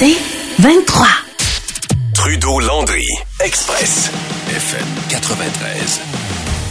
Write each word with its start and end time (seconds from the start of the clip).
C'est 0.00 0.16
23. 0.60 1.06
Trudeau-Landry, 2.14 3.04
Express, 3.44 4.10
FM 4.48 4.86
93. 5.10 6.00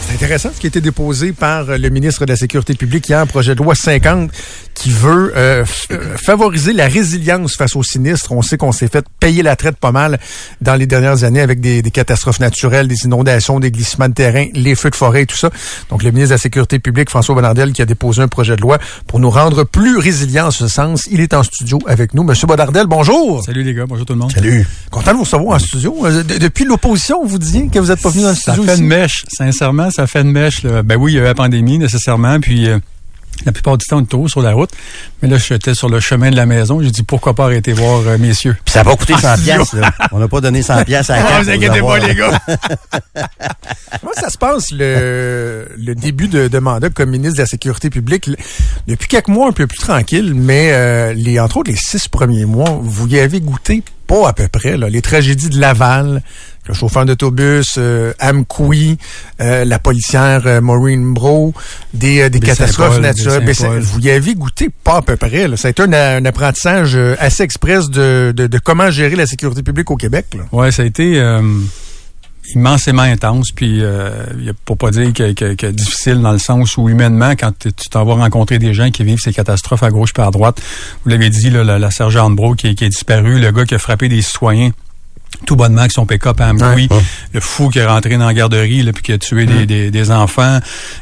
C'est 0.00 0.14
intéressant 0.14 0.50
ce 0.52 0.58
qui 0.58 0.66
a 0.66 0.68
été 0.68 0.80
déposé 0.80 1.32
par 1.32 1.66
le 1.66 1.88
ministre 1.90 2.26
de 2.26 2.32
la 2.32 2.36
Sécurité 2.36 2.74
publique 2.74 3.08
hier, 3.08 3.20
un 3.20 3.26
projet 3.26 3.54
de 3.54 3.62
loi 3.62 3.76
50 3.76 4.32
qui 4.80 4.88
veut 4.88 5.34
euh, 5.36 5.62
euh, 5.90 6.16
favoriser 6.16 6.72
la 6.72 6.86
résilience 6.86 7.54
face 7.54 7.76
aux 7.76 7.82
sinistres. 7.82 8.32
On 8.32 8.40
sait 8.40 8.56
qu'on 8.56 8.72
s'est 8.72 8.88
fait 8.88 9.04
payer 9.20 9.42
la 9.42 9.54
traite 9.54 9.76
pas 9.76 9.92
mal 9.92 10.18
dans 10.62 10.74
les 10.74 10.86
dernières 10.86 11.22
années 11.22 11.42
avec 11.42 11.60
des, 11.60 11.82
catastrophes 11.82 12.40
naturelles, 12.40 12.88
des 12.88 13.04
inondations, 13.04 13.60
des 13.60 13.70
glissements 13.70 14.08
de 14.08 14.14
terrain, 14.14 14.46
les 14.54 14.74
feux 14.74 14.88
de 14.88 14.94
forêt 14.94 15.24
et 15.24 15.26
tout 15.26 15.36
ça. 15.36 15.50
Donc 15.90 16.02
le 16.02 16.10
ministre 16.12 16.30
de 16.30 16.34
la 16.36 16.38
Sécurité 16.38 16.78
publique, 16.78 17.10
François 17.10 17.34
Bonnardel, 17.34 17.74
qui 17.74 17.82
a 17.82 17.84
déposé 17.84 18.22
un 18.22 18.28
projet 18.28 18.56
de 18.56 18.62
loi 18.62 18.78
pour 19.06 19.20
nous 19.20 19.28
rendre 19.28 19.64
plus 19.64 19.98
résilients 19.98 20.46
en 20.46 20.50
ce 20.50 20.66
sens. 20.66 21.06
Il 21.10 21.20
est 21.20 21.34
en 21.34 21.42
studio 21.42 21.78
avec 21.86 22.14
nous. 22.14 22.22
Monsieur 22.24 22.46
Bonnardel, 22.46 22.86
bonjour. 22.86 23.44
Salut 23.44 23.62
les 23.62 23.74
gars, 23.74 23.84
bonjour 23.86 24.06
tout 24.06 24.14
le 24.14 24.20
monde. 24.20 24.32
Salut. 24.32 24.66
Content 24.90 25.10
de 25.10 25.16
vous 25.18 25.24
recevoir 25.24 25.56
en 25.56 25.58
studio. 25.58 26.06
Euh, 26.06 26.22
depuis 26.22 26.64
l'opposition, 26.64 27.22
vous 27.26 27.38
disiez 27.38 27.68
que 27.68 27.78
vous 27.80 27.88
n'êtes 27.88 28.00
pas 28.00 28.08
venu 28.08 28.22
dans 28.22 28.30
le 28.30 28.34
studio. 28.34 28.64
Ça 28.64 28.72
fait 28.72 28.78
une 28.80 28.86
mèche, 28.86 29.26
sincèrement, 29.28 29.90
ça 29.90 30.06
fait 30.06 30.22
une 30.22 30.32
mèche. 30.32 30.62
Ben 30.64 30.96
oui, 30.96 31.12
il 31.12 31.16
y 31.16 31.18
a 31.18 31.20
eu 31.20 31.24
la 31.24 31.34
pandémie 31.34 31.76
nécessairement, 31.76 32.40
puis 32.40 32.66
la 33.44 33.52
plupart 33.52 33.78
du 33.78 33.86
temps, 33.86 33.98
on 33.98 34.02
était 34.02 34.28
sur 34.28 34.42
la 34.42 34.52
route. 34.52 34.70
Mais 35.22 35.28
là, 35.28 35.38
j'étais 35.38 35.74
sur 35.74 35.88
le 35.88 36.00
chemin 36.00 36.30
de 36.30 36.36
la 36.36 36.46
maison. 36.46 36.80
J'ai 36.82 36.90
dit, 36.90 37.02
pourquoi 37.02 37.34
pas 37.34 37.44
arrêter 37.44 37.72
voir 37.72 38.00
euh, 38.06 38.18
messieurs. 38.18 38.56
Puis 38.64 38.72
ça 38.72 38.82
va 38.82 38.94
coûter 38.96 39.14
100 39.16 39.38
pièces. 39.42 39.74
On 40.12 40.18
n'a 40.18 40.28
pas 40.28 40.40
donné 40.40 40.62
100 40.62 40.84
pièces 40.86 41.10
à 41.10 41.16
la 41.16 41.22
carte. 41.22 41.44
vous 41.44 41.50
inquiétez 41.50 41.80
pas, 41.80 41.98
les 41.98 42.14
gars. 42.14 42.40
Comment 44.00 44.12
ça 44.14 44.30
se 44.30 44.38
passe, 44.38 44.70
le, 44.72 45.68
le 45.76 45.94
début 45.94 46.28
de, 46.28 46.48
de, 46.48 46.58
mandat 46.58 46.90
comme 46.90 47.10
ministre 47.10 47.36
de 47.36 47.42
la 47.42 47.46
Sécurité 47.46 47.90
publique? 47.90 48.30
Depuis 48.86 49.08
quelques 49.08 49.28
mois, 49.28 49.48
un 49.48 49.52
peu 49.52 49.66
plus 49.66 49.78
tranquille, 49.78 50.34
mais 50.34 50.72
euh, 50.72 51.12
les, 51.12 51.40
entre 51.40 51.58
autres, 51.58 51.70
les 51.70 51.76
six 51.76 52.08
premiers 52.08 52.44
mois, 52.44 52.78
vous 52.82 53.06
y 53.08 53.18
avez 53.18 53.40
goûté 53.40 53.82
pas 54.06 54.28
à 54.28 54.32
peu 54.32 54.48
près. 54.48 54.76
Là, 54.76 54.88
les 54.88 55.02
tragédies 55.02 55.50
de 55.50 55.60
Laval, 55.60 56.22
le 56.66 56.74
chauffeur 56.74 57.04
d'autobus, 57.04 57.74
euh, 57.78 58.12
Amkoui, 58.20 58.98
euh, 59.40 59.64
la 59.64 59.78
policière 59.78 60.42
euh, 60.46 60.60
Maureen 60.60 61.14
Bro, 61.14 61.54
des, 61.94 62.30
des 62.30 62.40
catastrophes 62.40 63.00
naturelles. 63.00 63.80
Vous 63.80 64.00
y 64.00 64.10
avez 64.10 64.34
goûté 64.34 64.68
pas 64.84 64.96
à 64.98 65.02
peu 65.02 65.16
près. 65.16 65.48
Là. 65.48 65.56
Ça 65.56 65.68
a 65.68 65.70
été 65.70 65.82
un, 65.82 66.24
apprentissage 66.24 66.96
assez 67.18 67.42
express 67.42 67.88
de, 67.88 68.32
de, 68.34 68.58
comment 68.58 68.90
gérer 68.90 69.16
la 69.16 69.26
sécurité 69.26 69.62
publique 69.62 69.90
au 69.90 69.96
Québec. 69.96 70.26
Oui, 70.52 70.72
ça 70.72 70.82
a 70.82 70.84
été 70.84 71.20
immensément 72.54 73.02
intense, 73.02 73.48
puis 73.54 73.82
euh, 73.82 74.26
pour 74.64 74.76
pas 74.76 74.90
dire 74.90 75.12
que, 75.12 75.32
que, 75.32 75.66
difficile 75.66 76.20
dans 76.20 76.32
le 76.32 76.38
sens 76.38 76.76
où 76.76 76.88
humainement, 76.88 77.32
quand 77.32 77.52
tu 77.58 77.88
t'en 77.90 78.04
vas 78.04 78.14
rencontrer 78.14 78.58
des 78.58 78.74
gens 78.74 78.90
qui 78.90 79.04
vivent 79.04 79.20
ces 79.20 79.32
catastrophes 79.32 79.82
à 79.82 79.90
gauche 79.90 80.10
et 80.18 80.20
à 80.20 80.30
droite, 80.30 80.60
vous 81.04 81.10
l'avez 81.10 81.30
dit, 81.30 81.50
la, 81.50 81.78
la 81.78 81.90
sergente 81.90 82.34
Bro 82.36 82.54
qui, 82.54 82.74
qui 82.74 82.84
est 82.84 82.88
disparue, 82.88 83.38
le 83.38 83.50
gars 83.52 83.64
qui 83.64 83.74
a 83.74 83.78
frappé 83.78 84.08
des 84.08 84.22
citoyens 84.22 84.70
tout 85.46 85.56
bonnement 85.56 85.80
avec 85.80 85.92
son 85.92 86.06
pick-up 86.06 86.40
à 86.40 86.48
Amkoui, 86.48 86.88
le 87.32 87.40
fou 87.40 87.68
qui 87.68 87.78
est 87.78 87.86
rentré 87.86 88.16
dans 88.16 88.26
la 88.26 88.34
garderie 88.34 88.82
là, 88.82 88.92
puis 88.92 89.02
qui 89.02 89.12
a 89.12 89.18
tué 89.18 89.46
des, 89.46 89.90
des, 89.90 90.10
enfants, 90.10 90.58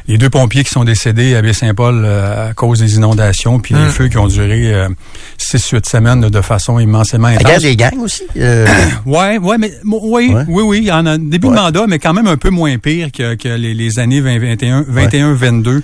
les 0.07 0.17
deux 0.17 0.29
pompiers 0.29 0.63
qui 0.63 0.71
sont 0.71 0.83
décédés 0.83 1.35
à 1.35 1.41
Baie-Saint-Paul 1.41 2.03
euh, 2.05 2.49
à 2.49 2.53
cause 2.53 2.79
des 2.79 2.95
inondations, 2.95 3.59
puis 3.59 3.75
les 3.75 3.89
feux 3.89 4.07
qui 4.07 4.17
ont 4.17 4.27
duré 4.27 4.73
euh, 4.73 4.89
six, 5.37 5.69
huit 5.69 5.87
semaines 5.87 6.21
de 6.21 6.41
façon 6.41 6.79
immensément 6.79 7.27
intense. 7.27 7.43
La 7.43 7.59
des 7.59 7.75
gangs 7.75 7.99
aussi? 7.99 8.23
Euh... 8.37 8.67
ouais, 9.05 9.37
ouais, 9.37 9.57
mais 9.57 9.73
oui, 9.85 10.33
oui, 10.47 10.63
oui, 10.63 10.91
en 10.91 11.03
début 11.17 11.47
de 11.47 11.53
mandat, 11.53 11.85
mais 11.87 11.99
quand 11.99 12.13
même 12.13 12.27
un 12.27 12.37
peu 12.37 12.49
moins 12.49 12.77
pire 12.77 13.11
que, 13.11 13.35
que 13.35 13.49
les, 13.49 13.73
les 13.73 13.99
années 13.99 14.21
2021, 14.21 14.85
21, 14.87 15.33
22. 15.33 15.83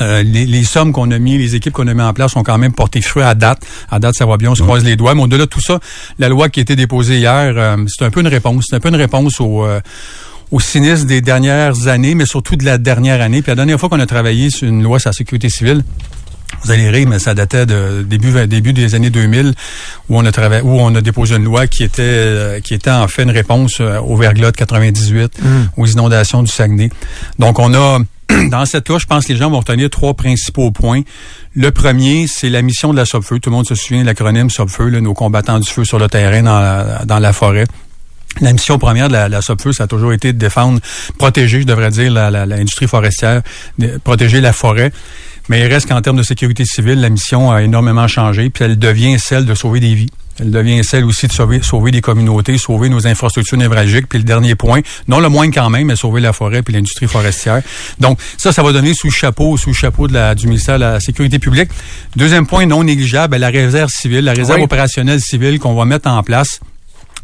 Euh, 0.00 0.22
les, 0.22 0.64
sommes 0.64 0.92
qu'on 0.92 1.10
a 1.10 1.18
mis, 1.18 1.38
les 1.38 1.54
équipes 1.54 1.72
qu'on 1.72 1.86
a 1.86 1.94
mis 1.94 2.02
en 2.02 2.12
place 2.12 2.36
ont 2.36 2.42
quand 2.42 2.58
même 2.58 2.72
porté 2.72 3.00
fruit 3.00 3.22
à 3.22 3.34
date. 3.34 3.62
À 3.90 3.98
date, 3.98 4.14
ça 4.14 4.26
va 4.26 4.36
bien, 4.36 4.50
on 4.50 4.54
se 4.54 4.62
croise 4.62 4.84
les 4.84 4.96
doigts. 4.96 5.14
Mais 5.14 5.22
au-delà 5.22 5.44
de 5.44 5.50
tout 5.50 5.60
ça, 5.60 5.80
la 6.18 6.28
loi 6.28 6.48
qui 6.48 6.60
a 6.60 6.62
été 6.62 6.76
déposée 6.76 7.18
hier, 7.18 7.54
euh, 7.56 7.76
c'est 7.88 8.04
un 8.04 8.10
peu 8.10 8.20
une 8.20 8.28
réponse. 8.28 8.66
C'est 8.68 8.76
un 8.76 8.80
peu 8.80 8.88
une 8.88 8.96
réponse 8.96 9.40
au 9.40 9.64
euh, 9.64 9.80
au 10.52 10.60
sinistre 10.60 11.06
des 11.06 11.20
dernières 11.20 11.88
années, 11.88 12.14
mais 12.14 12.26
surtout 12.26 12.54
de 12.54 12.64
la 12.64 12.78
dernière 12.78 13.20
année. 13.20 13.42
Puis 13.42 13.50
la 13.50 13.56
dernière 13.56 13.80
fois 13.80 13.88
qu'on 13.88 13.98
a 13.98 14.06
travaillé 14.06 14.50
sur 14.50 14.68
une 14.68 14.80
loi 14.80 15.00
sur 15.00 15.08
la 15.08 15.12
sécurité 15.12 15.50
civile, 15.50 15.82
vous 16.62 16.70
allez 16.70 16.88
rire, 16.88 17.08
mais 17.08 17.18
ça 17.18 17.34
datait 17.34 17.66
de 17.66 18.04
début 18.08 18.46
début 18.46 18.72
des 18.72 18.94
années 18.94 19.10
2000 19.10 19.54
où 20.08 20.16
on 20.16 20.24
a 20.24 20.30
travaillé, 20.30 20.62
où 20.62 20.78
on 20.80 20.94
a 20.94 21.00
déposé 21.00 21.34
une 21.34 21.42
loi 21.44 21.66
qui 21.66 21.82
était 21.82 22.60
qui 22.62 22.74
était 22.74 22.92
en 22.92 23.08
fait 23.08 23.24
une 23.24 23.32
réponse 23.32 23.80
au 23.80 24.16
verglas 24.16 24.52
de 24.52 24.56
98, 24.56 25.42
mmh. 25.42 25.46
aux 25.76 25.86
inondations 25.86 26.44
du 26.44 26.50
Saguenay. 26.50 26.90
Donc 27.40 27.58
on 27.58 27.74
a 27.74 27.98
dans 28.50 28.64
cette 28.66 28.88
loi, 28.88 28.98
je 28.98 29.06
pense 29.06 29.26
que 29.26 29.32
les 29.32 29.38
gens 29.38 29.50
vont 29.50 29.60
retenir 29.60 29.90
trois 29.90 30.14
principaux 30.14 30.70
points. 30.70 31.02
Le 31.54 31.70
premier, 31.70 32.26
c'est 32.26 32.48
la 32.48 32.62
mission 32.62 32.92
de 32.92 32.96
la 32.96 33.04
SOBFEU. 33.04 33.38
Tout 33.38 33.50
le 33.50 33.56
monde 33.56 33.66
se 33.66 33.74
souvient 33.74 34.02
de 34.02 34.06
l'acronyme 34.06 34.50
SOBFEU, 34.50 35.00
nos 35.00 35.14
combattants 35.14 35.58
du 35.58 35.68
feu 35.68 35.84
sur 35.84 35.98
le 35.98 36.08
terrain 36.08 36.42
dans 36.42 36.60
la, 36.60 37.04
dans 37.04 37.18
la 37.18 37.32
forêt. 37.32 37.66
La 38.40 38.52
mission 38.52 38.78
première 38.78 39.08
de 39.08 39.14
la, 39.14 39.28
la 39.28 39.40
SOBFEU, 39.40 39.72
ça 39.72 39.84
a 39.84 39.86
toujours 39.86 40.12
été 40.12 40.32
de 40.32 40.38
défendre, 40.38 40.80
protéger, 41.16 41.62
je 41.62 41.66
devrais 41.66 41.90
dire, 41.90 42.12
l'industrie 42.12 42.86
forestière, 42.86 43.42
protéger 44.04 44.40
la 44.40 44.52
forêt. 44.52 44.92
Mais 45.48 45.60
il 45.60 45.66
reste 45.72 45.88
qu'en 45.88 46.02
termes 46.02 46.16
de 46.16 46.22
sécurité 46.22 46.64
civile, 46.64 47.00
la 47.00 47.08
mission 47.08 47.50
a 47.52 47.62
énormément 47.62 48.08
changé, 48.08 48.50
puis 48.50 48.64
elle 48.64 48.78
devient 48.78 49.18
celle 49.18 49.46
de 49.46 49.54
sauver 49.54 49.80
des 49.80 49.94
vies. 49.94 50.10
Elle 50.40 50.50
devient 50.50 50.84
celle 50.84 51.04
aussi 51.04 51.26
de 51.26 51.32
sauver, 51.32 51.62
sauver 51.62 51.90
des 51.90 52.00
communautés, 52.00 52.58
sauver 52.58 52.88
nos 52.88 53.06
infrastructures 53.06 53.56
névralgiques. 53.56 54.08
Puis 54.08 54.18
le 54.18 54.24
dernier 54.24 54.54
point, 54.54 54.80
non 55.08 55.20
le 55.20 55.28
moins 55.28 55.50
quand 55.50 55.70
même, 55.70 55.86
mais 55.86 55.96
sauver 55.96 56.20
la 56.20 56.32
forêt 56.32 56.62
puis 56.62 56.74
l'industrie 56.74 57.06
forestière. 57.06 57.62
Donc 57.98 58.18
ça, 58.36 58.52
ça 58.52 58.62
va 58.62 58.72
donner 58.72 58.94
sous 58.94 59.08
le 59.08 59.12
chapeau, 59.12 59.56
sous 59.56 59.70
le 59.70 59.74
chapeau 59.74 60.08
de 60.08 60.14
la, 60.14 60.34
du 60.34 60.46
ministère 60.46 60.76
de 60.76 60.84
la 60.84 61.00
Sécurité 61.00 61.38
publique. 61.38 61.70
Deuxième 62.16 62.46
point 62.46 62.66
non 62.66 62.84
négligeable, 62.84 63.36
la 63.36 63.48
réserve 63.48 63.90
civile, 63.90 64.24
la 64.24 64.32
réserve 64.32 64.60
opérationnelle 64.60 65.20
civile 65.20 65.58
qu'on 65.58 65.74
va 65.74 65.84
mettre 65.84 66.08
en 66.08 66.22
place 66.22 66.60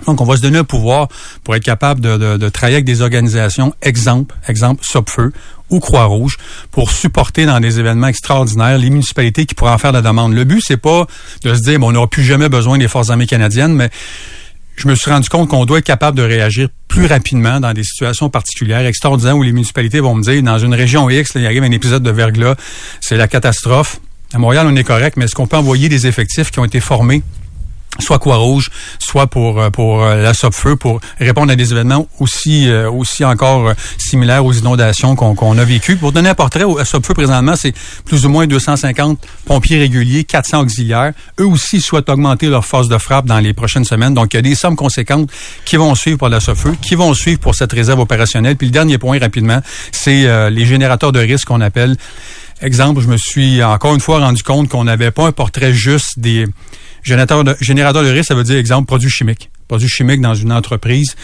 donc, 0.07 0.21
on 0.21 0.25
va 0.25 0.37
se 0.37 0.43
donner 0.43 0.59
un 0.59 0.65
pouvoir 0.65 1.09
pour 1.45 1.55
être 1.55 1.65
capable 1.65 2.01
de, 2.01 2.37
de, 2.37 2.49
travailler 2.49 2.77
avec 2.77 2.85
des 2.85 3.03
organisations, 3.03 3.75
exemple, 3.83 4.35
exemple, 4.49 4.85
Sopfeu 4.85 5.33
ou 5.71 5.81
Croix-Rouge, 5.81 6.37
pour 6.71 6.91
supporter 6.91 7.47
dans 7.47 7.61
des 7.61 7.79
événements 7.79 8.09
extraordinaires 8.09 8.79
les 8.79 8.91
municipalités 8.91 9.47
qui 9.47 9.55
pourraient 9.55 9.73
en 9.73 9.79
faire 9.79 9.93
la 9.93 10.03
demande. 10.03 10.35
Le 10.35 10.45
but, 10.45 10.63
c'est 10.67 10.77
pas 10.77 11.07
de 11.45 11.55
se 11.55 11.63
dire, 11.63 11.79
bon, 11.79 11.89
on 11.89 11.93
n'aura 11.93 12.09
plus 12.09 12.25
jamais 12.25 12.49
besoin 12.49 12.79
des 12.79 12.89
forces 12.89 13.11
armées 13.11 13.27
canadiennes, 13.27 13.75
mais 13.75 13.91
je 14.77 14.89
me 14.89 14.95
suis 14.95 15.11
rendu 15.11 15.29
compte 15.29 15.49
qu'on 15.49 15.65
doit 15.65 15.79
être 15.79 15.85
capable 15.85 16.17
de 16.17 16.23
réagir 16.23 16.69
plus 16.89 17.07
rapidement 17.07 17.61
dans 17.61 17.73
des 17.73 17.85
situations 17.85 18.29
particulières, 18.29 18.85
extraordinaires, 18.85 19.37
où 19.37 19.43
les 19.43 19.53
municipalités 19.53 20.01
vont 20.01 20.15
me 20.15 20.23
dire, 20.23 20.43
dans 20.43 20.59
une 20.59 20.75
région 20.75 21.09
X, 21.09 21.33
il 21.37 21.47
arrive 21.47 21.63
un 21.63 21.71
épisode 21.71 22.03
de 22.03 22.11
verglas, 22.11 22.57
c'est 23.01 23.17
la 23.17 23.29
catastrophe. 23.29 24.01
À 24.35 24.39
Montréal, 24.39 24.67
on 24.69 24.77
est 24.77 24.85
correct, 24.85 25.17
mais 25.17 25.27
est-ce 25.27 25.35
qu'on 25.35 25.47
peut 25.47 25.57
envoyer 25.57 25.89
des 25.89 26.07
effectifs 26.07 26.51
qui 26.51 26.59
ont 26.59 26.65
été 26.65 26.81
formés 26.81 27.23
soit 27.99 28.19
Croix-Rouge, 28.19 28.71
soit 28.99 29.27
pour 29.27 29.61
euh, 29.61 29.71
pour 29.71 30.03
euh, 30.03 30.23
la 30.23 30.35
Sopfeu, 30.35 30.77
pour 30.77 31.01
répondre 31.19 31.53
à 31.53 31.57
des 31.57 31.73
événements 31.73 32.09
aussi 32.21 32.69
euh, 32.69 32.91
aussi 32.91 33.25
encore 33.25 33.73
similaires 33.99 34.45
aux 34.45 34.53
inondations 34.53 35.15
qu'on 35.15 35.59
a 35.59 35.65
vécues. 35.65 35.97
Pour 35.97 36.13
donner 36.13 36.31
un 36.31 36.35
portrait, 36.35 36.65
à 36.79 36.85
Sopfeu 36.85 37.15
présentement, 37.15 37.55
c'est 37.55 37.75
plus 38.05 38.25
ou 38.25 38.31
moins 38.31 38.47
250 38.47 39.19
pompiers 39.45 39.79
réguliers, 39.79 40.25
400 40.25 40.63
auxiliaires. 40.63 41.13
Eux 41.39 41.47
aussi 41.47 41.81
souhaitent 41.81 42.09
augmenter 42.09 42.49
leur 42.49 42.65
force 42.65 42.89
de 42.89 42.99
frappe 42.99 43.27
dans 43.27 43.39
les 43.39 43.53
prochaines 43.53 43.85
semaines. 43.85 44.15
Donc, 44.15 44.33
il 44.33 44.37
y 44.37 44.39
a 44.39 44.43
des 44.43 44.55
sommes 44.55 44.77
conséquentes 44.77 45.31
qui 45.65 45.77
vont 45.77 45.95
suivre 45.95 46.19
pour 46.19 46.29
la 46.29 46.41
Sopfeu, 46.41 46.75
qui 46.81 46.95
vont 46.95 47.13
suivre 47.15 47.41
pour 47.41 47.55
cette 47.55 47.73
réserve 47.73 48.01
opérationnelle. 48.01 48.57
Puis 48.57 48.69
le 48.69 48.73
dernier 48.73 48.99
point, 48.99 49.19
rapidement, 49.19 49.61
c'est 49.91 50.51
les 50.51 50.65
générateurs 50.65 51.13
de 51.13 51.21
risque 51.21 51.49
qu'on 51.49 51.61
appelle. 51.61 51.97
Exemple, 52.61 53.01
je 53.01 53.09
me 53.09 53.17
suis 53.17 53.63
encore 53.63 53.95
une 53.95 54.01
fois 54.01 54.21
rendu 54.21 54.43
compte 54.43 54.69
qu'on 54.69 54.85
n'avait 54.85 55.11
pas 55.11 55.27
un 55.27 55.33
portrait 55.33 55.73
juste 55.73 56.19
des 56.19 56.47
Générateur 57.03 57.45
de, 57.45 57.57
générateur 57.61 58.03
de 58.03 58.09
risque, 58.09 58.29
ça 58.29 58.35
veut 58.35 58.45
dire, 58.45 58.57
exemple, 58.57 58.87
produit 58.87 59.11
chimique. 59.11 59.51
Produit 59.69 59.89
chimique 59.89 60.21
dans 60.21 60.35
une 60.35 60.53
entreprise. 60.53 61.17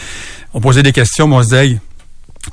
On 0.53 0.61
posait 0.61 0.83
des 0.83 0.91
questions, 0.91 1.27
mais 1.27 1.35
on 1.35 1.43
se 1.43 1.49
disait, 1.49 1.77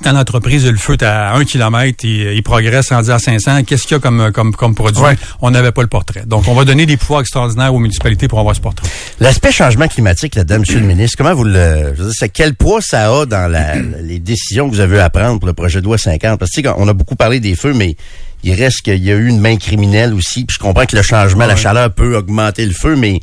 dans 0.03 0.11
l'entreprise, 0.11 0.65
le 0.65 0.77
feu 0.77 0.93
est 0.93 1.03
à 1.03 1.33
1 1.33 1.45
km 1.45 2.05
et 2.05 2.35
il 2.35 2.43
progresse 2.43 2.89
rendu 2.89 3.09
à 3.09 3.19
500. 3.19 3.63
Qu'est-ce 3.63 3.83
qu'il 3.83 3.93
y 3.93 3.95
a 3.95 3.99
comme, 3.99 4.31
comme, 4.31 4.53
comme 4.53 4.75
produit? 4.75 5.01
On 5.41 5.49
n'avait 5.49 5.71
pas 5.71 5.81
le 5.81 5.87
portrait. 5.87 6.23
Donc, 6.25 6.47
on 6.47 6.53
va 6.53 6.65
donner 6.65 6.85
des 6.85 6.97
pouvoirs 6.97 7.21
extraordinaires 7.21 7.73
aux 7.73 7.79
municipalités 7.79 8.27
pour 8.27 8.39
avoir 8.39 8.55
ce 8.55 8.61
portrait. 8.61 8.87
L'aspect 9.19 9.51
changement 9.51 9.87
climatique, 9.87 10.35
là-dedans, 10.35 10.59
Monsieur 10.59 10.79
le 10.79 10.85
ministre, 10.85 11.17
comment 11.17 11.33
vous 11.33 11.45
le... 11.45 11.93
Je 11.97 12.03
veux 12.03 12.11
dire, 12.11 12.27
quel 12.33 12.53
poids 12.53 12.81
ça 12.81 13.11
a 13.11 13.25
dans 13.25 13.51
la, 13.51 13.75
les 13.75 14.19
décisions 14.19 14.69
que 14.69 14.75
vous 14.75 14.81
avez 14.81 14.99
à 14.99 15.09
prendre 15.09 15.39
pour 15.39 15.47
le 15.47 15.53
projet 15.53 15.79
de 15.79 15.85
loi 15.85 15.97
50? 15.97 16.37
Parce 16.37 16.51
que, 16.51 16.67
on 16.77 16.87
a 16.87 16.93
beaucoup 16.93 17.15
parlé 17.15 17.39
des 17.39 17.55
feux, 17.55 17.73
mais 17.73 17.95
il 18.43 18.53
reste 18.53 18.81
qu'il 18.81 19.03
y 19.03 19.11
a 19.11 19.15
eu 19.15 19.27
une 19.27 19.39
main 19.39 19.57
criminelle 19.57 20.13
aussi. 20.13 20.45
Puis 20.45 20.55
je 20.55 20.59
comprends 20.59 20.85
que 20.85 20.95
le 20.95 21.01
changement, 21.01 21.45
la 21.45 21.55
chaleur 21.55 21.93
peut 21.93 22.15
augmenter 22.15 22.65
le 22.65 22.73
feu, 22.73 22.95
mais 22.95 23.19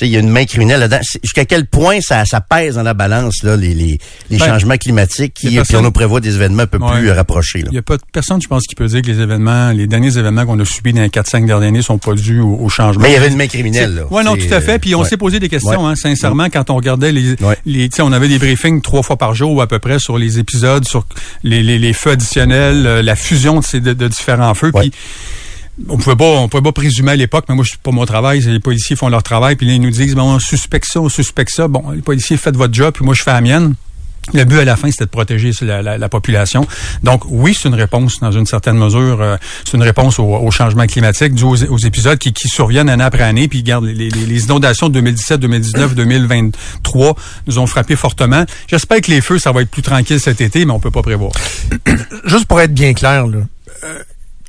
il 0.00 0.08
y 0.08 0.16
a 0.16 0.20
une 0.20 0.28
main 0.28 0.44
criminelle 0.44 0.80
là-dedans. 0.80 1.00
Jusqu'à 1.22 1.44
quel 1.44 1.66
point 1.66 2.00
ça, 2.00 2.24
ça 2.24 2.40
pèse 2.40 2.74
dans 2.74 2.82
la 2.82 2.94
balance, 2.94 3.42
là, 3.42 3.56
les, 3.56 3.74
les, 3.74 3.98
les 4.30 4.38
ben, 4.38 4.46
changements 4.46 4.76
climatiques, 4.76 5.34
qui, 5.34 5.58
puis 5.58 5.76
on 5.76 5.82
nous 5.82 5.92
prévoit 5.92 6.20
des 6.20 6.34
événements 6.34 6.64
un 6.64 6.66
peu 6.66 6.78
plus 6.78 7.10
rapprochés. 7.10 7.62
Il 7.66 7.72
n'y 7.72 7.78
a 7.78 7.82
pas 7.82 7.96
personne, 8.12 8.40
je 8.40 8.48
pense, 8.48 8.64
qui 8.64 8.74
peut 8.74 8.86
dire 8.86 9.02
que 9.02 9.08
les 9.08 9.20
événements, 9.20 9.70
les 9.70 9.86
derniers 9.86 10.18
événements 10.18 10.46
qu'on 10.46 10.58
a 10.58 10.64
subis 10.64 10.92
dans 10.92 11.02
les 11.02 11.08
4-5 11.08 11.46
dernières 11.46 11.68
années 11.68 11.82
sont 11.82 11.98
pas 11.98 12.14
dus 12.14 12.40
au, 12.40 12.68
changement. 12.68 13.02
Mais 13.02 13.10
il 13.10 13.14
y 13.14 13.16
avait 13.16 13.28
une 13.28 13.36
main 13.36 13.46
criminelle, 13.46 13.94
là. 13.94 14.02
Oui, 14.10 14.24
non, 14.24 14.36
tout 14.36 14.52
à 14.52 14.60
fait. 14.60 14.78
Puis 14.78 14.94
on 14.94 15.04
s'est 15.04 15.16
posé 15.16 15.40
des 15.40 15.48
questions, 15.48 15.86
hein, 15.86 15.96
sincèrement, 15.96 16.48
quand 16.50 16.70
on 16.70 16.76
regardait 16.76 17.12
les, 17.12 17.36
les 17.66 17.88
on 18.00 18.12
avait 18.12 18.28
des 18.28 18.38
briefings 18.38 18.82
trois 18.82 19.02
fois 19.02 19.16
par 19.16 19.34
jour 19.34 19.62
à 19.62 19.66
peu 19.66 19.78
près 19.78 19.98
sur 19.98 20.18
les 20.18 20.38
épisodes, 20.38 20.84
sur 20.84 21.06
les, 21.42 21.62
les, 21.62 21.78
les 21.78 21.92
feux 21.92 22.10
additionnels, 22.10 22.86
euh, 22.86 23.02
la 23.02 23.16
fusion 23.16 23.60
de, 23.60 23.64
ces, 23.64 23.80
de, 23.80 24.08
différents 24.08 24.54
feux. 24.54 24.72
Puis 24.72 24.92
on 25.88 25.96
pouvait 25.98 26.16
pas, 26.16 26.24
on 26.24 26.48
pouvait 26.48 26.62
pas 26.62 26.72
présumer 26.72 27.12
à 27.12 27.16
l'époque, 27.16 27.46
mais 27.48 27.54
moi, 27.54 27.64
je 27.64 27.70
suis 27.70 27.78
pas 27.78 27.90
mon 27.90 28.06
travail, 28.06 28.40
les 28.40 28.60
policiers 28.60 28.96
font 28.96 29.08
leur 29.08 29.22
travail, 29.22 29.56
puis 29.56 29.66
là, 29.66 29.74
ils 29.74 29.80
nous 29.80 29.90
disent, 29.90 30.14
bon, 30.14 30.34
on 30.34 30.38
suspecte 30.38 30.86
ça, 30.90 31.00
on 31.00 31.08
suspecte 31.08 31.50
ça. 31.50 31.68
Bon, 31.68 31.90
les 31.90 32.02
policiers, 32.02 32.36
faites 32.36 32.56
votre 32.56 32.74
job, 32.74 32.94
puis 32.94 33.04
moi, 33.04 33.14
je 33.14 33.22
fais 33.22 33.32
la 33.32 33.40
mienne. 33.40 33.74
Le 34.32 34.44
but 34.44 34.58
à 34.58 34.64
la 34.64 34.76
fin, 34.76 34.90
c'était 34.90 35.04
de 35.04 35.10
protéger 35.10 35.50
la, 35.60 36.08
population. 36.08 36.66
Donc, 37.02 37.24
oui, 37.28 37.54
c'est 37.54 37.68
une 37.68 37.74
réponse 37.74 38.20
dans 38.20 38.32
une 38.32 38.46
certaine 38.46 38.78
mesure. 38.78 39.20
Euh, 39.20 39.36
c'est 39.66 39.76
une 39.76 39.82
réponse 39.82 40.18
au, 40.18 40.50
changement 40.50 40.86
climatique, 40.86 41.34
dû 41.34 41.44
aux, 41.44 41.76
épisodes 41.76 42.16
qui, 42.18 42.48
surviennent 42.48 42.88
année 42.88 43.04
après 43.04 43.22
année. 43.22 43.48
Puis, 43.48 43.58
regarde, 43.58 43.84
les, 43.84 44.08
les, 44.08 44.44
inondations 44.44 44.88
de 44.88 44.94
2017, 44.94 45.40
2019, 45.40 45.94
2023 45.94 47.16
nous 47.46 47.58
ont 47.58 47.66
frappé 47.66 47.96
fortement. 47.96 48.46
J'espère 48.66 49.02
que 49.02 49.10
les 49.10 49.20
feux, 49.20 49.38
ça 49.38 49.52
va 49.52 49.60
être 49.60 49.70
plus 49.70 49.82
tranquille 49.82 50.18
cet 50.18 50.40
été, 50.40 50.64
mais 50.64 50.72
on 50.72 50.80
peut 50.80 50.90
pas 50.90 51.02
prévoir. 51.02 51.32
Juste 52.24 52.46
pour 52.46 52.62
être 52.62 52.72
bien 52.72 52.94
clair, 52.94 53.26
là, 53.26 53.40
euh, 53.84 53.98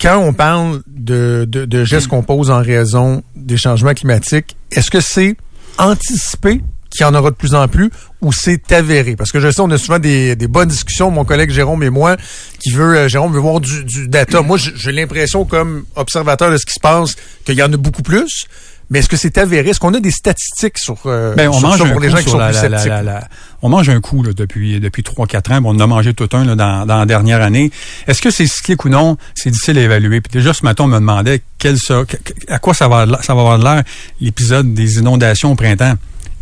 quand 0.05 0.19
on 0.19 0.33
parle 0.33 0.83
de, 0.85 1.83
gestes 1.83 2.07
qu'on 2.09 2.21
pose 2.21 2.51
en 2.51 2.61
raison 2.61 3.23
des 3.35 3.57
changements 3.57 3.95
climatiques, 3.95 4.55
est-ce 4.71 4.91
que 4.91 5.01
c'est 5.01 5.35
anticipé 5.79 6.61
qu'il 6.91 7.01
y 7.01 7.03
en 7.05 7.15
aura 7.15 7.31
de 7.31 7.35
plus 7.35 7.55
en 7.55 7.67
plus 7.67 7.89
ou 8.21 8.31
c'est 8.31 8.71
avéré? 8.71 9.15
Parce 9.15 9.31
que 9.31 9.39
je 9.39 9.49
sais, 9.49 9.61
on 9.61 9.71
a 9.71 9.79
souvent 9.79 9.97
des, 9.97 10.35
bonnes 10.47 10.69
discussions, 10.69 11.09
mon 11.09 11.25
collègue 11.25 11.49
Jérôme 11.49 11.81
et 11.81 11.89
moi, 11.89 12.17
qui 12.59 12.69
veut, 12.69 12.99
euh, 12.99 13.07
voir 13.29 13.59
du, 13.59 13.83
du 13.83 14.07
data. 14.07 14.43
Moi, 14.43 14.59
j'ai 14.59 14.91
l'impression, 14.91 15.43
comme 15.43 15.85
observateur 15.95 16.51
de 16.51 16.57
ce 16.57 16.67
qui 16.67 16.73
se 16.73 16.79
passe, 16.79 17.15
qu'il 17.43 17.55
y 17.55 17.63
en 17.63 17.73
a 17.73 17.77
beaucoup 17.77 18.03
plus. 18.03 18.45
Mais 18.89 18.99
est-ce 18.99 19.09
que 19.09 19.17
c'est 19.17 19.37
avéré? 19.37 19.69
Est-ce 19.69 19.79
qu'on 19.79 19.93
a 19.93 19.99
des 19.99 20.11
statistiques 20.11 20.77
sur, 20.77 20.97
euh, 21.05 21.33
ben, 21.35 21.49
on 21.49 21.59
mange 21.59 21.77
ça 21.77 21.85
pour 21.85 21.99
les 21.99 22.09
gens 22.09 22.17
qui 22.17 22.29
sont 22.29 22.37
plus 22.37 22.55
on 23.61 23.69
mange 23.69 23.89
un 23.89 23.99
coup 23.99 24.21
là, 24.21 24.31
depuis 24.31 24.79
depuis 24.79 25.01
3-4 25.01 25.53
ans. 25.53 25.61
on 25.65 25.69
en 25.69 25.79
a 25.79 25.87
mangé 25.87 26.13
tout 26.13 26.29
un 26.33 26.45
là, 26.45 26.55
dans, 26.55 26.85
dans 26.85 26.97
la 26.97 27.05
dernière 27.05 27.41
année. 27.41 27.71
Est-ce 28.07 28.21
que 28.21 28.29
c'est 28.29 28.45
cyclique 28.45 28.85
ou 28.85 28.89
non? 28.89 29.17
C'est 29.33 29.49
difficile 29.49 29.79
à 29.79 29.81
évaluer. 29.81 30.21
Puis 30.21 30.31
déjà, 30.31 30.53
ce 30.53 30.63
matin, 30.63 30.83
on 30.83 30.87
me 30.87 30.99
demandait 30.99 31.41
quel 31.57 31.77
ça, 31.79 32.03
à 32.47 32.59
quoi 32.59 32.75
ça 32.75 32.87
va, 32.87 33.07
ça 33.23 33.33
va 33.33 33.41
avoir 33.41 33.57
l'air 33.57 33.83
l'épisode 34.21 34.73
des 34.73 34.99
inondations 34.99 35.51
au 35.51 35.55
printemps 35.55 35.95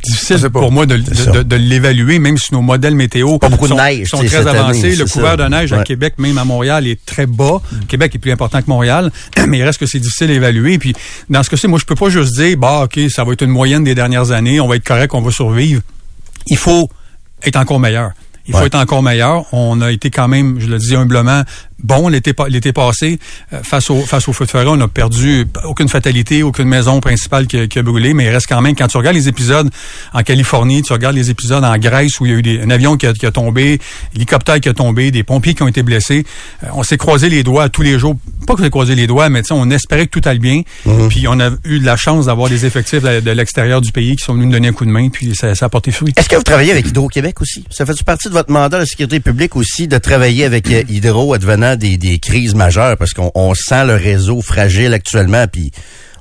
difficile 0.03 0.49
pour 0.49 0.71
moi 0.71 0.85
de, 0.85 0.97
de, 0.97 1.55
l'évaluer, 1.55 2.19
même 2.19 2.37
si 2.37 2.53
nos 2.53 2.61
modèles 2.61 2.95
météo 2.95 3.37
pas 3.37 3.49
beaucoup 3.49 3.67
sont, 3.67 3.75
de 3.75 3.81
neige, 3.81 4.09
sont 4.09 4.23
très 4.23 4.47
avancés. 4.47 4.95
le 4.95 5.05
couvert 5.05 5.37
de 5.37 5.43
neige 5.43 5.73
à 5.73 5.83
Québec, 5.83 6.15
même 6.17 6.37
à 6.37 6.45
Montréal, 6.45 6.87
est 6.87 7.03
très 7.05 7.25
bas. 7.25 7.61
Mm. 7.71 7.79
Québec 7.85 8.15
est 8.15 8.19
plus 8.19 8.31
important 8.31 8.61
que 8.61 8.69
Montréal, 8.69 9.11
mais 9.47 9.59
il 9.59 9.63
reste 9.63 9.79
que 9.79 9.85
c'est 9.85 9.99
difficile 9.99 10.31
à 10.31 10.33
évaluer. 10.33 10.77
Puis 10.77 10.93
dans 11.29 11.43
ce 11.43 11.49
cas-ci, 11.49 11.67
moi, 11.67 11.79
je 11.79 11.85
peux 11.85 11.95
pas 11.95 12.09
juste 12.09 12.35
dire, 12.35 12.57
bah 12.57 12.83
ok, 12.83 12.99
ça 13.09 13.23
va 13.23 13.33
être 13.33 13.43
une 13.43 13.51
moyenne 13.51 13.83
des 13.83 13.95
dernières 13.95 14.31
années, 14.31 14.59
on 14.59 14.67
va 14.67 14.75
être 14.75 14.85
correct, 14.85 15.13
on 15.13 15.21
va 15.21 15.31
survivre. 15.31 15.81
Il 16.47 16.57
faut 16.57 16.89
être 17.43 17.57
encore 17.57 17.79
meilleur. 17.79 18.11
Il 18.45 18.53
faut 18.53 18.65
être 18.65 18.75
encore 18.75 19.03
meilleur. 19.03 19.45
On 19.53 19.79
a 19.81 19.91
été 19.91 20.09
quand 20.09 20.27
même, 20.27 20.59
je 20.59 20.67
le 20.67 20.77
dis 20.77 20.95
humblement, 20.95 21.43
bon 21.81 22.07
l'été 22.07 22.33
l'été 22.49 22.73
passé 22.73 23.19
euh, 23.53 23.61
face 23.63 23.89
au 23.89 24.01
face 24.01 24.27
au 24.27 24.33
feu 24.33 24.45
de 24.45 24.51
forêt 24.51 24.65
on 24.67 24.79
a 24.81 24.87
perdu 24.87 25.45
aucune 25.65 25.89
fatalité 25.89 26.43
aucune 26.43 26.67
maison 26.67 26.99
principale 26.99 27.47
qui, 27.47 27.67
qui, 27.67 27.79
a 27.79 27.83
brûlé 27.83 28.13
mais 28.13 28.25
il 28.25 28.29
reste 28.29 28.47
quand 28.47 28.61
même 28.61 28.75
quand 28.75 28.87
tu 28.87 28.97
regardes 28.97 29.15
les 29.15 29.27
épisodes 29.27 29.69
en 30.13 30.23
Californie 30.23 30.81
tu 30.81 30.93
regardes 30.93 31.15
les 31.15 31.29
épisodes 31.29 31.63
en 31.63 31.77
Grèce 31.77 32.19
où 32.19 32.25
il 32.25 32.31
y 32.31 32.35
a 32.35 32.37
eu 32.37 32.41
des, 32.41 32.61
un 32.61 32.69
avion 32.69 32.97
qui 32.97 33.07
a, 33.07 33.13
qui 33.13 33.25
a 33.25 33.31
tombé 33.31 33.79
hélicoptère 34.15 34.59
qui 34.59 34.69
a 34.69 34.73
tombé 34.73 35.11
des 35.11 35.23
pompiers 35.23 35.53
qui 35.53 35.63
ont 35.63 35.67
été 35.67 35.83
blessés 35.83 36.25
euh, 36.63 36.67
on 36.73 36.83
s'est 36.83 36.97
croisé 36.97 37.29
les 37.29 37.43
doigts 37.43 37.69
tous 37.69 37.81
les 37.81 37.99
jours 37.99 38.15
pas 38.47 38.55
que 38.55 38.63
s'est 38.63 38.69
croisé 38.69 38.95
les 38.95 39.07
doigts 39.07 39.29
mais 39.29 39.41
on 39.51 39.69
espérait 39.69 40.07
que 40.07 40.19
tout 40.19 40.27
allait 40.27 40.39
bien 40.39 40.61
mhm. 40.85 41.09
puis 41.09 41.27
on 41.27 41.39
a 41.39 41.51
eu 41.65 41.79
de 41.79 41.85
la 41.85 41.95
chance 41.95 42.25
d'avoir 42.25 42.49
des 42.49 42.65
effectifs 42.65 43.01
de, 43.01 43.31
l'extérieur 43.31 43.81
du 43.81 43.91
pays 43.91 44.15
qui 44.15 44.23
sont 44.23 44.33
venus 44.33 44.47
nous 44.47 44.53
donner 44.53 44.69
un 44.69 44.73
coup 44.73 44.85
de 44.85 44.91
main 44.91 45.09
puis 45.09 45.35
ça, 45.35 45.55
ça 45.55 45.65
a 45.65 45.69
porté 45.69 45.91
fruit 45.91 46.13
est-ce 46.23 46.29
que 46.29 46.35
vous 46.35 46.43
travaillez 46.43 46.71
avec 46.71 46.87
Hydro-Québec 46.87 47.41
aussi? 47.41 47.65
Ça 47.69 47.85
fait 47.85 48.01
partie 48.03 48.29
de 48.29 48.33
votre 48.33 48.51
mandat 48.51 48.79
de 48.79 48.85
sécurité 48.85 49.19
publique 49.19 49.55
aussi 49.55 49.87
de 49.87 49.97
travailler 49.97 50.45
avec 50.45 50.69
euh, 50.71 50.83
Hydro 50.87 51.33
advenant 51.33 51.62
des, 51.75 52.19
crises 52.19 52.55
majeures 52.55 52.97
parce 52.97 53.13
qu'on 53.13 53.53
sent 53.55 53.85
le 53.85 53.95
réseau 53.95 54.41
fragile 54.41 54.93
actuellement, 54.93 55.45
puis 55.51 55.71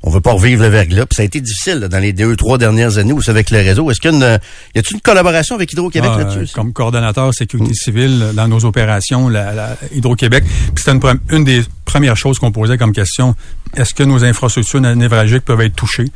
on 0.02 0.10
veut 0.10 0.20
pas 0.20 0.32
revivre 0.32 0.62
le 0.62 0.68
verglas. 0.68 1.06
Puis 1.06 1.16
ça 1.16 1.22
a 1.22 1.24
été 1.24 1.40
difficile 1.40 1.80
dans 1.90 1.98
les 1.98 2.12
deux, 2.12 2.34
trois 2.36 2.58
dernières 2.58 2.98
années 2.98 3.12
où 3.12 3.22
c'est 3.22 3.30
avec 3.30 3.50
le 3.50 3.58
réseau. 3.58 3.90
Est-ce 3.90 4.00
qu'il 4.00 4.12
y 4.12 4.22
a 4.22 4.38
une, 4.74 4.82
une 4.92 5.00
collaboration 5.00 5.54
avec 5.54 5.72
Hydro-Québec 5.72 6.10
ah, 6.14 6.18
là-dessus? 6.18 6.52
Comme 6.52 6.72
coordonnateur 6.72 7.32
sécurité 7.32 7.74
civile 7.74 8.32
dans 8.34 8.48
nos 8.48 8.64
opérations, 8.64 9.28
la, 9.28 9.76
Hydro-Québec, 9.92 10.44
puis 10.74 10.84
c'était 10.84 10.92
une, 10.92 11.20
une 11.30 11.44
des 11.44 11.62
premières 11.84 12.16
choses 12.16 12.38
qu'on 12.38 12.52
posait 12.52 12.78
comme 12.78 12.92
question. 12.92 13.34
Est-ce 13.76 13.94
que 13.94 14.02
nos 14.02 14.24
infrastructures 14.24 14.80
névralgiques 14.80 15.44
peuvent 15.44 15.60
être 15.60 15.76
touchées? 15.76 16.06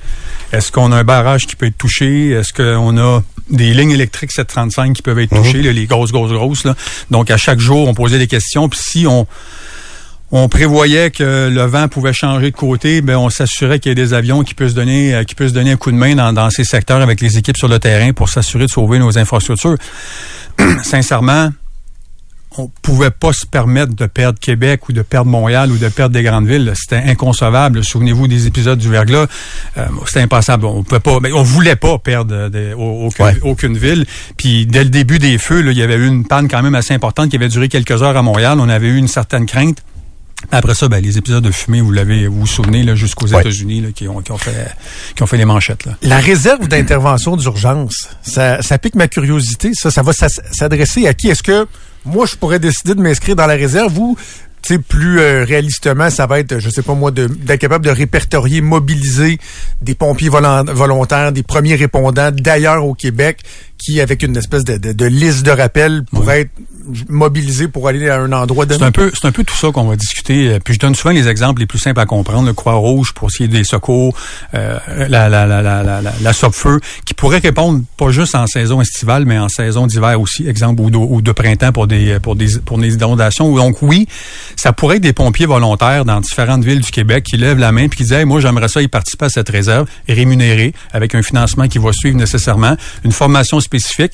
Est-ce 0.53 0.73
qu'on 0.73 0.93
a 0.93 0.97
un 0.97 1.05
barrage 1.05 1.47
qui 1.47 1.56
peut 1.56 1.67
être 1.67 1.79
touché? 1.79 2.31
Est-ce 2.31 2.53
qu'on 2.53 2.99
a 2.99 3.23
des 3.50 3.73
lignes 3.73 3.93
électriques 3.93 4.32
735 4.32 4.94
qui 4.94 5.03
peuvent 5.03 5.19
être 5.19 5.32
mm-hmm. 5.32 5.43
touchées, 5.43 5.73
les 5.73 5.87
grosses, 5.87 6.12
grosses, 6.12 6.32
grosses? 6.32 6.65
Là? 6.65 6.75
Donc, 7.11 7.31
à 7.31 7.37
chaque 7.37 7.61
jour, 7.61 7.89
on 7.89 7.94
posait 7.94 8.19
des 8.19 8.27
questions. 8.27 8.69
Puis 8.69 8.81
si 8.82 9.06
on 9.06 9.27
on 10.32 10.49
prévoyait 10.49 11.11
que 11.11 11.49
le 11.49 11.62
vent 11.62 11.88
pouvait 11.88 12.12
changer 12.12 12.50
de 12.50 12.56
côté, 12.56 13.00
ben 13.00 13.17
on 13.17 13.31
s'assurait 13.31 13.78
qu'il 13.78 13.90
y 13.90 13.93
ait 13.93 13.94
des 13.94 14.12
avions 14.12 14.43
qui 14.43 14.55
puissent 14.55 14.75
donner 14.75 15.14
euh, 15.14 15.25
qui 15.25 15.34
puissent 15.34 15.52
donner 15.52 15.73
un 15.73 15.76
coup 15.76 15.93
de 15.93 15.96
main 15.96 16.14
dans, 16.14 16.32
dans 16.32 16.50
ces 16.50 16.64
secteurs 16.64 17.00
avec 17.00 17.20
les 17.20 17.38
équipes 17.38 17.56
sur 17.56 17.69
le 17.69 17.78
terrain 17.78 18.12
pour 18.12 18.28
s'assurer 18.28 18.67
de 18.67 18.70
sauver 18.70 18.99
nos 18.99 19.19
infrastructures. 19.19 19.76
Sincèrement, 20.82 21.50
on 22.58 22.70
pouvait 22.82 23.11
pas 23.11 23.32
se 23.32 23.46
permettre 23.46 23.94
de 23.94 24.06
perdre 24.06 24.38
Québec 24.38 24.88
ou 24.88 24.93
de 24.93 25.02
perdre 25.02 25.31
Montréal 25.31 25.70
ou 25.70 25.78
de 25.78 25.88
perdre 25.88 26.14
des 26.14 26.23
grandes 26.23 26.46
villes. 26.46 26.72
C'était 26.75 27.02
inconcevable. 27.08 27.84
Souvenez-vous 27.84 28.29
des 28.29 28.46
épisodes 28.46 28.79
du 28.79 28.90
verglas. 28.90 29.26
Euh, 29.76 29.87
c'était 30.06 30.20
impassable. 30.20 30.64
On 30.64 30.82
pouvait 30.82 31.00
pas, 31.00 31.19
mais 31.20 31.32
on 31.32 31.43
voulait 31.43 31.76
pas 31.76 31.99
perdre 31.99 32.50
aucune, 33.43 33.76
ville. 33.76 34.06
Puis 34.37 34.67
dès 34.67 34.84
le 34.84 34.90
début 34.90 35.19
des 35.19 35.38
feux, 35.38 35.64
il 35.70 35.76
y 35.76 35.82
avait 35.82 35.96
eu 35.96 36.06
une 36.06 36.26
panne 36.26 36.49
quand 36.49 36.62
même 36.62 36.75
assez 36.75 36.94
importante 36.94 37.31
qui 37.31 37.37
avait 37.37 37.49
duré 37.49 37.69
quelques 37.69 38.02
heures 38.02 38.17
à 38.17 38.22
Montréal. 38.22 38.58
On 38.61 38.69
avait 38.69 38.88
eu 38.88 38.96
une 38.96 39.08
certaine 39.08 39.46
crainte. 39.46 39.82
Après 40.50 40.75
ça, 40.75 40.88
ben, 40.88 41.02
les 41.02 41.19
épisodes 41.19 41.44
de 41.44 41.50
fumée, 41.50 41.81
vous 41.81 41.93
l'avez, 41.93 42.26
vous 42.26 42.40
vous 42.40 42.46
souvenez, 42.46 42.82
là, 42.82 42.94
jusqu'aux 42.94 43.26
États-Unis, 43.26 43.93
qui 43.94 44.08
ont, 44.08 44.20
qui 44.20 44.32
ont 44.32 44.38
fait, 44.38 44.69
qui 45.14 45.22
ont 45.22 45.26
fait 45.26 45.37
les 45.37 45.44
manchettes, 45.44 45.84
là. 45.84 45.96
La 46.02 46.19
réserve 46.19 46.69
d'intervention 46.69 47.37
d'urgence, 47.37 48.08
ça, 48.22 48.62
ça 48.62 48.78
pique 48.78 48.94
ma 48.94 49.08
curiosité, 49.08 49.72
ça, 49.75 49.90
ça 49.90 50.02
va 50.02 50.12
s'adresser 50.12 51.06
à 51.06 51.14
qui? 51.14 51.28
Est-ce 51.28 51.43
que 51.43 51.66
moi, 52.04 52.26
je 52.26 52.37
pourrais 52.37 52.58
décider 52.58 52.94
de 52.94 53.00
m'inscrire 53.00 53.37
dans 53.37 53.46
la 53.46 53.54
réserve 53.54 53.98
ou, 53.98 54.16
tu 54.67 54.81
plus 54.81 55.21
euh, 55.21 55.45
réalistement, 55.45 56.11
ça 56.11 56.27
va 56.27 56.41
être, 56.41 56.59
je 56.59 56.71
sais 56.71 56.83
pas 56.83 56.95
moi, 56.95 57.11
d'être 57.11 57.61
capable 57.61 57.85
de 57.85 57.91
répertorier, 57.91 58.61
mobiliser 58.61 59.39
des 59.81 59.95
pompiers 59.95 60.29
volontaires, 60.29 61.33
des 61.33 61.43
premiers 61.43 61.77
répondants 61.77 62.31
d'ailleurs 62.33 62.85
au 62.85 62.95
Québec, 62.95 63.43
qui, 63.79 64.01
avec 64.01 64.23
une 64.23 64.37
espèce 64.37 64.65
de, 64.65 64.77
de, 64.93 65.05
liste 65.05 65.45
de 65.45 65.51
rappel, 65.51 66.05
pourraient 66.11 66.43
être 66.43 66.51
mobilisés 67.09 67.69
pour 67.69 67.89
aller 67.89 68.09
à 68.09 68.21
un 68.21 68.33
endroit 68.33 68.65
C'est 68.69 68.83
un 68.83 68.93
peu, 68.93 69.11
c'est 69.15 69.27
un 69.27 69.33
peu 69.33 69.45
tout 69.45 69.57
ça 69.57 69.71
qu'on 69.73 69.85
va 69.85 69.97
discuter. 69.97 70.49
Euh, 70.49 70.59
puis 70.63 70.75
je 70.75 70.79
donne 70.79 70.95
souvent 70.95 71.13
les 71.13 71.29
exemples 71.29 71.61
les 71.61 71.67
plus 71.67 71.79
simples 71.79 72.01
à 72.01 72.07
comprendre. 72.07 72.47
Le 72.47 72.53
Croix-Rouge 72.53 73.13
pour 73.13 73.31
ce 73.31 73.39
qui 73.39 73.45
est 73.45 73.49
des 73.49 73.65
secours, 73.65 74.15
euh, 74.55 74.79
la, 75.09 75.29
la, 75.29 75.47
la, 75.47 75.63
la, 75.63 75.83
la, 75.83 76.01
la 76.01 76.33
feu 76.33 76.81
qui 77.05 77.15
pourrait 77.15 77.39
répondre 77.39 77.82
pas 77.96 78.11
juste 78.11 78.35
en 78.35 78.46
saison 78.46 78.81
estivale, 78.81 79.25
mais 79.27 79.39
en 79.39 79.49
saison 79.49 79.87
d'hiver 79.87 80.20
aussi, 80.20 80.49
exemple, 80.49 80.81
ou 80.81 80.91
de, 80.91 80.96
ou 80.96 81.20
de, 81.20 81.32
printemps 81.32 81.73
pour 81.73 81.87
des, 81.87 82.19
pour 82.20 82.37
des, 82.37 82.58
pour 82.65 82.79
des 82.79 82.94
inondations. 82.94 83.55
Donc 83.55 83.82
oui, 83.82 84.06
ça 84.56 84.72
pourrait 84.72 84.96
être 84.96 85.03
des 85.03 85.13
pompiers 85.13 85.46
volontaires 85.46 86.05
dans 86.05 86.20
différentes 86.20 86.65
villes 86.65 86.81
du 86.81 86.91
Québec 86.91 87.25
qui 87.25 87.36
lèvent 87.36 87.58
la 87.58 87.72
main 87.72 87.89
puis 87.89 87.98
qui 87.98 88.05
disent, 88.05 88.25
moi, 88.25 88.41
j'aimerais 88.41 88.69
ça 88.69 88.82
y 88.82 88.89
participer 88.89 89.27
à 89.27 89.29
cette 89.29 89.48
réserve, 89.48 89.86
rémunéré 90.08 90.72
avec 90.93 91.15
un 91.15 91.22
financement 91.22 91.69
qui 91.69 91.79
va 91.79 91.93
suivre 91.93 92.17
nécessairement, 92.17 92.77
une 93.05 93.13
formation 93.13 93.60
spécifique 93.60 94.13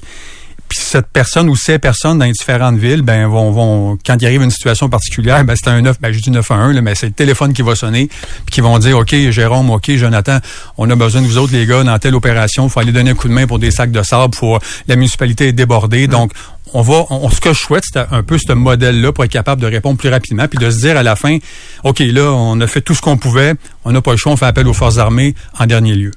puis 0.73 0.81
cette 0.81 1.09
personne 1.09 1.51
ou 1.51 1.57
ces 1.57 1.79
personnes 1.79 2.19
dans 2.19 2.25
les 2.25 2.33
différentes 2.33 2.79
villes, 2.79 3.03
ben 3.03 3.27
vont, 3.27 3.51
vont 3.51 3.99
quand 4.07 4.17
il 4.19 4.25
arrive 4.25 4.41
une 4.41 4.51
situation 4.51 4.89
particulière, 4.89 5.45
ben 5.45 5.55
c'est 5.55 5.69
un 5.69 5.83
9, 5.83 6.01
ben 6.01 6.13
je 6.13 6.19
dis 6.19 6.31
911, 6.31 6.75
là, 6.75 6.81
mais 6.81 6.95
c'est 6.95 7.07
le 7.07 7.13
téléphone 7.13 7.53
qui 7.53 7.61
va 7.61 7.75
sonner, 7.75 8.09
puis 8.09 8.53
qui 8.53 8.63
vont 8.63 8.79
dire 8.79 8.97
OK, 8.97 9.15
Jérôme, 9.15 9.69
OK, 9.71 9.91
Jonathan, 9.91 10.39
on 10.79 10.89
a 10.89 10.95
besoin 10.95 11.21
de 11.21 11.27
vous 11.27 11.37
autres 11.37 11.53
les 11.53 11.67
gars 11.67 11.85
dans 11.85 11.99
telle 11.99 12.15
opération, 12.15 12.65
il 12.65 12.71
faut 12.71 12.81
aller 12.81 12.93
donner 12.93 13.11
un 13.11 13.15
coup 13.15 13.29
de 13.29 13.35
main 13.35 13.47
pour 13.47 13.59
des 13.59 13.71
sacs 13.71 13.93
de 13.93 14.03
sable, 14.03 14.35
pour 14.35 14.61
la 14.89 14.97
municipalité 14.97 15.49
est 15.49 15.53
débordée. 15.53 16.07
Donc 16.07 16.33
on 16.75 16.83
va, 16.83 17.05
on, 17.11 17.29
ce 17.31 17.41
que 17.41 17.53
je 17.53 17.59
souhaite, 17.59 17.85
c'est 17.91 18.01
un 18.11 18.23
peu 18.23 18.39
ce 18.39 18.53
modèle-là 18.53 19.13
pour 19.13 19.25
être 19.25 19.31
capable 19.31 19.61
de 19.61 19.67
répondre 19.67 19.99
plus 19.99 20.09
rapidement, 20.09 20.49
puis 20.49 20.59
de 20.59 20.71
se 20.71 20.81
dire 20.81 20.97
à 20.97 21.03
la 21.03 21.17
fin, 21.17 21.39
OK, 21.85 22.01
là, 22.01 22.33
on 22.33 22.61
a 22.61 22.67
fait 22.67 22.81
tout 22.81 22.95
ce 22.95 23.01
qu'on 23.01 23.17
pouvait, 23.17 23.55
on 23.85 23.93
n'a 23.93 24.01
pas 24.01 24.13
le 24.13 24.17
choix, 24.17 24.33
on 24.33 24.37
fait 24.37 24.47
appel 24.47 24.67
aux 24.69 24.73
forces 24.73 24.99
armées 24.99 25.35
en 25.59 25.67
dernier 25.67 25.95
lieu. 25.95 26.13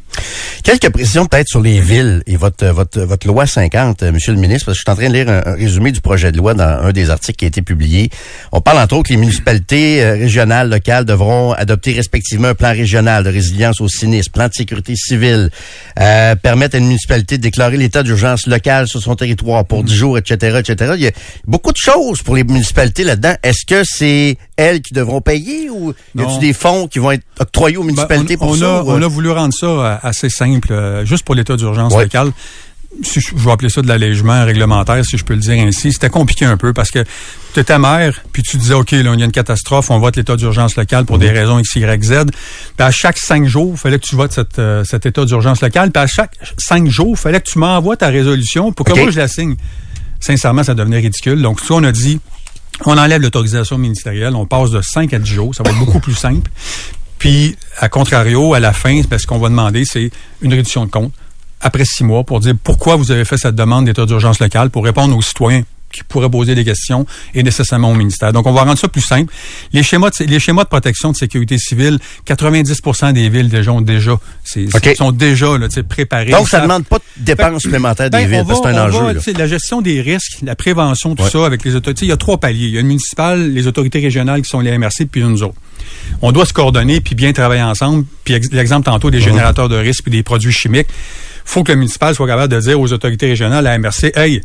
Quelques 0.63 0.89
précisions 0.89 1.25
peut-être 1.25 1.47
sur 1.47 1.61
les 1.61 1.79
villes 1.79 2.23
et 2.25 2.37
votre, 2.37 2.65
votre, 2.67 3.01
votre 3.01 3.27
loi 3.27 3.45
50, 3.45 4.01
euh, 4.01 4.11
Monsieur 4.11 4.33
le 4.33 4.39
ministre, 4.39 4.65
parce 4.65 4.77
que 4.77 4.79
je 4.79 4.91
suis 4.91 4.91
en 4.91 4.95
train 4.95 5.09
de 5.09 5.13
lire 5.13 5.29
un, 5.29 5.55
résumé 5.55 5.91
du 5.91 6.01
projet 6.01 6.31
de 6.31 6.37
loi 6.37 6.53
dans 6.53 6.63
un 6.63 6.91
des 6.91 7.09
articles 7.09 7.37
qui 7.37 7.45
a 7.45 7.47
été 7.47 7.61
publié. 7.61 8.09
On 8.51 8.61
parle 8.61 8.79
entre 8.79 8.95
autres 8.95 9.09
que 9.09 9.13
les 9.13 9.19
municipalités 9.19 10.03
euh, 10.03 10.13
régionales, 10.13 10.69
locales 10.69 11.05
devront 11.05 11.53
adopter 11.53 11.93
respectivement 11.93 12.47
un 12.47 12.55
plan 12.55 12.71
régional 12.71 13.23
de 13.23 13.29
résilience 13.29 13.81
au 13.81 13.87
sinistre, 13.87 14.31
plan 14.31 14.47
de 14.47 14.53
sécurité 14.53 14.95
civile, 14.95 15.49
euh, 15.99 16.35
permettre 16.35 16.75
à 16.75 16.79
une 16.79 16.87
municipalité 16.87 17.37
de 17.37 17.43
déclarer 17.43 17.77
l'état 17.77 18.01
d'urgence 18.01 18.47
local 18.47 18.87
sur 18.87 19.01
son 19.01 19.15
territoire 19.15 19.65
pour 19.65 19.83
10 19.83 19.93
mm. 19.93 19.95
jours, 19.95 20.17
etc., 20.17 20.44
etc. 20.57 20.93
Il 20.95 21.03
y 21.03 21.07
a 21.07 21.11
beaucoup 21.45 21.71
de 21.71 21.77
choses 21.77 22.21
pour 22.21 22.35
les 22.35 22.43
municipalités 22.43 23.03
là-dedans. 23.03 23.35
Est-ce 23.43 23.65
que 23.65 23.83
c'est 23.85 24.37
elles 24.57 24.81
qui 24.81 24.93
devront 24.93 25.21
payer 25.21 25.69
ou 25.69 25.93
y 26.15 26.21
a 26.21 26.37
des 26.39 26.53
fonds 26.53 26.87
qui 26.87 26.99
vont 26.99 27.11
être 27.11 27.23
octroyés 27.39 27.77
aux 27.77 27.81
ben, 27.81 27.87
municipalités 27.87 28.37
pour 28.37 28.49
on 28.49 28.55
ça? 28.55 28.77
A, 28.79 28.83
on 28.83 29.01
a 29.01 29.07
voulu 29.07 29.31
rendre 29.31 29.53
ça 29.53 29.99
assez 30.03 30.29
simple, 30.29 30.71
euh, 30.71 31.05
juste 31.05 31.23
pour 31.23 31.35
l'état 31.35 31.55
d'urgence 31.55 31.93
local 31.93 32.31
je 33.01 33.35
vais 33.35 33.51
appeler 33.51 33.69
ça 33.69 33.81
de 33.81 33.87
l'allègement 33.87 34.43
réglementaire, 34.45 35.03
si 35.05 35.17
je 35.17 35.25
peux 35.25 35.33
le 35.33 35.39
dire 35.39 35.63
ainsi. 35.65 35.91
C'était 35.91 36.09
compliqué 36.09 36.45
un 36.45 36.57
peu 36.57 36.73
parce 36.73 36.91
que 36.91 37.03
tu 37.53 37.59
étais 37.59 37.77
maire, 37.77 38.21
puis 38.31 38.43
tu 38.43 38.57
disais, 38.57 38.73
OK, 38.73 38.91
là, 38.91 39.13
il 39.13 39.19
y 39.19 39.21
a 39.21 39.25
une 39.25 39.31
catastrophe, 39.31 39.89
on 39.91 39.99
vote 39.99 40.15
l'état 40.15 40.35
d'urgence 40.35 40.75
local 40.75 41.05
pour 41.05 41.17
des 41.17 41.29
mhm. 41.29 41.37
raisons 41.37 41.59
X, 41.59 41.75
Y, 41.75 42.03
Z. 42.03 42.13
Puis 42.31 42.85
à 42.85 42.91
chaque 42.91 43.17
cinq 43.17 43.45
jours, 43.45 43.71
il 43.73 43.79
fallait 43.79 43.99
que 43.99 44.05
tu 44.05 44.15
votes 44.15 44.39
euh, 44.59 44.83
cet 44.83 45.05
état 45.05 45.25
d'urgence 45.25 45.61
local. 45.61 45.91
Puis 45.91 46.03
à 46.03 46.07
chaque 46.07 46.33
cinq 46.57 46.87
jours, 46.87 47.11
il 47.11 47.17
fallait 47.17 47.41
que 47.41 47.49
tu 47.49 47.59
m'envoies 47.59 47.97
ta 47.97 48.07
résolution 48.07 48.71
pour 48.71 48.85
que 48.85 48.93
moi, 48.93 49.11
je 49.11 49.19
la 49.19 49.27
signe. 49.27 49.55
Sincèrement, 50.25 50.63
ça 50.63 50.73
devenait 50.73 50.97
ridicule. 50.97 51.39
Donc, 51.39 51.59
ça, 51.59 51.75
on 51.75 51.83
a 51.83 51.91
dit, 51.91 52.19
on 52.85 52.97
enlève 52.97 53.21
l'autorisation 53.21 53.77
ministérielle, 53.77 54.35
on 54.35 54.47
passe 54.47 54.71
de 54.71 54.81
5 54.81 55.13
à 55.13 55.19
10 55.19 55.31
jours, 55.31 55.53
ça 55.53 55.61
va 55.61 55.69
être 55.69 55.77
beaucoup 55.77 55.99
plus 55.99 56.15
simple. 56.15 56.49
Puis, 57.19 57.55
à 57.77 57.89
contrario, 57.89 58.55
à 58.55 58.59
la 58.59 58.73
fin, 58.73 58.99
ce 59.03 59.27
qu'on 59.27 59.37
va 59.37 59.49
demander, 59.49 59.85
c'est 59.85 60.09
une 60.41 60.51
réduction 60.51 60.85
de 60.85 60.89
compte 60.89 61.13
après 61.61 61.85
six 61.85 62.03
mois 62.03 62.23
pour 62.23 62.39
dire 62.39 62.55
pourquoi 62.63 62.95
vous 62.95 63.11
avez 63.11 63.23
fait 63.23 63.37
cette 63.37 63.53
demande 63.53 63.85
d'état 63.85 64.07
d'urgence 64.07 64.39
locale 64.39 64.71
pour 64.71 64.83
répondre 64.83 65.15
aux 65.15 65.21
citoyens 65.21 65.61
qui 65.95 66.03
pourraient 66.03 66.29
poser 66.29 66.55
des 66.55 66.63
questions 66.63 67.05
et 67.33 67.43
nécessairement 67.43 67.91
au 67.91 67.95
ministère. 67.95 68.33
Donc, 68.33 68.45
on 68.47 68.53
va 68.53 68.63
rendre 68.63 68.77
ça 68.77 68.87
plus 68.87 69.01
simple. 69.01 69.33
Les 69.73 69.83
schémas 69.83 70.09
de, 70.09 70.25
les 70.25 70.39
schémas 70.39 70.63
de 70.63 70.69
protection 70.69 71.11
de 71.11 71.15
sécurité 71.15 71.57
civile, 71.57 71.99
90% 72.27 73.13
des 73.13 73.29
villes 73.29 73.49
déjà 73.49 73.71
ont 73.71 73.81
déjà, 73.81 74.17
sont 74.95 75.11
déjà 75.11 75.57
là, 75.57 75.67
préparés. 75.87 76.31
Donc, 76.31 76.49
ça 76.49 76.57
ne 76.57 76.63
demande 76.63 76.85
pas 76.85 76.97
de 76.97 77.23
dépenses 77.23 77.51
ben, 77.51 77.59
supplémentaires 77.59 78.09
des 78.09 78.25
ben, 78.25 78.43
villes, 78.43 78.55
c'est 78.55 78.67
un 78.67 78.87
enjeu. 78.87 79.33
la 79.37 79.47
gestion 79.47 79.81
des 79.81 80.01
risques, 80.01 80.39
la 80.43 80.55
prévention, 80.55 81.15
tout 81.15 81.27
ça 81.27 81.45
avec 81.45 81.63
les 81.63 81.75
autorités, 81.75 82.05
il 82.05 82.09
y 82.09 82.13
a 82.13 82.17
trois 82.17 82.37
paliers. 82.37 82.67
Il 82.67 82.73
y 82.75 82.77
a 82.77 82.81
le 82.81 82.87
municipal, 82.87 83.51
les 83.51 83.67
autorités 83.67 83.99
régionales 83.99 84.41
qui 84.41 84.49
sont 84.49 84.59
les 84.59 84.77
MRC, 84.77 85.05
puis 85.11 85.23
nous 85.23 85.43
autres. 85.43 85.55
On 86.21 86.31
doit 86.31 86.45
se 86.45 86.53
coordonner 86.53 86.99
puis 87.01 87.15
bien 87.15 87.31
travailler 87.33 87.61
ensemble. 87.61 88.05
Puis 88.23 88.39
l'exemple 88.51 88.85
tantôt 88.85 89.11
des 89.11 89.19
mhm. 89.19 89.23
générateurs 89.23 89.69
de 89.69 89.75
risques 89.75 90.03
puis 90.03 90.11
des 90.11 90.23
produits 90.23 90.51
chimiques 90.51 90.87
faut 91.45 91.63
que 91.63 91.71
le 91.71 91.77
municipal 91.77 92.13
soit 92.13 92.27
capable 92.27 92.51
de 92.51 92.59
dire 92.59 92.79
aux 92.81 92.91
autorités 92.91 93.27
régionales, 93.27 93.65
à 93.67 93.71
la 93.71 93.77
MRC, 93.77 94.11
hey, 94.15 94.41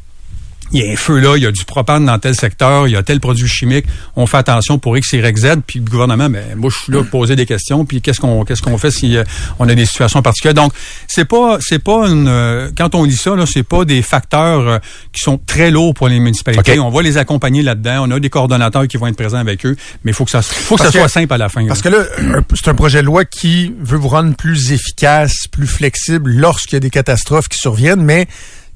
il 0.73 0.83
y 0.83 0.89
a 0.89 0.93
un 0.93 0.97
feu 0.97 1.19
là, 1.19 1.37
il 1.37 1.43
y 1.43 1.47
a 1.47 1.53
du 1.53 1.65
propane 1.65 2.07
dans 2.07 2.19
tel 2.19 2.35
secteur, 2.35 2.87
il 2.87 2.93
y 2.93 2.97
a 2.97 3.03
tel 3.03 3.21
produit 3.21 3.49
chimique, 3.49 3.87
on 4.17 4.27
fait 4.27 4.39
attention 4.39 4.79
pour 4.79 4.97
X, 4.97 5.13
Y, 5.13 5.39
Z, 5.39 5.47
puis 5.67 5.81
le 5.81 5.91
gouvernement, 5.91 6.31
ben, 6.31 6.45
moi, 6.57 6.71
je 6.71 6.85
suis 6.85 6.93
là 6.93 7.01
pour 7.01 7.21
poser 7.21 7.37
des 7.37 7.47
questions, 7.47 7.85
puis 7.85 8.01
qu'est-ce 8.01 8.21
qu'on 8.21 8.45
qu'est-ce 8.45 8.63
qu'on 8.63 8.79
fait 8.79 8.91
si 8.91 9.17
euh, 9.17 9.25
on 9.59 9.69
a 9.69 9.75
des 9.75 9.87
situations 9.87 10.23
particulières. 10.23 10.55
Donc, 10.55 10.73
c'est 11.07 11.25
pas 11.25 11.59
c'est 11.61 11.83
pas 11.83 12.09
une 12.09 12.29
euh, 12.29 12.71
quand 12.77 12.95
on 12.95 13.05
lit 13.05 13.17
ça, 13.17 13.35
là, 13.35 13.45
c'est 13.47 13.63
pas 13.63 13.85
des 13.85 14.03
facteurs 14.03 14.61
euh, 14.61 14.79
qui 15.13 15.23
sont 15.23 15.39
très 15.39 15.71
lourds 15.71 15.95
pour 15.95 16.09
les 16.09 16.21
municipalités. 16.21 16.79
On 16.79 16.91
va 16.91 17.03
les 17.03 17.17
accompagner 17.17 17.63
là-dedans, 17.63 18.05
on 18.07 18.11
a 18.11 18.21
des 18.21 18.31
coordonnateurs 18.31 18.87
qui 18.87 18.97
vont 18.97 19.07
être 19.07 19.17
présents 19.17 19.39
avec 19.39 19.67
eux, 19.67 19.77
mais 20.05 20.13
il 20.13 20.15
faut 20.15 20.25
que 20.25 20.31
ça 20.31 20.43
faut 20.43 20.77
que 20.77 20.85
ça 20.85 20.93
soit 20.93 21.09
simple 21.09 21.33
à 21.33 21.39
la 21.39 21.49
fin. 21.49 21.67
Parce 21.67 21.83
que 21.83 21.89
là, 21.89 22.05
c'est 22.55 22.69
un 22.69 22.75
projet 22.75 23.01
de 23.01 23.07
loi 23.07 23.25
qui 23.25 23.75
veut 23.81 23.99
vous 23.99 24.09
rendre 24.09 24.35
plus 24.37 24.73
efficace, 24.73 25.47
plus 25.51 25.67
flexible 25.67 26.31
lorsqu'il 26.31 26.75
y 26.75 26.77
a 26.77 26.81
des 26.81 26.91
catastrophes 26.91 27.49
qui 27.49 27.59
surviennent, 27.59 28.03
mais 28.03 28.29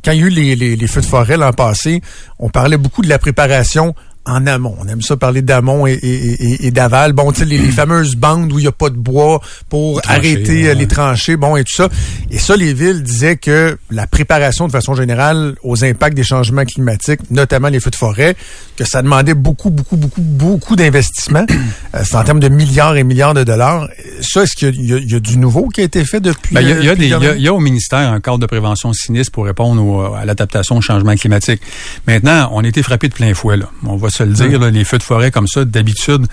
quand 0.04 0.12
il 0.12 0.20
y 0.20 0.22
a 0.22 0.26
eu 0.26 0.76
les, 0.76 0.86
feux 0.86 1.00
de 1.00 1.06
forêt 1.06 1.36
l'an 1.36 1.52
passé, 1.52 2.02
on 2.38 2.50
parlait 2.50 2.76
beaucoup 2.76 3.02
de 3.02 3.08
la 3.08 3.18
préparation 3.18 3.94
en 4.26 4.46
amont. 4.46 4.74
On 4.80 4.88
aime 4.88 5.02
ça 5.02 5.16
parler 5.16 5.42
d'amont 5.42 5.86
et, 5.86 5.92
et, 5.92 6.66
et, 6.66 6.70
d'aval. 6.70 7.12
Bon, 7.12 7.30
tu 7.32 7.40
sais, 7.40 7.44
les, 7.44 7.58
fameuses 7.70 8.16
bandes 8.16 8.52
où 8.52 8.58
il 8.58 8.62
n'y 8.62 8.68
a 8.68 8.72
pas 8.72 8.90
de 8.90 8.96
bois 8.96 9.40
pour 9.68 10.00
arrêter 10.06 10.68
euh, 10.68 10.74
les 10.74 10.86
tranchées, 10.86 11.36
bon, 11.36 11.56
et 11.56 11.64
tout 11.64 11.74
ça. 11.74 11.88
Et 12.30 12.38
ça, 12.38 12.56
les 12.56 12.72
villes 12.72 13.02
disaient 13.02 13.36
que 13.36 13.76
la 13.90 14.06
préparation, 14.06 14.66
de 14.66 14.72
façon 14.72 14.94
générale, 14.94 15.54
aux 15.62 15.84
impacts 15.84 16.16
des 16.16 16.24
changements 16.24 16.64
climatiques, 16.64 17.20
notamment 17.30 17.68
les 17.68 17.80
feux 17.80 17.90
de 17.90 17.96
forêt, 17.96 18.34
que 18.76 18.84
ça 18.84 19.02
demandait 19.02 19.34
beaucoup, 19.34 19.70
beaucoup, 19.70 19.96
beaucoup, 19.96 20.22
beaucoup 20.22 20.76
d'investissements. 20.76 21.46
euh, 21.94 22.02
C'est 22.04 22.16
en 22.16 22.24
termes 22.24 22.40
de 22.40 22.48
milliards 22.48 22.96
et 22.96 23.04
milliards 23.04 23.34
de 23.34 23.44
dollars. 23.44 23.88
Ça, 24.20 24.44
est-ce 24.44 24.56
qu'il 24.56 24.80
y, 24.80 25.12
y, 25.12 25.14
a 25.14 25.20
du 25.20 25.36
nouveau 25.36 25.68
qui 25.68 25.82
a 25.82 25.84
été 25.84 26.04
fait 26.04 26.20
depuis... 26.20 26.54
Ben, 26.54 26.62
il, 26.62 26.68
y 26.68 26.72
a, 26.72 26.78
il, 26.78 26.84
y 26.84 26.88
a 26.88 26.94
des, 26.94 27.06
il, 27.36 27.42
y 27.42 27.48
a, 27.48 27.54
au 27.54 27.60
ministère 27.60 28.10
un 28.10 28.20
cadre 28.20 28.38
de 28.38 28.46
prévention 28.46 28.92
sinistre 28.92 29.32
pour 29.32 29.44
répondre 29.44 30.14
à 30.16 30.24
l'adaptation 30.24 30.78
au 30.78 30.80
changement 30.80 31.14
climatique. 31.14 31.60
Maintenant, 32.06 32.48
on 32.52 32.64
a 32.64 32.68
été 32.68 32.82
frappé 32.82 33.08
de 33.08 33.14
plein 33.14 33.34
fouet. 33.34 33.56
Là. 33.56 33.70
On 33.84 33.96
va 33.96 34.08
se 34.14 34.22
le 34.22 34.32
dire, 34.32 34.58
les 34.70 34.84
feux 34.84 34.98
de 34.98 35.02
forêt 35.02 35.30
comme 35.30 35.46
ça, 35.46 35.64
d'habitude, 35.64 36.26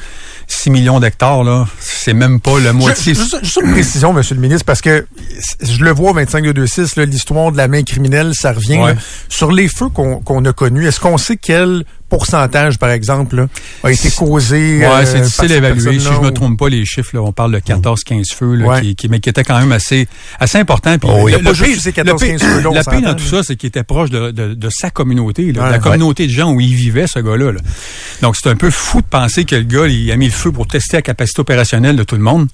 6 0.47 0.69
millions 0.69 0.99
d'hectares, 0.99 1.43
là, 1.43 1.67
c'est 1.79 2.13
même 2.13 2.39
pas 2.39 2.59
la 2.59 2.73
moitié. 2.73 3.13
Juste, 3.13 3.57
une 3.63 3.71
précision, 3.71 4.13
Monsieur 4.13 4.35
le 4.35 4.41
ministre, 4.41 4.65
parce 4.65 4.81
que 4.81 5.05
je 5.61 5.83
le 5.83 5.91
vois 5.91 6.11
au 6.11 6.13
25 6.13 6.43
l'histoire 6.97 7.51
de 7.51 7.57
la 7.57 7.67
main 7.67 7.83
criminelle, 7.83 8.31
ça 8.33 8.53
revient. 8.53 8.95
Sur 9.29 9.51
les 9.51 9.67
feux 9.67 9.89
qu'on 9.89 10.45
a 10.45 10.53
connus, 10.53 10.87
est-ce 10.87 10.99
qu'on 10.99 11.17
sait 11.17 11.37
quel 11.37 11.83
pourcentage, 12.11 12.77
par 12.77 12.89
exemple, 12.89 13.47
a 13.83 13.91
été 13.91 14.11
causé. 14.11 14.79
Ouais, 14.79 14.85
euh, 14.85 15.05
c'est 15.05 15.21
difficile 15.21 15.47
d'évaluer. 15.47 15.97
Si 15.97 16.05
je 16.05 16.19
me 16.19 16.31
trompe 16.31 16.59
pas, 16.59 16.67
les 16.67 16.85
chiffres, 16.85 17.11
là, 17.13 17.21
on 17.21 17.31
parle 17.31 17.53
de 17.53 17.59
14-15 17.59 18.33
feux, 18.33 18.55
là, 18.55 18.81
qui, 18.81 18.95
qui, 18.95 19.07
mais 19.07 19.21
qui 19.21 19.29
étaient 19.29 19.45
quand 19.45 19.57
même 19.57 19.71
assez, 19.71 20.09
assez 20.37 20.57
importants. 20.57 20.97
Puis, 20.97 21.09
oh, 21.09 21.29
ces 21.55 21.91
14-15 21.91 22.39
feux 22.39 22.69
La 22.73 22.83
peine 22.83 23.03
dans 23.03 23.15
tout 23.15 23.23
ça, 23.23 23.43
c'est 23.43 23.55
qu'il 23.55 23.69
était 23.69 23.83
proche 23.83 24.09
de, 24.09 24.31
de, 24.31 24.53
de 24.53 24.69
sa 24.69 24.89
communauté, 24.91 25.53
là, 25.53 25.71
la 25.71 25.79
communauté 25.79 26.27
de 26.27 26.31
gens 26.31 26.51
où 26.51 26.59
il 26.59 26.75
vivait, 26.75 27.07
ce 27.07 27.19
gars-là. 27.19 27.53
Là. 27.53 27.61
Donc, 28.21 28.35
c'est 28.35 28.49
un 28.49 28.57
peu 28.57 28.69
fou 28.69 28.99
de 28.99 29.07
penser 29.07 29.45
que 29.45 29.55
le 29.55 29.63
gars, 29.63 29.87
il 29.87 30.11
a 30.11 30.17
mis 30.17 30.25
le 30.25 30.31
feu 30.31 30.51
pour 30.51 30.67
tester 30.67 30.97
la 30.97 31.01
capacité 31.01 31.39
opérationnelle 31.39 31.95
de 31.95 32.03
tout 32.03 32.15
le 32.15 32.23
monde. 32.23 32.49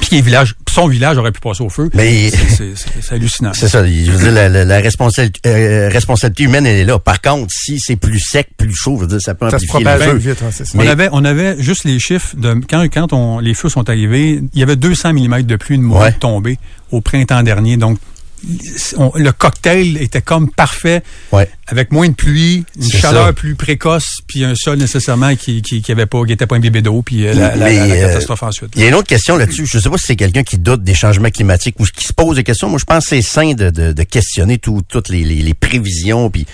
Puis 0.00 0.22
village, 0.22 0.54
son 0.70 0.88
village 0.88 1.16
aurait 1.18 1.32
pu 1.32 1.40
passer 1.40 1.62
au 1.62 1.68
feu. 1.68 1.88
Mais 1.94 2.30
c'est 2.30 3.14
hallucinant. 3.14 3.52
C'est 3.54 3.68
ça. 3.68 3.86
Je 3.86 4.10
veux 4.10 4.18
dire, 4.18 4.32
la, 4.32 4.48
la, 4.48 4.78
responsabilité, 4.78 5.40
euh, 5.46 5.88
responsabilité, 5.88 6.44
humaine, 6.44 6.66
elle 6.66 6.76
est 6.76 6.84
là. 6.84 6.98
Par 6.98 7.20
contre, 7.20 7.52
si 7.52 7.78
c'est 7.78 7.96
plus 7.96 8.18
sec, 8.18 8.48
plus 8.56 8.74
chaud, 8.74 8.96
je 8.96 9.02
veux 9.02 9.06
dire, 9.06 9.20
ça 9.20 9.34
peut 9.34 9.46
amplifier 9.46 9.84
le 9.84 9.98
feu. 9.98 10.16
Vite, 10.16 10.42
hein, 10.42 10.64
on 10.74 10.86
avait, 10.86 11.08
on 11.12 11.24
avait 11.24 11.60
juste 11.62 11.84
les 11.84 11.98
chiffres 11.98 12.34
de 12.36 12.54
quand, 12.68 12.82
quand 12.92 13.12
on, 13.12 13.38
les 13.38 13.54
feux 13.54 13.68
sont 13.68 13.88
arrivés, 13.88 14.42
il 14.52 14.60
y 14.60 14.62
avait 14.62 14.76
200 14.76 15.12
mm 15.12 15.42
de 15.42 15.56
pluie 15.56 15.78
de 15.78 15.82
mois 15.82 16.12
tombée 16.12 16.58
au 16.90 17.00
printemps 17.00 17.42
dernier. 17.42 17.76
Donc, 17.76 17.98
le 19.16 19.30
cocktail 19.30 19.96
était 19.98 20.22
comme 20.22 20.50
parfait, 20.50 21.02
avec 21.66 21.92
moins 21.92 22.08
de 22.08 22.14
pluie, 22.14 22.64
une 22.76 22.90
chaleur 22.90 23.32
plus 23.34 23.54
précoce, 23.54 24.20
puis 24.26 24.44
un 24.44 24.54
sol 24.54 24.78
nécessairement 24.78 25.34
qui 25.36 25.62
qui, 25.62 25.82
qui 25.82 25.92
avait 25.92 26.06
pas 26.06 26.24
qui 26.24 26.32
était 26.32 26.46
pas 26.46 26.56
un 26.56 26.60
bébé 26.60 26.82
d'eau, 26.82 27.02
puis 27.02 27.26
euh, 27.26 27.34
la, 27.34 27.56
la, 27.56 27.66
euh, 27.66 28.06
catastrophe 28.06 28.42
ensuite. 28.42 28.70
Il 28.76 28.82
y 28.82 28.84
a 28.84 28.88
une 28.88 28.94
autre 28.94 29.08
question 29.08 29.36
là-dessus. 29.36 29.66
Je 29.66 29.78
sais 29.78 29.90
pas 29.90 29.98
si 29.98 30.06
c'est 30.06 30.16
quelqu'un 30.16 30.42
qui 30.42 30.58
doute 30.58 30.82
des 30.82 30.94
changements 30.94 31.30
climatiques 31.30 31.76
ou 31.80 31.84
qui 31.84 32.04
se 32.04 32.12
pose 32.12 32.36
des 32.36 32.44
questions. 32.44 32.68
Moi, 32.68 32.78
je 32.78 32.84
pense 32.84 33.04
que 33.04 33.10
c'est 33.10 33.22
sain 33.22 33.54
de, 33.54 33.70
de, 33.70 33.92
de 33.92 34.02
questionner 34.02 34.58
toutes 34.58 35.08
les, 35.08 35.24
les, 35.24 35.42
les 35.42 35.54
prévisions, 35.54 36.30
puis 36.30 36.46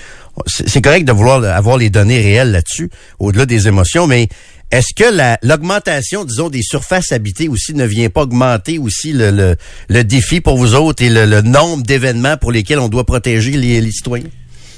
c'est 0.46 0.82
correct 0.82 1.04
de 1.04 1.12
vouloir 1.12 1.42
avoir 1.44 1.76
les 1.76 1.90
données 1.90 2.20
réelles 2.20 2.52
là-dessus, 2.52 2.90
au-delà 3.18 3.46
des 3.46 3.68
émotions, 3.68 4.06
mais 4.06 4.28
est-ce 4.70 4.94
que 4.94 5.46
l'augmentation, 5.46 6.24
disons, 6.24 6.48
des 6.48 6.62
surfaces 6.62 7.10
habitées 7.10 7.48
aussi 7.48 7.74
ne 7.74 7.84
vient 7.84 8.08
pas 8.08 8.22
augmenter 8.22 8.78
aussi 8.78 9.12
le, 9.12 9.32
le, 9.32 9.56
le 9.88 10.04
défi 10.04 10.40
pour 10.40 10.56
vous 10.56 10.74
autres 10.74 11.02
et 11.02 11.10
le, 11.10 11.40
nombre 11.40 11.82
d'événements 11.82 12.36
pour 12.36 12.52
lesquels 12.52 12.78
on 12.78 12.88
doit 12.88 13.04
protéger 13.04 13.52
les, 13.52 13.90
citoyens? 13.90 14.28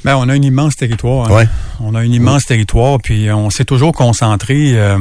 Ben, 0.04 0.16
on 0.16 0.28
a 0.30 0.32
un 0.32 0.42
immense 0.42 0.76
territoire. 0.76 1.30
Hein. 1.30 1.44
On 1.80 1.94
a 1.94 2.00
un 2.00 2.10
immense 2.10 2.44
territoire, 2.44 2.98
puis 3.02 3.30
on 3.30 3.50
s'est 3.50 3.66
toujours 3.66 3.92
concentré. 3.92 4.72
Euh, 4.74 4.98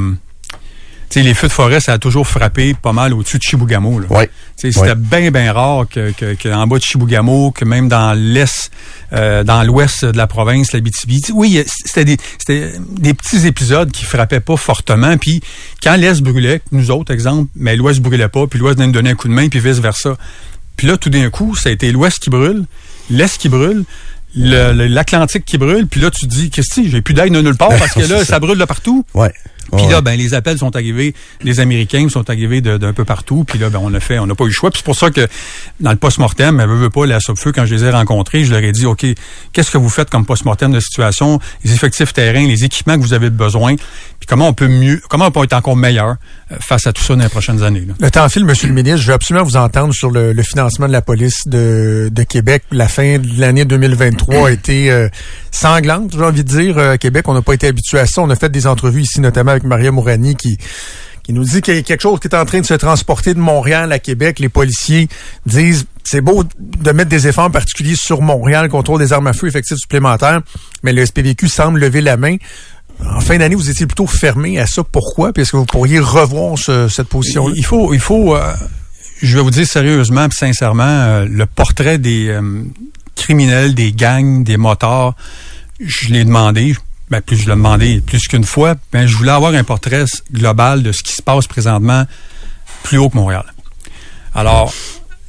les 1.16 1.34
feux 1.34 1.48
de 1.48 1.52
forêt, 1.52 1.80
ça 1.80 1.92
a 1.92 1.98
toujours 1.98 2.26
frappé 2.26 2.74
pas 2.74 2.92
mal 2.92 3.12
au-dessus 3.12 3.38
de 3.38 3.42
Chibougamau. 3.42 4.00
Ouais. 4.08 4.30
C'était 4.56 4.94
bien, 4.94 5.30
bien 5.30 5.52
rare 5.52 5.86
que, 5.90 6.12
que, 6.12 6.48
en 6.52 6.66
bas 6.66 6.78
de 6.78 6.82
Chibougamau, 6.82 7.50
que 7.50 7.64
même 7.64 7.88
dans 7.88 8.12
l'est, 8.14 8.70
euh, 9.12 9.44
dans 9.44 9.62
l'ouest 9.62 10.04
de 10.04 10.16
la 10.16 10.26
province, 10.26 10.72
la 10.72 10.80
BTB. 10.80 11.32
Oui, 11.34 11.62
c'était 11.66 12.04
des, 12.04 12.16
c'était 12.38 12.72
des 12.78 13.14
petits 13.14 13.46
épisodes 13.46 13.90
qui 13.90 14.04
frappaient 14.04 14.40
pas 14.40 14.56
fortement. 14.56 15.16
Puis 15.18 15.42
quand 15.82 15.96
l'est 15.96 16.22
brûlait, 16.22 16.62
nous 16.70 16.90
autres, 16.90 17.12
exemple, 17.12 17.50
mais 17.56 17.76
l'ouest 17.76 18.00
brûlait 18.00 18.28
pas, 18.28 18.46
puis 18.46 18.58
l'ouest 18.58 18.78
nous 18.78 18.90
donnait 18.92 19.10
un 19.10 19.14
coup 19.14 19.28
de 19.28 19.34
main, 19.34 19.48
puis 19.48 19.60
vice-versa. 19.60 20.16
Puis 20.76 20.86
là, 20.86 20.96
tout 20.96 21.10
d'un 21.10 21.28
coup, 21.30 21.54
ça 21.54 21.68
a 21.68 21.72
été 21.72 21.92
l'ouest 21.92 22.18
qui 22.18 22.30
brûle, 22.30 22.64
l'est 23.10 23.36
qui 23.36 23.48
brûle 23.48 23.84
l'Atlantique 24.34 25.44
qui 25.44 25.58
brûle, 25.58 25.86
puis 25.86 26.00
là 26.00 26.10
tu 26.10 26.26
te 26.26 26.26
dis 26.26 26.50
Christy, 26.50 26.88
j'ai 26.88 27.02
plus 27.02 27.14
d'aide 27.14 27.32
nulle 27.32 27.56
part 27.56 27.68
parce 27.68 27.92
que 27.92 28.00
là 28.00 28.24
ça 28.24 28.40
brûle 28.40 28.58
de 28.58 28.64
partout. 28.64 29.04
Ouais. 29.14 29.32
Puis 29.76 29.86
là, 29.88 30.00
ben 30.00 30.18
les 30.18 30.34
appels 30.34 30.58
sont 30.58 30.74
arrivés, 30.76 31.14
les 31.42 31.60
Américains 31.60 32.08
sont 32.08 32.28
arrivés 32.28 32.60
d'un 32.60 32.92
peu 32.92 33.04
partout. 33.04 33.44
Puis 33.44 33.58
là, 33.58 33.70
ben 33.70 33.80
on 33.82 33.92
a 33.94 34.00
fait, 34.00 34.18
on 34.18 34.26
n'a 34.26 34.34
pas 34.34 34.44
eu 34.44 34.48
le 34.48 34.52
choix. 34.52 34.70
Puis 34.70 34.78
c'est 34.78 34.84
pour 34.84 34.96
ça 34.96 35.10
que 35.10 35.26
dans 35.80 35.90
le 35.90 35.96
post-mortem, 35.96 36.60
elle 36.60 36.68
veut, 36.68 36.90
pas 36.90 37.06
la 37.06 37.18
feu 37.20 37.52
quand 37.52 37.64
je 37.64 37.74
les 37.74 37.84
ai 37.84 37.90
rencontrés, 37.90 38.44
je 38.44 38.52
leur 38.52 38.62
ai 38.62 38.72
dit, 38.72 38.86
ok, 38.86 39.06
qu'est-ce 39.52 39.70
que 39.70 39.78
vous 39.78 39.88
faites 39.88 40.10
comme 40.10 40.26
post-mortem 40.26 40.72
de 40.72 40.80
situation, 40.80 41.38
les 41.64 41.72
effectifs 41.72 42.12
terrain, 42.12 42.46
les 42.46 42.64
équipements 42.64 42.96
que 42.96 43.02
vous 43.02 43.14
avez 43.14 43.30
besoin, 43.30 43.76
puis 43.76 44.26
comment 44.28 44.48
on 44.48 44.52
peut 44.52 44.68
mieux, 44.68 45.00
comment 45.08 45.26
on 45.26 45.30
peut 45.30 45.42
être 45.42 45.52
encore 45.52 45.76
meilleur 45.76 46.16
euh, 46.50 46.56
face 46.60 46.86
à 46.86 46.92
tout 46.92 47.02
ça 47.02 47.16
dans 47.16 47.22
les 47.22 47.28
prochaines 47.28 47.62
années. 47.62 47.86
Le 47.98 48.10
temps 48.10 48.28
file, 48.28 48.44
Monsieur 48.44 48.68
le 48.68 48.74
ministre. 48.74 49.00
Je 49.00 49.08
veux 49.08 49.14
absolument 49.14 49.44
vous 49.44 49.56
entendre 49.56 49.92
sur 49.92 50.10
le, 50.10 50.34
financement 50.42 50.86
de 50.86 50.92
la 50.92 51.02
police 51.02 51.46
de, 51.46 52.08
de 52.12 52.22
Québec. 52.22 52.62
La 52.70 52.88
fin 52.88 53.18
de 53.18 53.40
l'année 53.40 53.64
2023 53.64 54.48
a 54.48 54.50
été 54.52 54.90
euh, 54.90 55.08
sanglante, 55.50 56.12
j'ai 56.12 56.22
envie 56.22 56.44
de 56.44 56.48
dire. 56.48 56.78
À 56.78 56.82
euh, 56.82 56.96
Québec, 56.96 57.28
on 57.28 57.34
n'a 57.34 57.42
pas 57.42 57.54
été 57.54 57.66
habitué 57.66 57.98
à 57.98 58.06
ça. 58.06 58.22
On 58.22 58.30
a 58.30 58.36
fait 58.36 58.48
des 58.48 58.66
entrevues 58.66 59.02
ici, 59.02 59.20
notamment 59.20 59.51
avec 59.52 59.64
Maria 59.64 59.90
Mourani, 59.90 60.36
qui 60.36 60.58
qui 61.22 61.32
nous 61.32 61.44
dit 61.44 61.60
qu'il 61.60 61.74
y 61.74 61.78
a 61.78 61.82
quelque 61.82 62.00
chose 62.00 62.18
qui 62.20 62.28
est 62.28 62.34
en 62.34 62.44
train 62.44 62.60
de 62.60 62.66
se 62.66 62.74
transporter 62.74 63.34
de 63.34 63.38
Montréal 63.38 63.92
à 63.92 63.98
Québec. 63.98 64.38
Les 64.40 64.48
policiers 64.48 65.08
disent 65.46 65.86
c'est 66.04 66.20
beau 66.20 66.42
de 66.58 66.90
mettre 66.90 67.10
des 67.10 67.28
efforts 67.28 67.50
particuliers 67.50 67.94
sur 67.96 68.22
Montréal, 68.22 68.68
contrôle 68.68 68.98
des 68.98 69.12
armes 69.12 69.28
à 69.28 69.32
feu, 69.32 69.46
effectifs 69.46 69.78
supplémentaires, 69.78 70.40
mais 70.82 70.92
le 70.92 71.06
SPVQ 71.06 71.48
semble 71.48 71.78
lever 71.78 72.00
la 72.00 72.16
main. 72.16 72.36
En 73.08 73.20
fin 73.20 73.38
d'année, 73.38 73.54
vous 73.54 73.70
étiez 73.70 73.86
plutôt 73.86 74.06
fermé 74.06 74.58
à 74.58 74.66
ça. 74.66 74.82
Pourquoi? 74.82 75.32
Puis 75.32 75.42
est-ce 75.42 75.52
que 75.52 75.56
vous 75.56 75.64
pourriez 75.64 76.00
revoir 76.00 76.58
cette 76.58 77.08
position 77.08 77.48
-là? 77.48 77.54
Il 77.56 77.64
faut, 77.64 77.94
il 77.94 78.00
faut, 78.00 78.34
euh, 78.34 78.52
je 79.22 79.36
vais 79.36 79.42
vous 79.42 79.50
dire 79.50 79.66
sérieusement 79.66 80.26
et 80.26 80.34
sincèrement, 80.34 80.82
euh, 80.82 81.26
le 81.28 81.46
portrait 81.46 81.98
des, 81.98 82.36
criminels, 83.14 83.74
des 83.74 83.92
gangs, 83.92 84.44
des 84.44 84.56
motards. 84.56 85.14
Je 85.80 86.08
l'ai 86.10 86.24
demandé, 86.24 86.76
ben, 87.12 87.20
plus 87.20 87.36
je 87.36 87.42
l'ai 87.44 87.50
demandé 87.50 88.00
plus 88.00 88.26
qu'une 88.26 88.44
fois, 88.44 88.74
ben, 88.90 89.06
je 89.06 89.14
voulais 89.16 89.32
avoir 89.32 89.52
un 89.52 89.64
portrait 89.64 90.04
global 90.32 90.82
de 90.82 90.92
ce 90.92 91.02
qui 91.02 91.12
se 91.12 91.22
passe 91.22 91.46
présentement 91.46 92.04
plus 92.84 92.96
haut 92.96 93.10
que 93.10 93.16
Montréal. 93.16 93.44
Alors, 94.34 94.72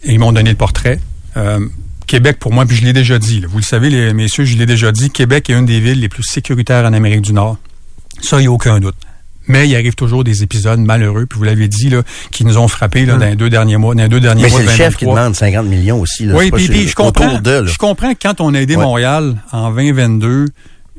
ils 0.06 0.18
m'ont 0.18 0.32
donné 0.32 0.52
le 0.52 0.56
portrait. 0.56 1.00
Euh, 1.36 1.60
Québec, 2.08 2.38
pour 2.40 2.54
moi, 2.54 2.66
puis 2.66 2.78
je 2.78 2.86
l'ai 2.86 2.94
déjà 2.94 3.20
dit, 3.20 3.44
vous 3.48 3.58
le 3.58 3.64
savez, 3.64 3.90
les 3.90 4.14
messieurs, 4.14 4.46
je 4.46 4.56
l'ai 4.56 4.66
déjà 4.66 4.94
dit, 4.94 5.10
Québec 5.10 5.50
est 5.50 5.54
une 5.54 5.66
des 5.66 5.82
villes 5.82 6.00
les 6.00 6.08
plus 6.08 6.24
sécuritaires 6.24 6.86
en 6.86 6.94
Amérique 6.94 7.22
du 7.22 7.34
Nord. 7.34 7.58
Ça, 8.22 8.38
il 8.38 8.44
n'y 8.44 8.48
a 8.48 8.52
aucun 8.52 8.80
doute. 8.80 8.96
Mais 9.48 9.68
il 9.68 9.76
arrive 9.76 9.96
toujours 9.96 10.24
des 10.24 10.42
épisodes 10.42 10.80
malheureux, 10.80 11.26
puis 11.26 11.38
vous 11.38 11.44
l'avez 11.44 11.68
dit, 11.68 11.90
là, 11.90 12.02
qui 12.32 12.46
nous 12.46 12.58
ont 12.58 12.70
frappés 12.70 13.06
là, 13.06 13.18
dans 13.18 13.26
les 13.26 13.36
deux 13.36 13.50
derniers 13.50 13.76
mois. 13.76 13.94
Dans 13.94 14.04
les 14.04 14.10
deux 14.10 14.22
derniers 14.22 14.44
Mais 14.44 14.50
mois 14.50 14.60
c'est 14.62 14.66
le 14.68 14.72
chef 14.72 14.96
qui 14.96 15.06
demande 15.06 15.36
50 15.36 15.66
millions 15.66 16.00
aussi. 16.00 16.26
Là. 16.26 16.36
Oui, 16.36 16.50
puis, 16.50 16.88
je 16.88 16.96
comprends. 16.96 17.42
Je 17.44 17.78
comprends 17.78 18.14
que 18.14 18.20
quand 18.22 18.40
on 18.40 18.54
a 18.54 18.60
aidé 18.60 18.78
Ouais. 18.78 18.84
Montréal 18.84 19.36
en 19.52 19.70
2022, 19.72 20.46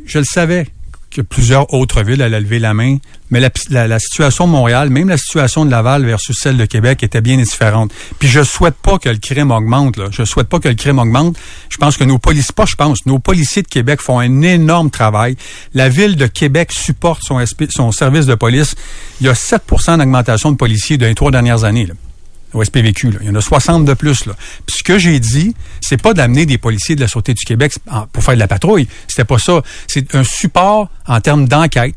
je 0.07 0.19
le 0.19 0.25
savais 0.25 0.67
que 1.11 1.23
plusieurs 1.23 1.73
autres 1.73 2.03
villes 2.03 2.23
allaient 2.23 2.41
lever 2.41 2.59
la 2.59 2.75
main, 2.75 2.97
mais 3.31 3.39
la, 3.39 3.49
la- 3.71 3.87
la 3.87 3.99
situation 4.01 4.49
de 4.49 4.51
Montréal, 4.53 4.91
même 4.91 5.09
la 5.09 5.17
situation 5.17 5.65
de 5.65 5.71
Laval 5.71 6.05
versus 6.05 6.37
celle 6.37 6.57
de 6.57 6.65
Québec 6.65 7.05
était 7.05 7.21
bien 7.21 7.37
différente. 7.37 7.93
Puis 8.19 8.27
je 8.29 8.43
souhaite 8.43 8.75
pas 8.75 8.99
que 8.99 9.09
le 9.09 9.19
crime 9.19 9.53
augmente. 9.53 9.97
Là. 9.97 10.07
Je 10.11 10.25
souhaite 10.25 10.49
pas 10.49 10.59
que 10.59 10.69
le 10.69 10.75
crime 10.75 10.99
augmente. 10.99 11.37
Je 11.69 11.77
pense 11.77 11.97
que 11.97 12.03
nos 12.03 12.19
policiers, 12.19 12.53
pas 12.57 12.65
je 12.67 12.75
pense, 12.75 13.07
nos 13.07 13.21
policiers 13.21 13.63
de 13.63 13.69
Québec 13.69 14.01
font 14.01 14.19
un 14.19 14.43
énorme 14.43 14.91
travail. 14.91 15.37
La 15.73 15.89
ville 15.89 16.17
de 16.17 16.27
Québec 16.27 16.73
supporte 16.73 17.23
son, 17.23 17.41
son 17.71 17.93
service 17.93 18.27
de 18.27 18.35
police. 18.35 18.75
Il 19.21 19.27
y 19.27 19.31
a 19.31 19.35
7% 19.35 19.99
d'augmentation 19.99 20.51
de 20.51 20.57
policiers 20.57 20.99
dans 20.99 21.07
les 21.07 21.15
trois 21.15 21.31
dernières 21.31 21.63
années. 21.63 21.87
Là 21.87 21.95
au 22.55 22.65
SPVQ. 22.65 23.11
Il 23.21 23.27
y 23.27 23.31
en 23.31 23.35
a 23.35 23.41
60 23.41 23.85
de 23.85 23.95
plus. 23.95 24.27
Là. 24.27 24.35
Puis 24.67 24.77
ce 24.79 24.83
que 24.83 24.99
j'ai 24.99 25.21
dit, 25.21 25.55
c'est 25.81 26.01
pas 26.01 26.15
d'amener 26.15 26.47
des 26.47 26.59
policiers 26.59 26.97
de 26.97 27.01
la 27.01 27.09
Sûreté 27.09 27.35
du 27.35 27.45
Québec 27.45 27.75
pour 28.13 28.23
faire 28.23 28.35
de 28.35 28.41
la 28.41 28.49
patrouille. 28.49 28.89
C'était 29.09 29.25
pas 29.25 29.39
ça. 29.39 29.63
C'est 29.87 30.15
un 30.15 30.25
support 30.25 30.91
en 31.07 31.21
termes 31.21 31.47
d'enquête. 31.47 31.97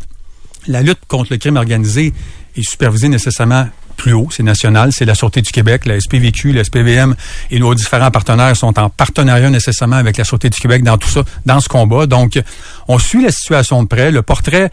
La 0.67 0.81
lutte 0.81 0.99
contre 1.07 1.31
le 1.31 1.37
crime 1.37 1.57
organisé 1.57 2.13
est 2.55 2.69
supervisée 2.69 3.09
nécessairement 3.09 3.67
plus 3.97 4.13
haut, 4.13 4.27
c'est 4.31 4.43
national, 4.43 4.91
c'est 4.93 5.05
la 5.05 5.15
Sûreté 5.15 5.41
du 5.41 5.51
Québec, 5.51 5.85
la 5.85 5.99
SPVQ, 5.99 6.53
la 6.53 6.63
SPVM 6.63 7.15
et 7.49 7.59
nos 7.59 7.73
différents 7.73 8.11
partenaires 8.11 8.55
sont 8.55 8.79
en 8.79 8.89
partenariat 8.89 9.49
nécessairement 9.49 9.95
avec 9.95 10.17
la 10.17 10.23
Sûreté 10.23 10.49
du 10.49 10.59
Québec 10.59 10.83
dans 10.83 10.97
tout 10.97 11.09
ça, 11.09 11.23
dans 11.45 11.59
ce 11.59 11.67
combat. 11.67 12.05
Donc, 12.05 12.39
on 12.87 12.99
suit 12.99 13.23
la 13.23 13.31
situation 13.31 13.81
de 13.81 13.87
près. 13.87 14.11
Le 14.11 14.21
portrait 14.21 14.69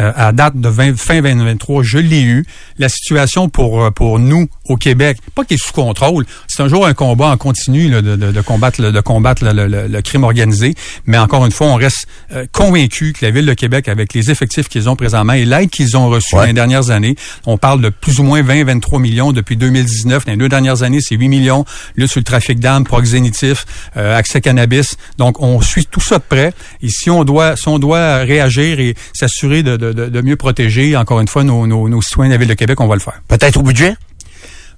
euh, 0.00 0.12
à 0.16 0.32
date 0.32 0.56
de 0.60 0.68
20 0.68 0.96
fin 0.98 1.20
2023, 1.22 1.82
je 1.82 1.98
l'ai 1.98 2.22
eu. 2.22 2.44
La 2.78 2.88
situation 2.88 3.48
pour 3.48 3.82
euh, 3.82 3.90
pour 3.90 4.18
nous 4.18 4.48
au 4.68 4.76
Québec, 4.76 5.18
pas 5.34 5.44
qu'il 5.44 5.56
est 5.56 5.62
sous 5.64 5.72
contrôle, 5.72 6.24
c'est 6.48 6.62
un 6.62 6.68
jour 6.68 6.86
un 6.86 6.94
combat 6.94 7.28
en 7.28 7.36
continu 7.36 7.88
là, 7.90 8.02
de, 8.02 8.16
de, 8.16 8.32
de 8.32 8.40
combattre 8.40 8.80
le, 8.80 8.92
de 8.92 9.00
combattre 9.00 9.44
le, 9.44 9.52
le- 9.52 9.66
le- 9.66 9.86
le 9.88 10.02
crime 10.02 10.24
organisé. 10.24 10.74
Mais 11.06 11.18
encore 11.18 11.44
une 11.46 11.52
fois, 11.52 11.66
on 11.68 11.74
reste 11.76 12.06
euh, 12.32 12.46
convaincu 12.52 13.12
que 13.12 13.24
la 13.24 13.30
ville 13.30 13.46
de 13.46 13.54
Québec, 13.54 13.88
avec 13.88 14.14
les 14.14 14.30
effectifs 14.30 14.68
qu'ils 14.68 14.88
ont 14.88 14.96
présentement 14.96 15.34
et 15.34 15.44
l'aide 15.44 15.70
qu'ils 15.70 15.96
ont 15.96 16.08
reçue 16.08 16.34
Ouais. 16.34 16.40
dans 16.42 16.46
les 16.46 16.52
dernières 16.54 16.90
années, 16.90 17.14
on 17.46 17.58
parle 17.58 17.80
de 17.80 17.90
plus 17.90 18.18
ou 18.20 18.22
moins 18.24 18.42
20-23 18.42 19.00
millions 19.00 19.32
depuis 19.32 19.56
2019. 19.56 20.24
Dans 20.24 20.32
les 20.32 20.38
deux 20.38 20.48
dernières 20.48 20.82
années, 20.82 21.00
c'est 21.00 21.14
8 21.16 21.28
millions. 21.28 21.64
Lutte 21.96 22.10
sur 22.10 22.20
le 22.20 22.24
trafic 22.24 22.58
d'armes, 22.58 22.84
proxénétif, 22.84 23.66
euh, 23.96 24.16
accès 24.16 24.40
cannabis. 24.40 24.96
Donc, 25.18 25.40
on 25.40 25.60
suit 25.60 25.86
tout 25.86 26.00
ça 26.00 26.18
de 26.18 26.24
près. 26.28 26.52
Et 26.82 26.88
si 26.88 27.10
on 27.10 27.24
doit, 27.24 27.56
si 27.56 27.68
on 27.68 27.78
doit 27.78 28.18
réagir 28.18 28.80
et 28.80 28.94
s'assurer 29.12 29.62
de, 29.62 29.76
de, 29.76 29.83
de, 29.92 30.06
de 30.08 30.20
mieux 30.22 30.36
protéger, 30.36 30.96
encore 30.96 31.20
une 31.20 31.28
fois, 31.28 31.44
nos, 31.44 31.66
nos, 31.66 31.88
nos 31.88 32.02
citoyens 32.02 32.30
de 32.30 32.34
la 32.34 32.38
ville 32.38 32.48
de 32.48 32.54
Québec, 32.54 32.80
on 32.80 32.86
va 32.86 32.94
le 32.94 33.00
faire. 33.00 33.20
Peut-être 33.28 33.58
au 33.58 33.62
budget? 33.62 33.94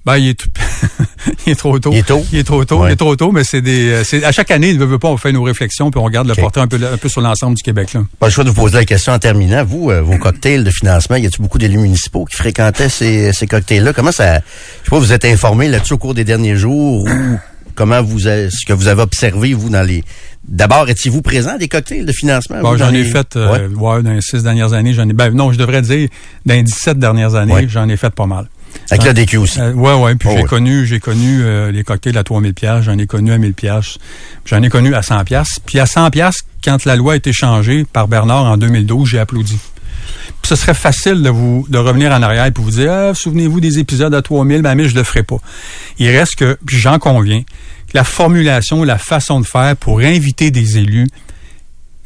Ben, 0.05 0.19
il 0.19 0.29
est, 0.29 0.35
tout- 0.35 0.49
il 1.47 1.53
est 1.53 1.57
trop 1.57 1.77
tôt. 1.81 1.91
Il 1.93 1.99
est 1.99 2.07
tôt? 2.07 2.25
Il 2.33 2.39
est 2.39 2.45
trop 2.45 2.65
tôt. 2.65 2.79
Ouais. 2.83 2.91
Il 2.91 2.93
est 2.93 2.97
trop 2.97 3.17
tôt, 3.17 3.33
mais 3.33 3.43
c'est 3.43 3.61
des, 3.61 3.89
euh, 3.91 4.05
c'est, 4.05 4.23
à 4.23 4.31
chaque 4.31 4.53
année, 4.53 4.71
il 4.71 4.79
ne 4.79 4.85
veut 4.85 5.01
pas, 5.01 5.09
on 5.09 5.17
fait 5.17 5.33
nos 5.33 5.43
réflexions 5.43 5.91
puis 5.91 5.99
on 6.01 6.05
regarde 6.05 6.31
OK. 6.31 6.37
le 6.37 6.43
portrait 6.43 6.61
un 6.61 6.69
peu, 6.69 6.77
un 6.93 6.97
peu 6.97 7.09
sur 7.09 7.21
l'ensemble 7.21 7.57
du 7.57 7.63
Québec, 7.65 7.93
là. 7.93 8.03
Pas 8.21 8.27
le 8.27 8.33
choix 8.33 8.45
de 8.45 8.51
vous 8.51 8.55
poser 8.55 8.75
la 8.77 8.85
question 8.85 9.13
en 9.13 9.19
terminant. 9.19 9.65
Vous, 9.65 9.91
euh, 9.91 10.03
vos 10.03 10.17
cocktails 10.17 10.63
de 10.63 10.71
financement, 10.71 11.17
y 11.17 11.27
a-t-il 11.27 11.43
beaucoup 11.43 11.59
d'élus 11.59 11.79
municipaux 11.79 12.25
qui 12.25 12.37
fréquentaient 12.37 12.89
ces, 12.89 13.33
ces 13.33 13.49
cocktails-là? 13.49 13.93
Comment 13.93 14.13
ça, 14.13 14.35
je 14.37 14.41
sais 14.85 14.91
pas, 14.91 14.99
vous 15.01 15.13
êtes 15.13 15.25
informé 15.25 15.67
là-dessus 15.69 15.95
au 15.95 15.99
cours 15.99 16.15
des 16.15 16.23
derniers 16.25 16.55
jours 16.57 17.03
ou 17.03 17.09
comment 17.75 18.01
vous, 18.01 18.29
avez- 18.29 18.49
ce 18.51 18.65
que 18.65 18.73
vous 18.73 18.87
avez 18.87 19.03
observé, 19.03 19.55
vous, 19.55 19.71
dans 19.71 19.83
les, 19.83 20.05
d'abord, 20.49 20.89
étiez-vous 20.89 21.23
présent 21.23 21.51
à 21.55 21.59
des 21.59 21.69
cocktails 21.69 22.05
de 22.07 22.13
financement? 22.13 22.61
Bon, 22.63 22.77
j'en 22.77 22.91
ai 22.91 23.03
les- 23.03 23.05
fait, 23.05 23.35
Ouais. 23.37 23.43
euh, 23.43 23.69
ouais, 23.69 24.03
dans 24.03 24.13
les 24.13 24.21
six 24.21 24.43
dernières 24.43 24.73
années, 24.73 24.93
j'en 24.93 25.09
ai, 25.09 25.13
ben, 25.13 25.31
non, 25.35 25.53
je 25.53 25.59
devrais 25.59 25.83
dire, 25.83 26.09
dans 26.45 26.55
les 26.55 26.63
17 26.63 26.99
dernières 26.99 27.35
années, 27.35 27.53
Ouais. 27.53 27.69
j'en 27.69 27.89
ai 27.89 27.97
fait 27.97 28.11
pas 28.15 28.27
mal. 28.27 28.49
Avec 28.91 29.05
la 29.07 29.13
DQ 29.15 29.39
aussi. 29.39 29.59
Euh, 29.61 29.73
ouais, 29.73 29.95
ouais. 29.95 30.15
Puis 30.17 30.29
Oh, 30.31 30.35
j'ai 30.37 30.43
connu, 30.45 30.85
j'ai 30.87 31.01
connu 31.01 31.43
euh, 31.43 31.73
les 31.73 31.83
cocktails 31.83 32.19
à 32.19 32.25
3000 32.25 32.53
pièces, 32.53 32.83
j'en 32.85 32.99
ai 32.99 33.07
connu 33.07 33.33
à 33.33 33.39
1000 33.39 33.55
pièces, 33.55 33.97
j'en 34.45 34.63
ai 34.63 34.69
connu 34.69 34.95
à 34.95 35.01
100 35.03 35.25
pièces. 35.25 35.59
Puis 35.65 35.79
à 35.81 35.87
100 35.87 36.11
pièces, 36.11 36.43
quand 36.63 36.85
la 36.85 36.95
loi 36.97 37.15
a 37.15 37.17
été 37.17 37.33
changée 37.33 37.87
par 37.91 38.07
Bernard 38.07 38.45
en 38.45 38.57
2012, 38.59 39.09
j'ai 39.09 39.19
applaudi. 39.19 39.59
Puis 40.43 40.49
ce 40.51 40.57
serait 40.57 40.75
facile 40.75 41.23
de 41.23 41.31
vous 41.31 41.65
de 41.71 41.79
revenir 41.79 42.13
en 42.13 42.23
arrière 42.23 42.45
et 42.45 42.53
vous 42.55 42.71
dire, 42.71 42.93
ah, 42.93 43.15
souvenez-vous 43.15 43.61
des 43.61 43.79
épisodes 43.79 44.15
à 44.15 44.21
3000, 44.23 44.61
ben 44.63 44.75
mais 44.75 44.89
je 44.89 44.95
le 44.95 45.03
ferai 45.05 45.23
pas. 45.23 45.39
Il 45.99 46.09
reste 46.11 46.37
que, 46.37 46.59
puis 46.67 46.77
j'en 46.79 46.99
conviens, 46.99 47.43
la 47.97 48.05
formulation, 48.05 48.85
la 48.85 48.99
façon 48.99 49.41
de 49.41 49.47
faire 49.47 49.75
pour 49.77 50.01
inviter 50.01 50.51
des 50.51 50.77
élus 50.77 51.07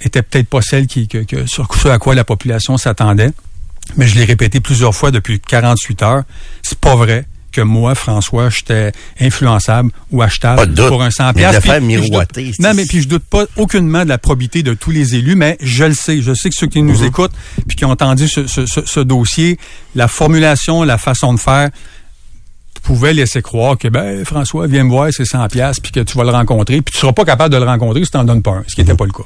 était 0.01 0.23
peut-être 0.23 0.47
pas 0.49 0.63
celle 0.63 0.87
qui, 0.87 1.09
que, 1.09 1.19
que- 1.19 1.47
sur 1.47 1.67
ce 1.75 1.89
à 1.89 1.99
quoi 1.99 2.15
la 2.15 2.23
population 2.25 2.79
s'attendait. 2.79 3.31
Mais 3.97 4.07
je 4.07 4.15
l'ai 4.17 4.25
répété 4.25 4.61
plusieurs 4.61 4.95
fois 4.95 5.11
depuis 5.11 5.41
48 5.41 6.03
heures. 6.03 6.23
C'est 6.63 6.79
pas 6.79 6.95
vrai 6.95 7.25
que 7.51 7.61
moi, 7.61 7.97
François, 7.97 8.49
j'étais 8.51 8.93
influençable 9.21 9.91
ou 10.13 10.23
achetable 10.23 10.73
pour 10.75 11.03
un 11.03 11.11
100 11.11 11.25
Mais 11.27 11.33
de 11.33 11.39
piastres. 11.39 11.57
le 11.57 11.61
faire 11.73 11.79
Puis- 11.81 11.87
puis 11.89 11.95
je 11.97 12.01
doute- 12.03 12.11
miroiter, 12.11 12.53
c'est- 12.55 12.63
Non, 12.63 12.75
mais 12.75 12.85
puis 12.87 13.03
je 13.03 13.09
doute 13.09 13.25
pas 13.25 13.45
aucunement 13.57 14.05
de 14.05 14.09
la 14.09 14.19
probité 14.19 14.63
de 14.63 14.75
tous 14.75 14.93
les 14.93 15.17
élus, 15.17 15.35
mais 15.35 15.59
je 15.61 15.83
le 15.83 15.95
sais. 15.95 16.23
Je 16.23 16.33
sais 16.35 16.49
que 16.51 16.55
ceux 16.55 16.69
qui 16.69 16.81
Mhm. 16.81 16.89
nous 16.89 17.03
écoutent 17.03 17.33
puis 17.67 17.77
qui 17.77 17.85
ont 17.85 17.91
entendu 17.91 18.29
ce, 18.29 18.47
ce- 18.47 18.67
ce- 18.67 18.87
ce 18.87 19.01
dossier, 19.01 19.59
la 19.97 20.07
formulation, 20.07 20.85
la 20.85 20.99
façon 20.99 21.35
de 21.35 21.41
faire 21.41 21.71
pouvaient 22.91 23.15
laisser 23.15 23.41
croire 23.41 23.79
que 23.79 23.87
ben 23.87 24.25
François 24.25 24.67
viens 24.67 24.83
me 24.83 24.91
voir 24.91 25.11
c'est 25.13 25.25
100 25.25 25.47
pièces 25.47 25.79
puis 25.79 25.93
que 25.93 26.01
tu 26.01 26.19
vas 26.19 26.25
le 26.25 26.31
rencontrer 26.31 26.83
puis 26.83 26.93
tu 26.93 26.99
seras 26.99 27.13
pas 27.13 27.25
capable 27.25 27.55
de 27.55 27.61
le 27.61 27.65
rencontrer 27.65 28.05
si 28.05 28.11
tu 28.11 28.17
n'en 28.17 28.25
donnes 28.25 28.43
pas 28.43 28.51
un 28.51 28.65
ce 28.67 28.75
qui 28.75 28.81
n'était 28.81 28.97
pas 28.97 29.05
le 29.05 29.13
cas. 29.13 29.23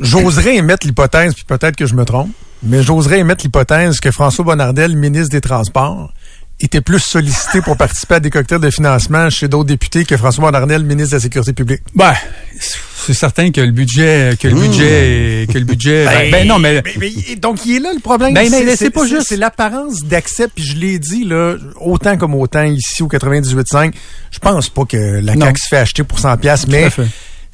J'oserais 0.00 0.56
émettre 0.56 0.86
l'hypothèse, 0.86 1.34
puis 1.34 1.44
peut-être 1.44 1.76
que 1.76 1.84
je 1.84 1.94
me 1.94 2.06
trompe, 2.06 2.30
mais 2.62 2.82
j'oserais 2.82 3.18
émettre 3.18 3.44
l'hypothèse 3.44 4.00
que 4.00 4.10
François 4.10 4.46
Bonnardel, 4.46 4.96
ministre 4.96 5.28
des 5.28 5.42
Transports, 5.42 6.10
était 6.60 6.80
plus 6.80 7.00
sollicité 7.00 7.60
pour 7.60 7.76
participer 7.76 8.14
à 8.14 8.20
des 8.20 8.30
cocktails 8.30 8.60
de 8.60 8.70
financement 8.70 9.28
chez 9.28 9.46
d'autres 9.46 9.68
députés 9.68 10.04
que 10.04 10.16
François 10.16 10.44
Bonnardel, 10.44 10.84
ministre 10.84 11.10
de 11.12 11.16
la 11.16 11.20
Sécurité 11.20 11.52
publique. 11.52 11.82
Ben, 11.94 12.14
c'est 12.58 13.12
certain 13.12 13.50
que 13.52 13.60
le 13.60 13.72
budget, 13.72 14.36
que 14.40 14.48
le 14.48 14.54
budget, 14.54 15.42
est- 15.42 15.52
que 15.52 15.58
le 15.58 15.64
budget, 15.66 16.06
ben, 16.06 16.30
ben 16.30 16.48
non, 16.48 16.58
mais, 16.58 16.82
Mais- 16.98 17.12
mais- 17.28 17.36
donc, 17.36 17.66
il 17.66 17.76
est 17.76 17.80
là 17.80 17.90
le 17.94 18.00
problème. 18.00 18.32
Ben, 18.32 18.48
mais 18.50 18.74
c'est 18.76 18.90
pas 18.90 19.06
juste- 19.06 19.26
C'est 19.28 19.36
l'apparence 19.36 20.02
d'accès, 20.02 20.48
puis 20.48 20.64
je 20.64 20.76
l'ai 20.76 20.98
dit, 20.98 21.24
là, 21.24 21.56
autant 21.80 22.16
comme 22.16 22.34
autant 22.34 22.62
ici 22.64 23.02
au 23.02 23.08
98.5, 23.08 23.94
je 24.30 24.38
pense 24.38 24.70
pas 24.70 24.84
que 24.86 24.96
la 24.96 25.34
Non. 25.34 25.44
CAQ 25.46 25.60
se 25.60 25.68
fait 25.68 25.76
acheter 25.76 26.04
pour 26.04 26.18
100 26.18 26.36
pièces, 26.38 26.62
Tout 26.62 26.70
mais 26.70 26.84
à 26.84 26.90
fait. 26.90 27.06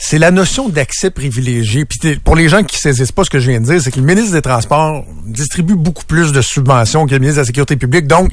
C'est 0.04 0.18
la 0.18 0.32
notion 0.32 0.68
d'accès 0.68 1.10
privilégié. 1.10 1.84
Puis 1.84 2.16
pour 2.16 2.34
les 2.34 2.48
gens 2.48 2.64
qui 2.64 2.76
saisissent 2.78 3.12
pas 3.12 3.22
ce 3.22 3.30
que 3.30 3.38
je 3.38 3.50
viens 3.50 3.60
de 3.60 3.66
dire, 3.66 3.80
c'est 3.80 3.92
que 3.92 4.00
le 4.00 4.04
ministre 4.06 4.32
des 4.32 4.42
Transports 4.42 5.04
distribue 5.26 5.76
beaucoup 5.76 6.04
plus 6.04 6.32
de 6.32 6.42
subventions 6.42 7.06
que 7.06 7.12
le 7.12 7.20
ministre 7.20 7.36
de 7.36 7.42
la 7.42 7.46
Sécurité 7.46 7.76
publique, 7.76 8.08
donc 8.08 8.32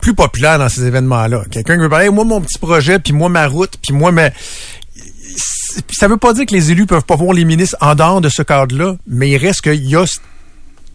plus 0.00 0.12
populaire 0.14 0.58
dans 0.58 0.68
ces 0.68 0.84
événements-là. 0.84 1.44
Quelqu'un 1.50 1.76
qui 1.76 1.80
veut 1.80 1.88
parler, 1.88 2.10
moi 2.10 2.24
mon 2.24 2.42
petit 2.42 2.58
projet, 2.58 2.98
puis 2.98 3.14
moi 3.14 3.30
ma 3.30 3.46
route, 3.46 3.78
puis 3.82 3.94
moi 3.94 4.12
ma... 4.12 4.28
C'est- 5.36 5.82
Ça 5.92 6.06
veut 6.08 6.18
pas 6.18 6.32
dire 6.34 6.44
que 6.46 6.54
les 6.54 6.70
élus 6.70 6.84
peuvent 6.86 7.04
pas 7.04 7.16
voir 7.16 7.32
les 7.32 7.44
ministres 7.46 7.76
en 7.80 7.94
dehors 7.94 8.20
de 8.20 8.28
ce 8.28 8.42
cadre-là, 8.42 8.96
mais 9.06 9.30
il 9.30 9.36
reste 9.38 9.62
qu'il 9.62 9.84
y 9.86 9.96
a 9.96 10.04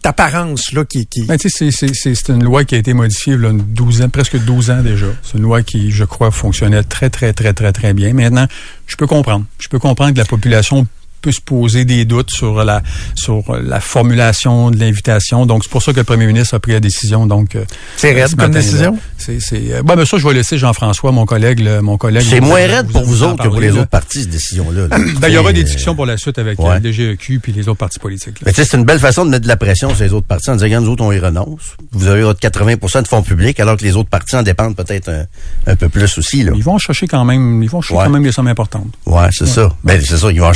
cette 0.02 0.18
apparence-là 0.18 0.84
qui... 0.84 1.06
qui... 1.06 1.22
Ben, 1.26 1.38
c'est- 1.38 2.28
une 2.28 2.42
loi 2.42 2.64
qui 2.64 2.74
a 2.74 2.78
été 2.78 2.92
modifiée 2.92 3.36
là, 3.36 3.50
une 3.50 3.58
12 3.62 4.02
ans, 4.02 4.08
presque 4.08 4.36
12 4.36 4.70
ans 4.72 4.82
déjà. 4.82 5.06
C'est 5.22 5.38
une 5.38 5.44
loi 5.44 5.62
qui, 5.62 5.92
je 5.92 6.02
crois, 6.04 6.32
fonctionnait 6.32 6.82
très, 6.82 7.08
très, 7.08 7.32
très, 7.32 7.52
très, 7.52 7.72
très 7.72 7.94
bien. 7.94 8.12
Maintenant, 8.12 8.46
je 8.88 8.96
peux 8.96 9.06
comprendre. 9.06 9.44
Je 9.60 9.68
peux 9.68 9.78
comprendre 9.78 10.12
que 10.12 10.18
la 10.18 10.24
population 10.24 10.88
peut 11.22 11.32
se 11.32 11.40
poser 11.40 11.84
des 11.84 12.04
doutes 12.04 12.30
sur 12.30 12.64
la 12.64 12.82
sur 13.14 13.42
la 13.62 13.80
formulation 13.80 14.70
de 14.70 14.78
l'invitation. 14.78 15.46
Donc, 15.46 15.62
c'est 15.64 15.70
pour 15.70 15.82
ça 15.82 15.92
que 15.92 15.98
le 15.98 16.04
premier 16.04 16.26
ministre 16.26 16.54
a 16.54 16.60
pris 16.60 16.72
la 16.72 16.80
décision. 16.80 17.26
Donc, 17.26 17.54
euh, 17.56 17.64
C'est 17.96 18.12
raide 18.12 18.28
ce 18.28 18.36
comme 18.36 18.50
décision? 18.50 18.98
C'est, 19.16 19.40
c'est, 19.40 19.62
euh, 19.72 19.82
ben, 19.82 19.94
ben, 19.96 20.04
ça, 20.04 20.18
je 20.18 20.26
vais 20.26 20.34
laisser 20.34 20.58
Jean-François, 20.58 21.12
mon 21.12 21.24
collègue, 21.24 21.60
le- 21.60 21.80
mon 21.80 21.96
collègue. 21.96 22.26
C'est 22.28 22.40
moins 22.40 22.66
raide 22.66 22.88
pour 22.88 23.04
vous 23.04 23.22
autres 23.22 23.42
que 23.44 23.48
pour 23.48 23.60
les 23.60 23.68
là. 23.70 23.80
autres 23.80 23.86
partis, 23.88 24.22
cette 24.22 24.30
décision-là. 24.30 24.88
là. 24.88 24.98
Ben, 25.20 25.28
il 25.28 25.34
y 25.34 25.38
aura 25.38 25.52
des 25.52 25.62
discussions 25.64 25.94
pour 25.94 26.06
la 26.06 26.16
suite 26.16 26.38
avec 26.38 26.58
ouais. 26.58 26.80
le 26.80 26.92
DGEQ 26.92 27.38
puis 27.40 27.52
les 27.52 27.68
autres 27.68 27.78
partis 27.78 27.98
politiques. 27.98 28.40
là. 28.40 28.46
Mais 28.46 28.52
tu 28.52 28.60
sais, 28.62 28.68
c'est 28.68 28.76
une 28.76 28.84
belle 28.84 28.98
façon 28.98 29.24
de 29.24 29.30
mettre 29.30 29.44
de 29.44 29.48
la 29.48 29.56
pression 29.56 29.94
sur 29.94 30.04
les 30.04 30.12
autres 30.12 30.26
partis 30.26 30.50
en 30.50 30.56
disant, 30.56 30.80
nous 30.80 30.88
autres, 30.90 31.04
on 31.04 31.12
y 31.12 31.18
renonce. 31.20 31.76
Vous 31.92 32.08
avez 32.08 32.22
votre 32.22 32.40
80% 32.40 33.02
de 33.02 33.08
fonds 33.08 33.22
publics, 33.22 33.60
alors 33.60 33.76
que 33.76 33.84
les 33.84 33.96
autres 33.96 34.08
partis 34.10 34.34
en 34.36 34.42
dépendent 34.42 34.74
peut-être 34.76 35.08
un, 35.08 35.24
un 35.66 35.76
peu 35.76 35.88
plus 35.88 36.18
aussi, 36.18 36.42
là. 36.42 36.52
Ils 36.56 36.64
vont 36.64 36.78
chercher 36.78 37.06
quand 37.06 37.24
même, 37.24 37.62
ils 37.62 37.70
vont 37.70 37.80
chercher 37.80 37.98
Ouais. 37.98 38.04
quand 38.06 38.10
même 38.10 38.22
des 38.24 38.32
sommes 38.32 38.48
importantes. 38.48 38.88
Ouais, 39.06 39.28
c'est 39.30 39.46
ça. 39.46 39.72
Ben, 39.84 40.00
c'est 40.04 40.16
ça. 40.16 40.30
Ils 40.32 40.40
vont 40.40 40.52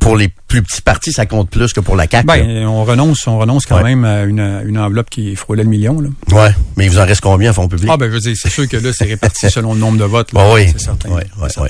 pour 0.00 0.16
les 0.16 0.28
plus 0.48 0.62
petits 0.62 0.82
partis, 0.82 1.12
ça 1.12 1.26
compte 1.26 1.50
plus 1.50 1.72
que 1.72 1.80
pour 1.80 1.96
la 1.96 2.06
CAQ. 2.10 2.26
Ben, 2.26 2.66
on 2.66 2.84
renonce, 2.84 3.26
on 3.26 3.38
renonce 3.38 3.66
quand 3.66 3.82
même 3.82 4.04
à 4.04 4.22
une, 4.22 4.40
une, 4.66 4.78
enveloppe 4.78 5.10
qui 5.10 5.36
frôlait 5.36 5.64
le 5.64 5.68
million. 5.68 6.00
Là. 6.00 6.08
Ouais, 6.32 6.54
mais 6.76 6.86
il 6.86 6.90
vous 6.90 6.98
en 6.98 7.04
reste 7.04 7.20
combien 7.20 7.50
en 7.50 7.54
fonds 7.54 7.68
publics? 7.68 7.90
Ah 7.92 7.96
ben 7.96 8.06
je 8.08 8.14
veux 8.14 8.20
dire, 8.20 8.34
c'est 8.36 8.50
sûr 8.50 8.68
que 8.68 8.76
là, 8.76 8.92
c'est 8.92 9.04
réparti 9.04 9.50
selon 9.50 9.74
le 9.74 9.80
nombre 9.80 9.98
de 9.98 10.04
votes. 10.04 10.32
Là, 10.32 10.52
oui, 10.52 10.68
c'est 10.72 10.80
certain. 10.80 11.10
Oui, 11.10 11.22
oui, 11.40 11.48
oui. 11.58 11.68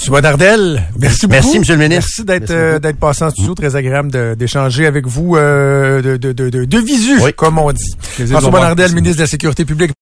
M. 0.00 0.08
Boisdardel, 0.08 0.82
merci 0.98 1.26
beaucoup. 1.26 1.32
Merci, 1.32 1.56
M. 1.58 1.64
le 1.68 1.76
ministre. 1.76 2.10
Merci 2.10 2.24
d'être 2.24 2.50
euh, 2.50 2.78
d'être 2.78 2.98
passé 2.98 3.24
en 3.24 3.30
studio. 3.30 3.54
Très 3.54 3.76
agréable 3.76 4.36
d'échanger 4.36 4.86
avec 4.86 5.06
vous 5.06 5.36
euh, 5.36 6.02
de, 6.02 6.16
de, 6.16 6.32
de, 6.32 6.64
de, 6.64 6.78
visu, 6.78 7.20
comme 7.36 7.58
on 7.58 7.70
dit. 7.72 7.94
François 8.28 8.50
Boisdardel, 8.50 8.94
ministre 8.94 9.18
de 9.18 9.22
la 9.22 9.28
Sécurité 9.28 9.64
publique. 9.64 9.92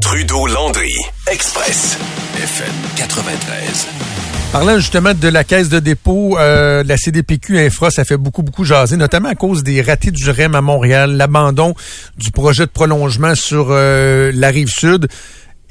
Trudeau-Landry, 0.00 0.92
Express, 1.30 1.96
FM 2.36 2.74
93. 2.96 4.13
Parlant 4.54 4.76
justement 4.78 5.14
de 5.14 5.26
la 5.26 5.42
caisse 5.42 5.68
de 5.68 5.80
dépôt 5.80 6.38
euh, 6.38 6.84
la 6.86 6.96
CDPQ 6.96 7.58
Infra, 7.58 7.90
ça 7.90 8.04
fait 8.04 8.16
beaucoup, 8.16 8.44
beaucoup 8.44 8.62
jaser, 8.62 8.96
notamment 8.96 9.28
à 9.28 9.34
cause 9.34 9.64
des 9.64 9.82
ratés 9.82 10.12
du 10.12 10.30
REM 10.30 10.54
à 10.54 10.60
Montréal, 10.60 11.16
l'abandon 11.16 11.74
du 12.16 12.30
projet 12.30 12.64
de 12.64 12.70
prolongement 12.70 13.34
sur 13.34 13.70
euh, 13.70 14.30
la 14.32 14.50
rive 14.50 14.68
sud. 14.68 15.08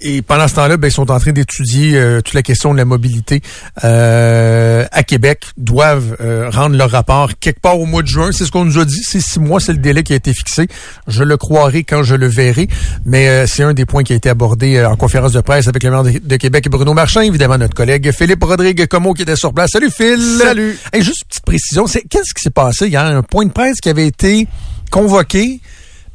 Et 0.05 0.21
pendant 0.21 0.49
ce 0.49 0.55
temps-là, 0.55 0.75
ben, 0.75 0.89
ils 0.89 0.91
sont 0.91 1.09
en 1.09 1.19
train 1.19 1.31
d'étudier 1.31 1.95
euh, 1.95 2.19
toute 2.19 2.33
la 2.33 2.41
question 2.41 2.73
de 2.73 2.77
la 2.77 2.83
mobilité 2.83 3.41
euh, 3.85 4.85
à 4.91 5.03
Québec. 5.03 5.45
Doivent 5.55 6.17
euh, 6.19 6.49
rendre 6.49 6.75
leur 6.75 6.91
rapport 6.91 7.31
quelque 7.39 7.61
part 7.61 7.79
au 7.79 7.85
mois 7.85 8.01
de 8.01 8.07
juin. 8.07 8.31
C'est 8.33 8.45
ce 8.45 8.51
qu'on 8.51 8.65
nous 8.65 8.77
a 8.77 8.85
dit. 8.85 9.01
C'est 9.01 9.21
six 9.21 9.39
mois, 9.39 9.61
c'est 9.61 9.71
le 9.71 9.77
délai 9.77 10.03
qui 10.03 10.11
a 10.11 10.17
été 10.17 10.33
fixé. 10.33 10.67
Je 11.07 11.23
le 11.23 11.37
croirai 11.37 11.85
quand 11.85 12.03
je 12.03 12.15
le 12.15 12.27
verrai. 12.27 12.67
Mais 13.05 13.47
c'est 13.47 13.63
un 13.63 13.73
des 13.73 13.85
points 13.85 14.03
qui 14.03 14.11
a 14.11 14.17
été 14.17 14.29
abordé 14.29 14.83
en 14.83 14.97
conférence 14.97 15.31
de 15.31 15.41
presse 15.41 15.69
avec 15.69 15.83
le 15.83 15.89
maire 15.89 16.03
de, 16.03 16.35
Québec, 16.35 16.67
Bruno 16.69 16.93
Marchand, 16.93 17.21
évidemment 17.21 17.57
notre 17.57 17.75
collègue 17.75 18.11
Philippe 18.11 18.43
Rodrigue 18.43 18.85
Como 18.87 19.13
qui 19.13 19.21
était 19.21 19.37
sur 19.37 19.53
place. 19.53 19.71
Salut 19.71 19.89
Phil. 19.89 20.19
Salut. 20.37 20.77
Et 20.91 21.01
juste 21.01 21.21
une 21.21 21.27
petite 21.29 21.45
précision. 21.45 21.87
C'est 21.87 22.01
qu'est-ce 22.01 22.33
qui 22.33 22.41
s'est 22.43 22.49
passé? 22.49 22.87
Hier? 22.87 23.01
Un 23.01 23.23
point 23.23 23.45
de 23.45 23.51
presse 23.51 23.79
qui 23.79 23.89
avait 23.89 24.07
été 24.07 24.47
convoqué 24.91 25.61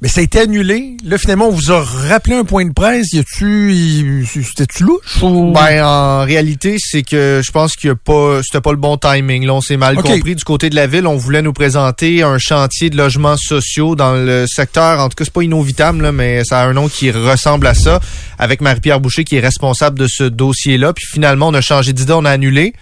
mais 0.00 0.08
ça 0.08 0.20
a 0.20 0.22
été 0.22 0.38
annulé. 0.38 0.96
Là, 1.04 1.18
finalement, 1.18 1.48
on 1.48 1.52
vous 1.52 1.72
a 1.72 1.82
rappelé 1.82 2.36
un 2.36 2.44
point 2.44 2.64
de 2.64 2.72
presse. 2.72 3.12
Y 3.12 3.18
a-tu, 3.18 4.24
c'était-tu 4.26 4.84
louche 4.84 5.18
Ben, 5.20 5.84
en 5.84 6.24
réalité, 6.24 6.76
c'est 6.78 7.02
que 7.02 7.40
je 7.44 7.50
pense 7.50 7.74
qu'il 7.74 7.88
y 7.88 7.90
a 7.90 7.96
pas, 7.96 8.40
c'était 8.44 8.60
pas 8.60 8.70
le 8.70 8.76
bon 8.76 8.96
timing. 8.96 9.44
Là, 9.44 9.54
on 9.54 9.60
s'est 9.60 9.76
mal 9.76 9.96
compris. 9.96 10.36
Du 10.36 10.44
côté 10.44 10.70
de 10.70 10.76
la 10.76 10.86
ville, 10.86 11.06
on 11.06 11.16
voulait 11.16 11.42
nous 11.42 11.52
présenter 11.52 12.22
un 12.22 12.38
chantier 12.38 12.90
de 12.90 12.96
logements 12.96 13.36
sociaux 13.36 13.96
dans 13.96 14.14
le 14.14 14.46
secteur. 14.46 15.00
En 15.00 15.08
tout 15.08 15.16
cas, 15.16 15.24
c'est 15.24 15.32
pas 15.32 15.42
Innovitam, 15.42 16.00
là, 16.00 16.12
mais 16.12 16.44
ça 16.44 16.60
a 16.60 16.66
un 16.66 16.74
nom 16.74 16.88
qui 16.88 17.10
ressemble 17.10 17.66
à 17.66 17.74
ça. 17.74 17.98
Avec 18.38 18.60
Marie-Pierre 18.60 19.00
Boucher 19.00 19.24
qui 19.24 19.36
est 19.36 19.40
responsable 19.40 19.98
de 19.98 20.06
ce 20.06 20.22
dossier-là. 20.22 20.92
Puis 20.92 21.06
finalement, 21.10 21.48
on 21.48 21.54
a 21.54 21.60
changé 21.60 21.92
d'idée, 21.92 22.12
on 22.12 22.24
a 22.24 22.30
annulé. 22.30 22.72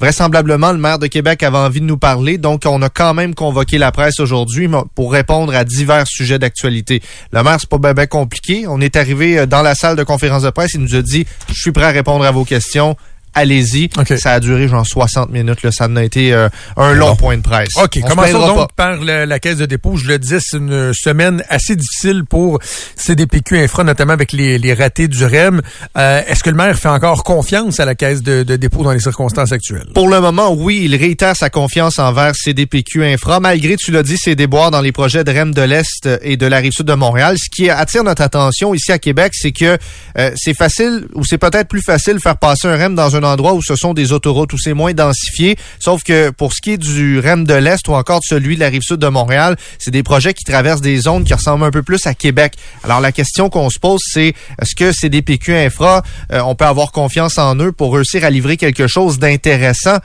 Vraisemblablement, 0.00 0.72
le 0.72 0.78
maire 0.78 0.98
de 0.98 1.08
Québec 1.08 1.42
avait 1.42 1.58
envie 1.58 1.82
de 1.82 1.84
nous 1.84 1.98
parler, 1.98 2.38
donc 2.38 2.62
on 2.64 2.80
a 2.80 2.88
quand 2.88 3.12
même 3.12 3.34
convoqué 3.34 3.76
la 3.76 3.92
presse 3.92 4.18
aujourd'hui 4.18 4.66
pour 4.94 5.12
répondre 5.12 5.54
à 5.54 5.64
divers 5.64 6.06
sujets 6.06 6.38
d'actualité. 6.38 7.02
Le 7.32 7.42
maire, 7.42 7.58
c'est 7.60 7.68
pas 7.68 7.92
bien 7.92 8.06
compliqué. 8.06 8.64
On 8.66 8.80
est 8.80 8.96
arrivé 8.96 9.40
euh, 9.40 9.46
dans 9.46 9.60
la 9.60 9.74
salle 9.74 9.96
de 9.96 10.02
conférence 10.02 10.42
de 10.42 10.48
presse, 10.48 10.70
il 10.72 10.80
nous 10.80 10.94
a 10.94 11.02
dit, 11.02 11.26
je 11.48 11.60
suis 11.60 11.72
prêt 11.72 11.84
à 11.84 11.90
répondre 11.90 12.24
à 12.24 12.30
vos 12.30 12.46
questions 12.46 12.96
allez-y. 13.34 13.90
Ça 14.18 14.32
a 14.32 14.40
duré 14.40 14.68
genre 14.68 14.86
60 14.86 15.30
minutes. 15.30 15.62
Là. 15.62 15.72
Ça 15.72 15.88
a 15.94 16.02
été 16.02 16.32
euh, 16.32 16.48
un 16.76 16.92
long 16.94 17.16
point 17.16 17.36
de 17.36 17.42
presse. 17.42 17.70
OK. 17.76 18.00
Commençons 18.06 18.46
donc 18.46 18.72
par 18.72 18.96
la 18.96 19.38
caisse 19.38 19.56
de 19.56 19.66
dépôt. 19.66 19.96
Je 19.96 20.06
le 20.06 20.18
disais, 20.18 20.38
c'est 20.40 20.56
une 20.56 20.92
semaine 20.94 21.42
assez 21.48 21.76
difficile 21.76 22.24
pour 22.24 22.58
CDPQ 22.96 23.58
Infra, 23.58 23.84
notamment 23.84 24.12
avec 24.12 24.32
les, 24.32 24.58
les 24.58 24.74
ratés 24.74 25.08
du 25.08 25.24
REM. 25.24 25.60
Euh, 25.96 26.22
est-ce 26.26 26.42
que 26.42 26.50
le 26.50 26.56
maire 26.56 26.78
fait 26.78 26.88
encore 26.88 27.24
confiance 27.24 27.80
à 27.80 27.84
la 27.84 27.94
caisse 27.94 28.22
de, 28.22 28.42
dépôt 28.42 28.82
dans 28.82 28.92
les 28.92 29.00
circonstances 29.00 29.52
actuelles? 29.52 29.88
Pour 29.94 30.08
le 30.08 30.20
moment, 30.20 30.52
oui. 30.52 30.82
Il 30.84 30.96
réitère 30.96 31.36
sa 31.36 31.50
confiance 31.50 31.98
envers 31.98 32.34
CDPQ 32.34 33.04
Infra, 33.04 33.40
malgré, 33.40 33.76
tu 33.76 33.90
l'as 33.90 34.02
dit, 34.02 34.16
ses 34.16 34.34
déboires 34.34 34.70
dans 34.70 34.80
les 34.80 34.92
projets 34.92 35.24
de 35.24 35.30
REM 35.30 35.52
de 35.52 35.62
l'Est 35.62 36.08
et 36.22 36.36
de 36.36 36.46
la 36.46 36.58
Rive-Sud 36.58 36.86
de 36.86 36.94
Montréal. 36.94 37.36
Ce 37.38 37.48
qui 37.50 37.70
attire 37.70 38.04
notre 38.04 38.22
attention 38.22 38.74
ici 38.74 38.92
à 38.92 38.98
Québec, 38.98 39.32
c'est 39.34 39.52
que 39.52 39.78
euh, 40.18 40.30
c'est 40.36 40.54
facile, 40.54 41.06
ou 41.14 41.24
c'est 41.24 41.38
peut-être 41.38 41.68
plus 41.68 41.82
facile 41.82 42.14
de 42.14 42.20
faire 42.20 42.36
passer 42.36 42.68
un 42.68 42.76
REM 42.76 42.94
dans 42.94 43.16
un 43.16 43.19
endroit 43.22 43.54
où 43.54 43.62
ce 43.62 43.76
sont 43.76 43.94
des 43.94 44.12
autoroutes, 44.12 44.52
où 44.52 44.58
c'est 44.58 44.74
moins 44.74 44.92
densifié. 44.92 45.56
Sauf 45.78 46.02
que 46.02 46.30
pour 46.30 46.52
ce 46.52 46.60
qui 46.60 46.72
est 46.72 46.78
du 46.78 47.18
REM 47.18 47.44
de 47.44 47.54
l'Est 47.54 47.86
ou 47.88 47.94
encore 47.94 48.20
de 48.20 48.24
celui 48.26 48.54
de 48.54 48.60
la 48.60 48.68
rive 48.68 48.82
sud 48.82 48.98
de 48.98 49.08
Montréal, 49.08 49.56
c'est 49.78 49.90
des 49.90 50.02
projets 50.02 50.34
qui 50.34 50.44
traversent 50.44 50.80
des 50.80 50.98
zones 50.98 51.24
qui 51.24 51.34
ressemblent 51.34 51.64
un 51.64 51.70
peu 51.70 51.82
plus 51.82 52.06
à 52.06 52.14
Québec. 52.14 52.54
Alors 52.84 53.00
la 53.00 53.12
question 53.12 53.48
qu'on 53.48 53.70
se 53.70 53.78
pose, 53.78 54.00
c'est 54.04 54.34
est-ce 54.60 54.74
que 54.74 54.92
ces 54.92 55.08
DPQ 55.08 55.54
Infra, 55.54 56.02
euh, 56.32 56.40
on 56.40 56.54
peut 56.54 56.64
avoir 56.64 56.92
confiance 56.92 57.38
en 57.38 57.56
eux 57.56 57.72
pour 57.72 57.94
réussir 57.94 58.24
à 58.24 58.30
livrer 58.30 58.56
quelque 58.56 58.86
chose 58.86 59.18
d'intéressant 59.18 59.98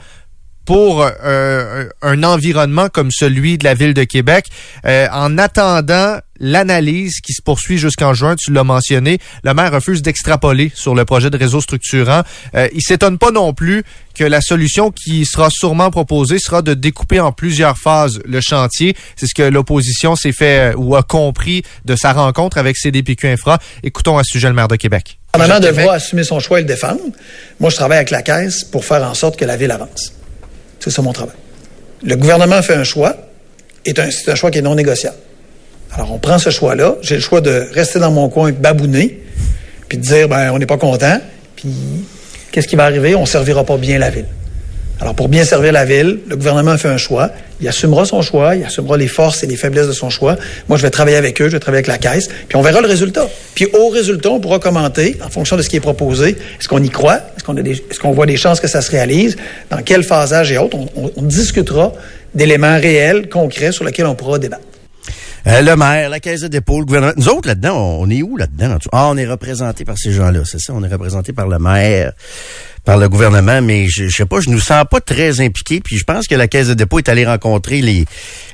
pour 0.65 1.05
euh, 1.23 1.87
un 2.01 2.23
environnement 2.23 2.89
comme 2.89 3.11
celui 3.11 3.57
de 3.57 3.63
la 3.63 3.75
ville 3.75 3.93
de 3.93 4.03
Québec? 4.03 4.47
Euh, 4.85 5.07
en 5.11 5.37
attendant 5.37 6.17
l'analyse 6.39 7.19
qui 7.21 7.33
se 7.33 7.41
poursuit 7.41 7.77
jusqu'en 7.77 8.13
juin, 8.13 8.35
tu 8.35 8.51
l'as 8.51 8.63
mentionné, 8.63 9.19
le 9.43 9.53
maire 9.53 9.71
refuse 9.71 10.01
d'extrapoler 10.01 10.71
sur 10.73 10.95
le 10.95 11.05
projet 11.05 11.29
de 11.29 11.37
réseau 11.37 11.61
structurant. 11.61 12.23
Euh, 12.55 12.67
il 12.73 12.81
s'étonne 12.81 13.17
pas 13.17 13.31
non 13.31 13.53
plus 13.53 13.83
que 14.13 14.23
la 14.23 14.41
solution 14.41 14.91
qui 14.91 15.25
sera 15.25 15.49
sûrement 15.49 15.91
proposée 15.91 16.39
sera 16.39 16.61
de 16.61 16.73
découper 16.73 17.19
en 17.19 17.31
plusieurs 17.31 17.77
phases 17.77 18.19
le 18.25 18.39
chantier. 18.41 18.95
C'est 19.15 19.27
ce 19.27 19.35
que 19.35 19.43
l'opposition 19.43 20.15
s'est 20.15 20.31
fait 20.31 20.73
euh, 20.73 20.77
ou 20.77 20.95
a 20.95 21.03
compris 21.03 21.63
de 21.85 21.95
sa 21.95 22.13
rencontre 22.13 22.57
avec 22.57 22.77
CDPQ 22.77 23.27
Infra. 23.27 23.59
Écoutons 23.83 24.17
à 24.17 24.23
ce 24.23 24.31
sujet 24.31 24.47
le 24.47 24.53
maire 24.53 24.67
de 24.67 24.75
Québec. 24.75 25.19
Le 25.33 25.39
gouvernement 25.39 25.59
devra 25.59 25.93
assumer 25.95 26.23
son 26.23 26.39
choix 26.39 26.59
et 26.59 26.61
le 26.61 26.67
défendre. 26.67 27.01
Moi, 27.59 27.69
je 27.69 27.75
travaille 27.75 27.97
avec 27.97 28.09
la 28.09 28.21
Caisse 28.21 28.63
pour 28.63 28.85
faire 28.85 29.03
en 29.03 29.13
sorte 29.13 29.37
que 29.37 29.45
la 29.45 29.57
ville 29.57 29.71
avance. 29.71 30.13
C'est 30.79 30.89
ça 30.91 31.01
mon 31.01 31.13
travail. 31.13 31.35
Le 32.03 32.15
gouvernement 32.15 32.61
fait 32.61 32.75
un 32.75 32.83
choix, 32.83 33.15
et 33.85 33.93
c'est 33.93 34.31
un 34.31 34.35
choix 34.35 34.51
qui 34.51 34.59
est 34.59 34.61
non 34.61 34.75
négociable. 34.75 35.17
Alors, 35.93 36.11
on 36.11 36.19
prend 36.19 36.37
ce 36.37 36.49
choix-là. 36.49 36.95
J'ai 37.01 37.15
le 37.15 37.21
choix 37.21 37.41
de 37.41 37.67
rester 37.73 37.99
dans 37.99 38.11
mon 38.11 38.29
coin 38.29 38.51
babouner, 38.51 39.21
puis 39.87 39.97
de 39.97 40.03
dire, 40.03 40.27
ben, 40.27 40.51
on 40.51 40.59
n'est 40.59 40.65
pas 40.65 40.77
content, 40.77 41.19
puis 41.55 41.73
qu'est-ce 42.51 42.67
qui 42.67 42.75
va 42.75 42.83
arriver? 42.83 43.15
On 43.15 43.21
ne 43.21 43.25
servira 43.25 43.63
pas 43.63 43.77
bien 43.77 43.97
la 43.97 44.09
ville. 44.09 44.25
Alors, 45.01 45.13
pour 45.13 45.27
bien 45.27 45.43
servir 45.43 45.73
la 45.73 45.83
ville, 45.83 46.19
le 46.27 46.37
gouvernement 46.37 46.77
fait 46.77 46.87
un 46.87 46.97
choix. 46.97 47.29
Il 47.59 47.67
assumera 47.67 48.05
son 48.05 48.21
choix, 48.21 48.55
il 48.55 48.63
assumera 48.63 48.95
les 48.95 49.09
forces 49.09 49.43
et 49.43 49.47
les 49.47 49.57
faiblesses 49.57 49.87
de 49.87 49.93
son 49.93 50.09
choix. 50.09 50.37
Moi, 50.69 50.77
je 50.77 50.83
vais 50.83 50.89
travailler 50.89 51.17
avec 51.17 51.41
eux, 51.41 51.47
je 51.47 51.51
vais 51.51 51.59
travailler 51.59 51.85
avec 51.85 51.87
la 51.87 51.97
caisse, 51.97 52.29
puis 52.47 52.55
on 52.55 52.61
verra 52.61 52.79
le 52.79 52.87
résultat. 52.87 53.27
Puis 53.55 53.67
au 53.73 53.89
résultat, 53.89 54.29
on 54.29 54.39
pourra 54.39 54.59
commenter, 54.59 55.17
en 55.25 55.29
fonction 55.29 55.57
de 55.57 55.61
ce 55.61 55.69
qui 55.69 55.75
est 55.75 55.81
proposé, 55.81 56.29
est-ce 56.29 56.69
qu'on 56.69 56.81
y 56.81 56.89
croit, 56.89 57.19
est-ce 57.35 57.43
qu'on 57.43 57.57
est 57.57 57.99
qu'on 57.99 58.11
voit 58.11 58.25
des 58.25 58.37
chances 58.37 58.61
que 58.61 58.67
ça 58.67 58.81
se 58.81 58.91
réalise, 58.91 59.35
dans 59.69 59.81
quel 59.81 60.03
phasage 60.03 60.51
et 60.51 60.57
autres. 60.57 60.77
on 60.95 61.21
discutera 61.21 61.91
d'éléments 62.33 62.77
réels, 62.79 63.27
concrets, 63.27 63.73
sur 63.73 63.83
lesquels 63.83 64.05
on 64.05 64.15
pourra 64.15 64.39
débattre. 64.39 64.63
Euh, 65.47 65.61
le 65.61 65.75
maire, 65.75 66.09
la 66.09 66.19
caisse 66.19 66.41
de 66.41 66.47
dépôt, 66.47 66.79
le 66.79 66.85
gouvernement. 66.85 67.13
Nous 67.17 67.29
autres, 67.29 67.47
là-dedans, 67.47 67.77
on 67.99 68.09
est 68.09 68.23
où 68.23 68.35
là-dedans? 68.35 68.77
Ah, 68.91 69.09
on 69.11 69.17
est 69.17 69.27
représenté 69.27 69.85
par 69.85 69.97
ces 69.97 70.11
gens-là, 70.11 70.41
c'est 70.43 70.59
ça? 70.59 70.73
On 70.73 70.83
est 70.83 70.91
représenté 70.91 71.33
par 71.33 71.47
le 71.47 71.59
maire, 71.59 72.13
par 72.85 72.97
le 72.97 73.09
gouvernement, 73.09 73.61
mais 73.61 73.87
je, 73.87 74.07
je 74.07 74.15
sais 74.15 74.25
pas, 74.25 74.39
je 74.39 74.49
nous 74.49 74.59
sens 74.59 74.85
pas 74.89 75.01
très 75.01 75.41
impliqués. 75.41 75.81
Puis 75.83 75.97
je 75.97 76.03
pense 76.03 76.27
que 76.27 76.35
la 76.35 76.47
Caisse 76.47 76.67
de 76.67 76.73
dépôt 76.75 76.99
est 76.99 77.09
allée 77.09 77.25
rencontrer 77.25 77.81
les, 77.81 78.05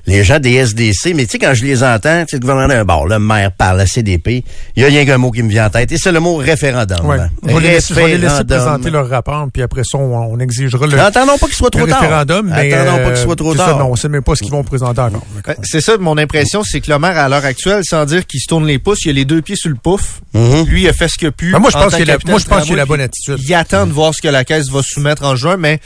les 0.07 0.23
gens 0.23 0.39
des 0.39 0.53
SDC. 0.53 1.13
Mais 1.15 1.25
tu 1.25 1.31
sais, 1.31 1.39
quand 1.39 1.53
je 1.53 1.63
les 1.63 1.83
entends, 1.83 2.23
le 2.31 2.39
gouvernement 2.39 2.67
d'un 2.67 2.85
bord, 2.85 3.07
le 3.07 3.19
maire 3.19 3.51
parle, 3.51 3.77
la 3.77 3.85
CDP, 3.85 4.43
il 4.75 4.81
y 4.81 4.85
a 4.85 4.87
rien 4.87 5.05
qu'un 5.05 5.17
mot 5.17 5.31
qui 5.31 5.43
me 5.43 5.49
vient 5.49 5.67
en 5.67 5.69
tête. 5.69 5.91
Et 5.91 5.97
c'est 5.97 6.11
le 6.11 6.19
mot 6.19 6.37
référendum. 6.37 7.05
Ouais. 7.05 7.17
On 7.43 7.53
va 7.53 7.59
les 7.59 7.69
laisser 8.17 8.43
présenter 8.45 8.89
leur 8.89 9.09
rapport, 9.09 9.47
puis 9.51 9.61
après 9.61 9.83
ça, 9.83 9.97
on, 9.97 10.39
exigera 10.39 10.87
le, 10.87 10.99
Attendons 10.99 11.37
pas 11.37 11.47
qu'il 11.47 11.55
soit 11.55 11.69
trop 11.69 11.85
tard. 11.85 11.99
référendum. 11.99 12.51
Mais, 12.55 12.73
Attendons 12.73 13.03
pas 13.03 13.11
qu'il 13.11 13.23
soit 13.23 13.35
trop 13.35 13.53
tard. 13.53 13.69
Ça, 13.69 13.75
non, 13.75 13.91
on 13.91 13.95
sait 13.95 14.09
même 14.09 14.23
pas 14.23 14.35
ce 14.35 14.41
qu'ils 14.41 14.51
vont 14.51 14.63
présenter 14.63 15.01
encore. 15.01 15.25
Euh, 15.47 15.53
c'est 15.63 15.81
ça, 15.81 15.97
mon 15.97 16.17
impression, 16.17 16.63
c'est 16.63 16.79
que 16.79 16.89
le 16.89 16.99
maire, 16.99 17.17
à 17.17 17.27
l'heure 17.27 17.45
actuelle, 17.45 17.83
sans 17.83 18.05
dire 18.05 18.25
qu'il 18.25 18.39
se 18.39 18.47
tourne 18.47 18.65
les 18.65 18.79
pouces, 18.79 19.05
il 19.05 19.09
a 19.09 19.13
les 19.13 19.25
deux 19.25 19.41
pieds 19.41 19.55
sur 19.55 19.69
le 19.69 19.75
pouf. 19.75 20.21
Mm-hmm. 20.33 20.67
Lui, 20.67 20.83
il 20.83 20.87
a 20.87 20.93
fait 20.93 21.07
ce 21.07 21.17
qu'il 21.17 21.27
a 21.27 21.31
pu. 21.31 21.51
Ben, 21.51 21.59
moi, 21.59 21.69
je 21.69 21.77
pense 21.77 21.95
qu'il 21.95 22.09
a, 22.09 22.17
moi, 22.25 22.39
je 22.39 22.45
pense 22.45 22.63
qu'il 22.63 22.73
a 22.73 22.77
la 22.77 22.85
bonne 22.85 23.01
attitude. 23.01 23.37
Il 23.43 23.53
attend 23.53 23.85
de 23.85 23.91
voir 23.91 24.13
ce 24.13 24.20
que 24.21 24.27
la 24.27 24.45
Caisse 24.45 24.69
va 24.69 24.81
soumettre 24.83 25.23
mettre 25.23 25.33
en 25.33 25.35
juin, 25.35 25.57
mais 25.57 25.79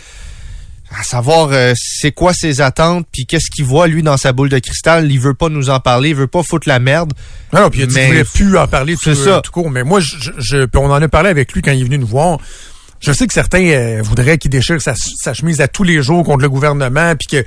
à 0.98 1.04
savoir 1.04 1.50
euh, 1.52 1.74
c'est 1.76 2.12
quoi 2.12 2.34
ses 2.34 2.62
attentes 2.62 3.08
puis 3.12 3.26
qu'est-ce 3.26 3.50
qu'il 3.50 3.65
voit 3.65 3.88
lui 3.88 4.04
dans 4.04 4.17
sa 4.17 4.34
boule 4.34 4.50
de 4.50 4.60
cristal. 4.60 5.12
Il 5.12 5.19
veut 5.19 5.34
pas 5.34 5.50
nous 5.50 5.69
en 5.69 5.80
parler 5.80 6.10
il 6.10 6.15
veut 6.15 6.28
pas 6.28 6.43
foutre 6.43 6.67
la 6.67 6.80
merde. 6.80 7.13
Non, 7.54 7.62
non 7.62 7.69
puis 7.69 7.82
il 7.82 7.84
a 7.84 7.88
dit 7.88 7.95
qu'il 7.95 8.08
voulait 8.08 8.24
plus 8.24 8.58
en 8.58 8.67
parler 8.67 8.95
tout, 8.95 9.15
ça. 9.15 9.41
tout 9.41 9.52
court. 9.52 9.69
Mais 9.71 9.84
moi 9.84 10.00
je, 10.00 10.15
je, 10.38 10.67
on 10.76 10.91
en 10.91 11.02
a 11.02 11.08
parlé 11.08 11.30
avec 11.30 11.54
lui 11.54 11.62
quand 11.62 11.71
il 11.71 11.82
est 11.82 11.86
venu 11.86 11.98
nous 11.98 12.08
voir 12.08 12.39
je 12.99 13.12
sais 13.12 13.27
que 13.27 13.34
certains 13.34 13.65
euh, 13.65 14.01
voudraient 14.03 14.38
qu'il 14.38 14.49
déchire 14.49 14.77
sa, 14.81 15.34
chemise 15.34 15.62
à 15.62 15.67
tous 15.67 15.84
les 15.84 16.01
jours 16.01 16.23
contre 16.23 16.41
le 16.41 16.49
gouvernement, 16.49 17.13
puis 17.15 17.27
que... 17.27 17.45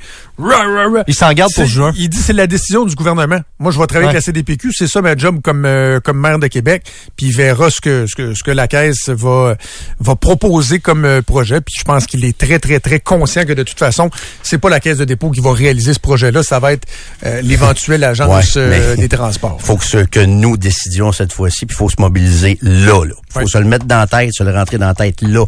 Il 1.08 1.14
s'en 1.14 1.32
garde 1.32 1.52
pour 1.52 1.66
juin. 1.66 1.92
Il 1.96 2.08
dit 2.08 2.18
c'est 2.18 2.32
la 2.32 2.46
décision 2.46 2.84
du 2.84 2.94
gouvernement. 2.94 3.40
Moi, 3.58 3.72
je 3.72 3.78
vais 3.78 3.87
travailler 3.87 4.11
avec 4.11 4.20
la 4.20 4.20
CDPQ, 4.20 4.72
c'est 4.72 4.87
ça 4.87 5.02
ma 5.02 5.16
job 5.16 5.40
comme 5.42 5.64
euh, 5.64 5.98
comme 6.00 6.18
maire 6.20 6.38
de 6.38 6.46
Québec, 6.46 6.84
puis 7.16 7.26
il 7.26 7.37
verra 7.37 7.70
ce 7.70 7.80
que 7.80 8.06
ce 8.06 8.14
que 8.14 8.34
ce 8.34 8.44
que 8.44 8.52
la 8.52 8.68
caisse 8.68 9.08
va 9.08 9.56
va 9.98 10.14
proposer 10.14 10.78
comme 10.78 11.04
euh, 11.04 11.22
projet. 11.22 11.61
Puis 11.61 11.74
je 11.78 11.84
pense 11.84 12.06
qu'il 12.06 12.24
est 12.24 12.38
très 12.38 12.61
très 12.61 12.78
très 12.78 13.00
conscient 13.00 13.44
que 13.44 13.52
de 13.52 13.64
toute 13.64 13.78
façon, 13.78 14.11
c'est 14.42 14.58
pas 14.58 14.70
la 14.70 14.78
caisse 14.78 14.98
de 14.98 15.04
dépôt 15.04 15.30
qui 15.30 15.40
va 15.40 15.52
réaliser 15.52 15.92
ce 15.92 16.00
projet-là, 16.00 16.42
ça 16.42 16.61
va 16.61 16.72
être 16.72 16.87
l'éventuelle 17.42 18.04
agence 18.04 18.56
des 18.56 19.08
transports. 19.08 19.61
Faut 19.61 19.76
que 19.76 19.84
ce 19.84 19.98
que 19.98 20.20
nous 20.20 20.56
décidions 20.56 21.11
cette 21.11 21.32
fois-ci, 21.32 21.66
puis 21.66 21.74
il 21.74 21.78
faut 21.78 21.88
se 21.88 21.96
mobiliser 21.98 22.58
là. 22.62 23.04
là. 23.04 23.14
Faut 23.30 23.46
se 23.46 23.58
le 23.58 23.64
mettre 23.64 23.87
dans 23.87 23.98
la 23.98 24.06
tête, 24.06 24.32
se 24.32 24.44
le 24.44 24.52
rentrer 24.52 24.78
dans 24.78 24.87
la 24.87 24.94
tête 24.94 25.20
là 25.22 25.47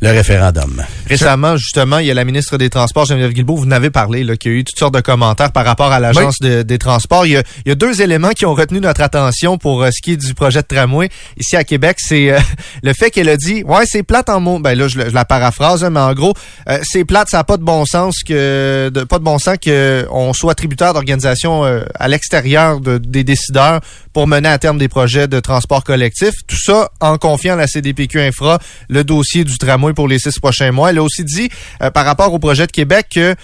le 0.00 0.10
référendum. 0.10 0.82
Récemment, 1.06 1.56
justement, 1.56 1.98
il 1.98 2.06
y 2.06 2.10
a 2.10 2.14
la 2.14 2.24
ministre 2.24 2.56
des 2.56 2.70
Transports, 2.70 3.04
Geneviève 3.04 3.32
Guilbeault, 3.32 3.56
vous 3.56 3.66
n'avez 3.66 3.90
parlé, 3.90 4.24
là, 4.24 4.36
qui 4.36 4.48
a 4.48 4.52
eu 4.52 4.64
toutes 4.64 4.78
sortes 4.78 4.94
de 4.94 5.00
commentaires 5.00 5.52
par 5.52 5.64
rapport 5.64 5.92
à 5.92 6.00
l'Agence 6.00 6.38
des 6.40 6.78
Transports. 6.78 7.26
Il 7.26 7.32
y, 7.66 7.70
a, 7.70 7.74
deux 7.74 8.00
éléments 8.00 8.30
qui 8.30 8.46
ont 8.46 8.54
retenu 8.54 8.80
notre 8.80 9.02
attention 9.02 9.58
pour 9.58 9.82
euh, 9.82 9.90
ce 9.90 10.00
qui 10.02 10.12
est 10.12 10.16
du 10.16 10.34
projet 10.34 10.62
de 10.62 10.66
tramway 10.66 11.08
ici 11.38 11.56
à 11.56 11.64
Québec. 11.64 11.98
C'est 12.00 12.30
euh, 12.30 12.38
le 12.82 12.92
fait 12.94 13.10
qu'elle 13.10 13.28
a 13.28 13.36
dit, 13.36 13.62
ouais, 13.64 13.84
c'est 13.84 14.02
plate 14.02 14.30
en 14.30 14.40
mots. 14.40 14.58
Ben 14.58 14.76
là, 14.76 14.88
je, 14.88 14.98
la 14.98 15.24
paraphrase, 15.24 15.84
hein, 15.84 15.90
mais 15.90 16.00
en 16.00 16.14
gros, 16.14 16.34
euh, 16.68 16.78
c'est 16.82 17.04
plate, 17.04 17.28
ça 17.28 17.38
n'a 17.38 17.44
pas 17.44 17.58
de 17.58 17.64
bon 17.64 17.84
sens 17.84 18.22
que, 18.26 18.90
de, 18.92 19.04
pas 19.04 19.18
de 19.18 19.24
bon 19.24 19.38
sens 19.38 19.56
que 19.62 20.06
on 20.10 20.32
soit 20.32 20.54
tributaire 20.54 20.94
d'organisations 20.94 21.64
à 21.94 22.08
l'extérieur 22.08 22.80
des 22.80 23.24
décideurs 23.24 23.80
pour 24.12 24.26
mener 24.26 24.48
à 24.48 24.58
terme 24.58 24.78
des 24.78 24.88
projets 24.88 25.28
de 25.28 25.40
transport 25.40 25.84
collectif. 25.84 26.32
Tout 26.46 26.60
ça 26.60 26.90
en 27.00 27.18
confiant 27.18 27.54
à 27.54 27.56
la 27.56 27.66
CDPQ 27.66 28.20
Infra 28.20 28.58
le 28.88 29.04
dossier 29.04 29.44
du 29.44 29.58
tramway 29.58 29.89
pour 29.94 30.08
les 30.08 30.18
six 30.18 30.38
prochains 30.38 30.72
mois. 30.72 30.90
Elle 30.90 30.98
a 30.98 31.02
aussi 31.02 31.24
dit, 31.24 31.48
euh, 31.82 31.90
par 31.90 32.04
rapport 32.04 32.32
au 32.32 32.38
projet 32.38 32.66
de 32.66 32.72
Québec, 32.72 33.06
que 33.14 33.34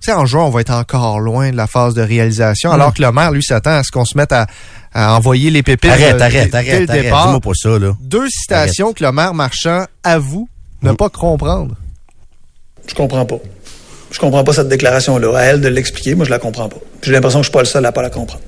sais, 0.00 0.12
en 0.12 0.26
juin, 0.26 0.44
on 0.44 0.50
va 0.50 0.60
être 0.62 0.72
encore 0.72 1.20
loin 1.20 1.50
de 1.50 1.56
la 1.56 1.66
phase 1.66 1.94
de 1.94 2.02
réalisation, 2.02 2.72
alors 2.72 2.94
que 2.94 3.02
le 3.02 3.12
maire, 3.12 3.32
lui, 3.32 3.42
s'attend 3.42 3.72
à 3.72 3.82
ce 3.82 3.90
qu'on 3.90 4.04
se 4.04 4.16
mette 4.16 4.32
à, 4.32 4.46
envoyer 4.94 5.50
les 5.50 5.62
pépites. 5.62 5.90
Arrête, 5.90 6.20
arrête, 6.20 6.54
arrête, 6.54 6.90
arrête. 6.90 7.04
Dis-moi 7.04 7.40
pas 7.40 7.50
ça, 7.54 7.78
là. 7.78 7.96
Deux 8.00 8.28
citations 8.28 8.92
que 8.92 9.04
le 9.04 9.12
maire 9.12 9.34
marchand 9.34 9.84
avoue 10.02 10.48
ne 10.82 10.92
mm. 10.92 10.96
pas 10.96 11.10
comprendre. 11.10 11.76
Je 12.86 12.94
comprends 12.94 13.26
pas. 13.26 13.38
Je 14.10 14.18
comprends 14.18 14.42
pas 14.42 14.52
cette 14.52 14.68
déclaration-là. 14.68 15.38
À 15.38 15.42
elle 15.42 15.60
de 15.60 15.68
l'expliquer, 15.68 16.14
moi, 16.14 16.24
je 16.24 16.30
la 16.30 16.38
comprends 16.38 16.68
pas. 16.68 16.78
J'ai 17.02 17.12
l'impression 17.12 17.40
que 17.40 17.44
je 17.44 17.50
suis 17.50 17.52
pas 17.52 17.60
le 17.60 17.66
seul 17.66 17.86
à 17.86 17.92
pas 17.92 18.02
la 18.02 18.10
comprendre. 18.10 18.42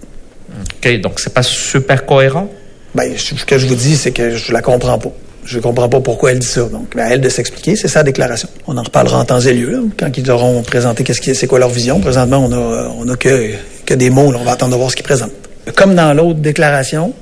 OK, 0.76 1.00
donc 1.00 1.20
c'est 1.20 1.32
pas 1.32 1.42
super 1.42 2.04
cohérent? 2.04 2.50
Ben, 2.94 3.16
ce 3.16 3.44
que 3.44 3.58
je 3.58 3.66
vous 3.66 3.74
dis, 3.74 3.96
c'est 3.96 4.12
que 4.12 4.36
je 4.36 4.52
la 4.52 4.60
comprends 4.60 4.98
pas. 4.98 5.12
Je 5.44 5.58
comprends 5.58 5.88
pas 5.88 6.00
pourquoi 6.00 6.32
elle 6.32 6.38
dit 6.38 6.46
ça. 6.46 6.62
Donc, 6.62 6.94
ben, 6.94 7.02
à 7.02 7.10
elle 7.10 7.20
de 7.20 7.28
s'expliquer, 7.28 7.74
c'est 7.74 7.88
sa 7.88 8.02
déclaration. 8.02 8.48
On 8.66 8.76
en 8.76 8.82
reparlera 8.82 9.20
en 9.20 9.24
temps 9.24 9.40
et 9.40 9.52
lieu, 9.52 9.88
quand 9.98 10.16
ils 10.16 10.30
auront 10.30 10.62
présenté 10.62 11.02
qu'est-ce 11.02 11.20
qui, 11.20 11.34
c'est 11.34 11.46
quoi 11.48 11.58
leur 11.58 11.68
vision. 11.68 12.00
Présentement, 12.00 12.38
on 12.38 12.52
a, 12.52 12.92
on 12.96 13.08
a 13.08 13.16
que, 13.16 13.50
que 13.84 13.94
des 13.94 14.10
mots, 14.10 14.32
On 14.34 14.44
va 14.44 14.52
attendre 14.52 14.72
de 14.72 14.76
voir 14.76 14.90
ce 14.90 14.96
qu'ils 14.96 15.04
présentent. 15.04 15.32
Comme 15.74 15.94
dans 15.94 16.14
l'autre 16.14 16.38
déclaration, 16.40 17.12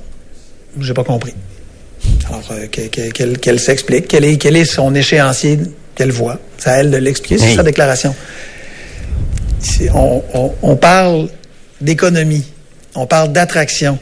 j'ai 0.79 0.93
pas 0.93 1.03
compris. 1.03 1.33
Alors, 2.27 2.43
euh, 2.51 2.67
qu'elle, 2.67 3.59
s'explique. 3.59 4.07
Quel 4.07 4.23
est, 4.25 4.37
quel 4.37 4.55
est 4.55 4.65
son 4.65 4.93
échéancier 4.93 5.59
qu'elle 5.95 6.11
voit. 6.11 6.39
C'est 6.57 6.69
à 6.69 6.73
elle 6.77 6.91
de 6.91 6.97
l'expliquer. 6.97 7.37
C'est 7.37 7.55
sa 7.55 7.63
déclaration. 7.63 8.15
On, 9.93 10.23
on, 10.33 10.51
on 10.61 10.75
parle 10.75 11.27
d'économie. 11.81 12.45
On 12.95 13.05
parle 13.05 13.31
d'attraction. 13.31 13.97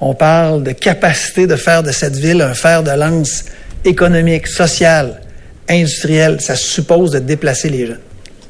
On 0.00 0.14
parle 0.14 0.62
de 0.62 0.72
capacité 0.72 1.46
de 1.46 1.56
faire 1.56 1.82
de 1.82 1.90
cette 1.90 2.16
ville 2.16 2.40
un 2.40 2.54
fer 2.54 2.82
de 2.82 2.90
lance 2.90 3.44
économique, 3.84 4.46
social, 4.46 5.20
industriel. 5.68 6.40
Ça 6.40 6.54
suppose 6.54 7.10
de 7.10 7.18
déplacer 7.18 7.68
les 7.68 7.86
gens. 7.86 7.94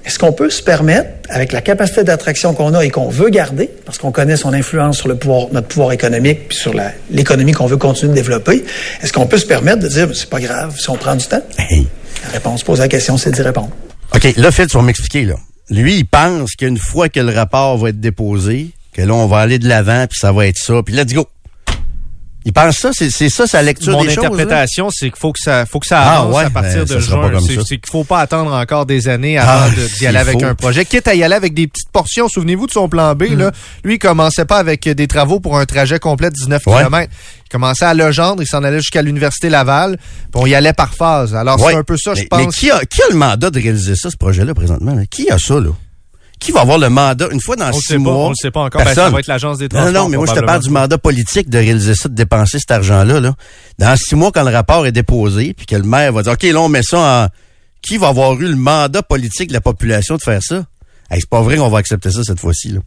Est-ce 0.04 0.18
qu'on 0.18 0.32
peut 0.32 0.48
se 0.48 0.62
permettre, 0.62 1.08
avec 1.28 1.52
la 1.52 1.60
capacité 1.60 2.02
d'attraction 2.02 2.54
qu'on 2.54 2.72
a 2.74 2.84
et 2.84 2.90
qu'on 2.90 3.08
veut 3.08 3.28
garder, 3.28 3.68
parce 3.84 3.98
qu'on 3.98 4.10
connaît 4.10 4.36
son 4.36 4.54
influence 4.54 4.98
sur 4.98 5.08
le 5.08 5.16
pouvoir, 5.16 5.48
notre 5.52 5.68
pouvoir 5.68 5.92
économique, 5.92 6.48
puis 6.48 6.56
sur 6.56 6.74
l'économie 7.10 7.52
qu'on 7.52 7.66
veut 7.66 7.76
continuer 7.76 8.12
de 8.12 8.16
développer, 8.16 8.64
est-ce 9.02 9.12
qu'on 9.12 9.26
peut 9.26 9.36
se 9.36 9.44
permettre 9.44 9.80
de 9.80 9.88
dire, 9.88 10.08
c'est 10.14 10.30
pas 10.30 10.40
grave 10.40 10.78
si 10.78 10.88
on 10.88 10.96
prend 10.96 11.14
du 11.14 11.26
temps? 11.26 11.42
La 12.24 12.30
réponse, 12.30 12.62
poser 12.62 12.82
la 12.82 12.88
question, 12.88 13.18
c'est 13.18 13.30
d'y 13.32 13.42
répondre. 13.42 13.70
OK, 14.14 14.34
là, 14.36 14.50
Phil, 14.50 14.66
tu 14.66 14.76
vas 14.78 14.82
m'expliquer, 14.82 15.24
là. 15.24 15.34
Lui, 15.68 15.96
il 15.96 16.06
pense 16.06 16.52
qu'une 16.52 16.78
fois 16.78 17.10
que 17.10 17.20
le 17.20 17.32
rapport 17.32 17.76
va 17.76 17.90
être 17.90 18.00
déposé, 18.00 18.70
que 18.94 19.02
là, 19.02 19.12
on 19.12 19.26
va 19.26 19.40
aller 19.40 19.58
de 19.58 19.68
l'avant, 19.68 20.06
puis 20.08 20.18
ça 20.18 20.32
va 20.32 20.46
être 20.46 20.56
ça, 20.56 20.82
puis 20.82 20.94
let's 20.94 21.12
go. 21.12 21.28
Il 22.48 22.52
pense 22.54 22.76
ça, 22.76 22.92
c'est 22.94 23.28
ça 23.28 23.46
sa 23.46 23.60
lecture 23.60 23.92
Mon 23.92 24.02
des 24.02 24.08
choses. 24.08 24.24
Mon 24.24 24.32
interprétation, 24.32 24.88
c'est 24.90 25.10
qu'il 25.10 25.18
faut 25.18 25.32
que 25.32 25.38
ça, 25.38 25.66
faut 25.66 25.80
que 25.80 25.86
ça 25.86 26.00
ah, 26.00 26.20
avance 26.20 26.34
à 26.38 26.48
partir 26.48 26.86
ben, 26.86 26.94
de 26.94 26.98
juin. 26.98 27.30
C'est 27.46 27.76
qu'il 27.76 27.90
faut 27.90 28.04
pas 28.04 28.20
attendre 28.20 28.54
encore 28.54 28.86
des 28.86 29.06
années 29.08 29.36
avant 29.36 29.66
ah, 29.66 29.70
d'y 29.98 30.06
aller 30.06 30.16
avec 30.16 30.42
un 30.42 30.54
projet. 30.54 30.86
Quitte 30.86 31.08
à 31.08 31.14
y 31.14 31.22
aller 31.22 31.34
avec 31.34 31.52
des 31.52 31.66
petites 31.66 31.90
portions. 31.92 32.26
Souvenez-vous 32.26 32.66
de 32.66 32.72
son 32.72 32.88
plan 32.88 33.14
B. 33.14 33.24
Là. 33.36 33.48
Mm. 33.48 33.52
Lui, 33.84 33.94
il 33.96 33.98
commençait 33.98 34.46
pas 34.46 34.56
avec 34.56 34.88
des 34.88 35.06
travaux 35.06 35.40
pour 35.40 35.58
un 35.58 35.66
trajet 35.66 35.98
complet 35.98 36.30
de 36.30 36.36
19 36.36 36.64
km. 36.64 37.12
Il 37.44 37.50
commençait 37.50 37.84
à 37.84 37.92
Legendre, 37.92 38.42
il 38.42 38.48
s'en 38.48 38.64
allait 38.64 38.80
jusqu'à 38.80 39.02
l'Université 39.02 39.50
Laval. 39.50 39.98
Puis 39.98 40.40
on 40.42 40.46
y 40.46 40.54
allait 40.54 40.72
par 40.72 40.94
phase. 40.94 41.34
Alors, 41.34 41.60
c'est 41.60 41.74
un 41.74 41.84
peu 41.84 41.98
ça, 41.98 42.14
je 42.14 42.24
pense. 42.24 42.40
Mais 42.40 42.46
qui 42.46 42.70
a, 42.70 42.80
qui 42.86 43.02
a 43.02 43.10
le 43.10 43.16
mandat 43.16 43.50
de 43.50 43.60
réaliser 43.60 43.94
ça, 43.94 44.10
ce 44.10 44.16
projet-là, 44.16 44.54
présentement? 44.54 44.96
Qui 45.10 45.30
a 45.30 45.36
ça, 45.38 45.60
là? 45.60 45.72
Qui 46.38 46.52
va 46.52 46.60
avoir 46.60 46.78
le 46.78 46.88
mandat? 46.88 47.28
Une 47.30 47.40
fois 47.40 47.56
dans 47.56 47.72
six 47.72 47.98
mois? 47.98 48.14
on 48.14 48.30
ne 48.30 48.34
sait 48.34 48.50
pas 48.50 48.60
encore. 48.60 48.84
Ben, 48.84 48.94
ça 48.94 49.10
va 49.10 49.18
être 49.18 49.26
l'agence 49.26 49.58
des 49.58 49.68
transports. 49.68 49.92
Non, 49.92 50.04
non, 50.04 50.08
mais 50.08 50.16
moi, 50.16 50.26
je 50.26 50.34
te 50.34 50.44
parle 50.44 50.62
du 50.62 50.70
mandat 50.70 50.98
politique 50.98 51.50
de 51.50 51.58
réaliser 51.58 51.94
ça, 51.94 52.08
de 52.08 52.14
dépenser 52.14 52.58
cet 52.58 52.70
argent-là. 52.70 53.20
Là. 53.20 53.34
Dans 53.78 53.96
six 53.96 54.14
mois, 54.14 54.30
quand 54.32 54.44
le 54.44 54.52
rapport 54.52 54.86
est 54.86 54.92
déposé, 54.92 55.54
puis 55.54 55.66
que 55.66 55.76
le 55.76 55.82
maire 55.82 56.12
va 56.12 56.22
dire, 56.22 56.32
OK, 56.32 56.42
là, 56.42 56.60
on 56.60 56.68
met 56.68 56.82
ça 56.82 56.98
en... 56.98 57.28
Qui 57.80 57.96
va 57.96 58.08
avoir 58.08 58.32
eu 58.34 58.48
le 58.48 58.56
mandat 58.56 59.02
politique 59.02 59.48
de 59.48 59.52
la 59.52 59.60
population 59.60 60.16
de 60.16 60.22
faire 60.22 60.42
ça? 60.42 60.64
Hey, 61.10 61.20
c'est 61.20 61.30
pas 61.30 61.40
vrai 61.40 61.56
qu'on 61.56 61.68
va 61.68 61.78
accepter 61.78 62.10
ça 62.10 62.22
cette 62.22 62.40
fois-ci. 62.40 62.70
Là. 62.70 62.80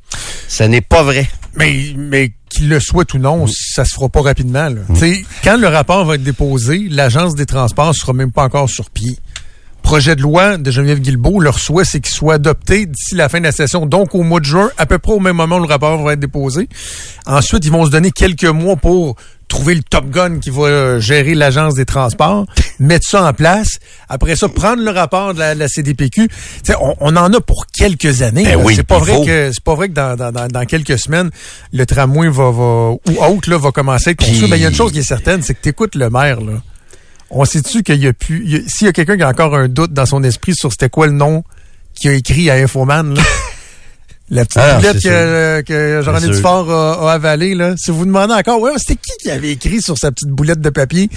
Ce 0.48 0.64
n'est 0.64 0.82
pas 0.82 1.02
vrai. 1.02 1.28
Mais, 1.56 1.94
mais 1.96 2.34
qu'il 2.50 2.70
le 2.70 2.80
souhaite 2.80 3.14
ou 3.14 3.18
non, 3.18 3.48
ça 3.48 3.86
se 3.86 3.94
fera 3.96 4.10
pas 4.10 4.22
rapidement. 4.22 4.70
Là. 4.70 4.82
Mm. 4.90 5.24
Quand 5.44 5.58
le 5.58 5.68
rapport 5.68 6.06
va 6.06 6.16
être 6.16 6.24
déposé, 6.24 6.88
l'agence 6.90 7.36
des 7.36 7.46
transports 7.46 7.96
sera 7.96 8.14
même 8.14 8.32
pas 8.32 8.44
encore 8.44 8.70
sur 8.70 8.90
pied 8.90 9.18
projet 9.92 10.16
de 10.16 10.22
loi 10.22 10.56
de 10.56 10.72
Geneviève 10.72 11.02
Guilbeault, 11.02 11.42
leur 11.42 11.60
souhait, 11.60 11.84
c'est 11.84 12.00
qu'il 12.00 12.14
soit 12.14 12.36
adopté 12.36 12.86
d'ici 12.86 13.14
la 13.14 13.28
fin 13.28 13.40
de 13.40 13.44
la 13.44 13.52
session, 13.52 13.86
donc 13.86 14.16
au 14.16 14.24
mois 14.24 14.40
de 14.40 14.46
juin, 14.46 14.72
à 14.78 14.86
peu 14.86 14.98
près 15.00 15.12
au 15.12 15.20
même 15.20 15.36
moment 15.36 15.58
où 15.58 15.64
le 15.64 15.68
rapport 15.68 16.02
va 16.02 16.14
être 16.14 16.20
déposé. 16.22 16.70
Ensuite, 17.26 17.66
ils 17.66 17.74
vont 17.74 17.86
se 17.86 17.92
donner 17.92 18.12
quelques 18.12 18.46
mois 18.46 18.78
pour 18.78 19.18
trouver 19.50 19.76
le 19.76 19.84
Top 19.84 20.10
Gun 20.10 20.40
qui 20.40 20.50
va 20.50 20.62
euh, 20.62 21.00
gérer 21.02 21.36
l'agence 21.36 21.74
des 21.74 21.84
transports, 21.84 22.46
mettre 22.80 23.06
ça 23.06 23.26
en 23.26 23.34
place. 23.34 23.80
Après 24.08 24.38
ça, 24.38 24.48
prendre 24.48 24.82
le 24.82 24.92
rapport 24.92 25.34
de 25.34 25.40
la, 25.40 25.68
CDPQ. 25.68 26.30
On, 26.80 26.96
on, 27.02 27.18
en 27.18 27.34
a 27.34 27.42
pour 27.42 27.66
quelques 27.68 28.22
années. 28.22 28.46
Ben 28.46 28.62
oui, 28.64 28.76
c'est 28.78 28.88
pas 28.88 29.00
vrai 29.00 29.26
que 29.26 29.52
c'est 29.52 29.64
pas 29.64 29.76
vrai 29.76 29.90
que 29.90 29.94
dans, 29.94 30.16
dans, 30.16 30.32
dans, 30.32 30.66
quelques 30.66 31.00
semaines 31.00 31.32
le 31.74 31.86
tramway 31.86 32.30
va, 32.30 32.50
va 32.50 32.92
ou 32.92 33.24
autre 33.28 33.50
là 33.50 33.58
va 33.58 33.74
commencer 33.74 34.12
à 34.12 34.12
être 34.12 34.26
construit. 34.26 34.50
Mais 34.50 34.58
il 34.58 34.62
y 34.62 34.66
a 34.66 34.70
une 34.70 34.74
chose 34.76 34.94
qui 34.94 35.00
est 35.00 35.04
certaine, 35.04 35.42
c'est 35.42 35.54
que 35.54 35.62
tu 35.62 35.68
écoutes 35.68 35.96
le 35.96 36.10
maire 36.10 36.40
là. 36.40 36.62
On 37.32 37.46
sait-tu 37.46 37.82
qu'il 37.82 38.02
y 38.02 38.08
a 38.08 38.14
pu. 38.14 38.66
S'il 38.68 38.86
y 38.86 38.90
a 38.90 38.94
quelqu'un 38.94 39.16
qui 39.16 39.24
a 39.24 39.30
encore 39.30 39.56
un 39.56 39.70
doute 39.70 39.94
dans 39.94 40.06
son 40.06 40.24
esprit 40.24 40.54
sur 40.54 40.72
c'était 40.72 40.90
quoi 40.90 41.08
le 41.08 41.14
nom 41.14 41.44
qu'il 41.96 42.12
a 42.12 42.14
écrit 42.14 42.50
à 42.50 42.56
Infoman, 42.56 43.16
là, 43.16 43.22
la 44.30 44.46
petite 44.46 44.62
ah, 44.62 44.76
boulette 44.76 45.02
que, 45.02 45.62
que 45.62 46.02
Jean-René 46.04 46.28
Dufort 46.28 46.70
a, 46.70 47.10
a 47.10 47.14
avalée, 47.14 47.56
là. 47.56 47.76
Si 47.78 47.92
vous 47.92 48.06
demandez 48.06 48.34
encore, 48.34 48.60
ouais, 48.62 48.72
c'était 48.78 48.96
qui 48.96 49.12
qui 49.22 49.32
avait 49.32 49.52
écrit 49.52 49.82
sur 49.82 49.98
sa 49.98 50.12
petite 50.12 50.30
boulette 50.30 50.60
de 50.60 50.70
papier? 50.70 51.10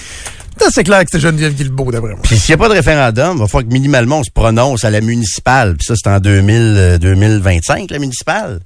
C'est 0.73 0.85
clair 0.85 1.01
que 1.01 1.07
c'était 1.11 1.21
Geneviève 1.21 1.55
Guilbeault, 1.55 1.91
d'après 1.91 2.13
moi. 2.13 2.21
Puis 2.23 2.39
s'il 2.39 2.55
n'y 2.55 2.55
a 2.55 2.59
pas 2.59 2.69
de 2.69 2.75
référendum, 2.75 3.37
il 3.37 3.41
va 3.41 3.47
falloir 3.49 3.69
que 3.69 3.73
minimalement 3.73 4.21
on 4.21 4.25
se 4.25 4.31
prononce 4.31 4.85
à 4.85 4.91
la 4.91 5.01
municipale. 5.01 5.77
Puis 5.77 5.87
ça, 5.87 5.95
c'est 5.97 6.09
en 6.09 6.21
2000, 6.21 6.99
2025, 7.01 7.83
euh, 7.83 7.87
la 7.91 7.99
municipale. 7.99 8.61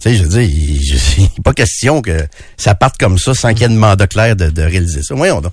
Tu 0.00 0.08
sais, 0.08 0.16
je 0.16 0.22
veux 0.22 0.28
dire, 0.28 0.42
il 0.42 1.22
n'est 1.22 1.28
pas 1.44 1.52
question 1.52 2.00
que 2.00 2.26
ça 2.56 2.74
parte 2.74 2.98
comme 2.98 3.18
ça 3.18 3.34
sans 3.34 3.50
qu'il 3.52 3.62
y 3.62 3.64
ait 3.64 3.68
de 3.68 3.74
mandat 3.74 4.06
clair 4.06 4.36
de, 4.36 4.48
de 4.48 4.62
réaliser 4.62 5.02
ça. 5.02 5.14
Voyons 5.14 5.40
donc. 5.40 5.52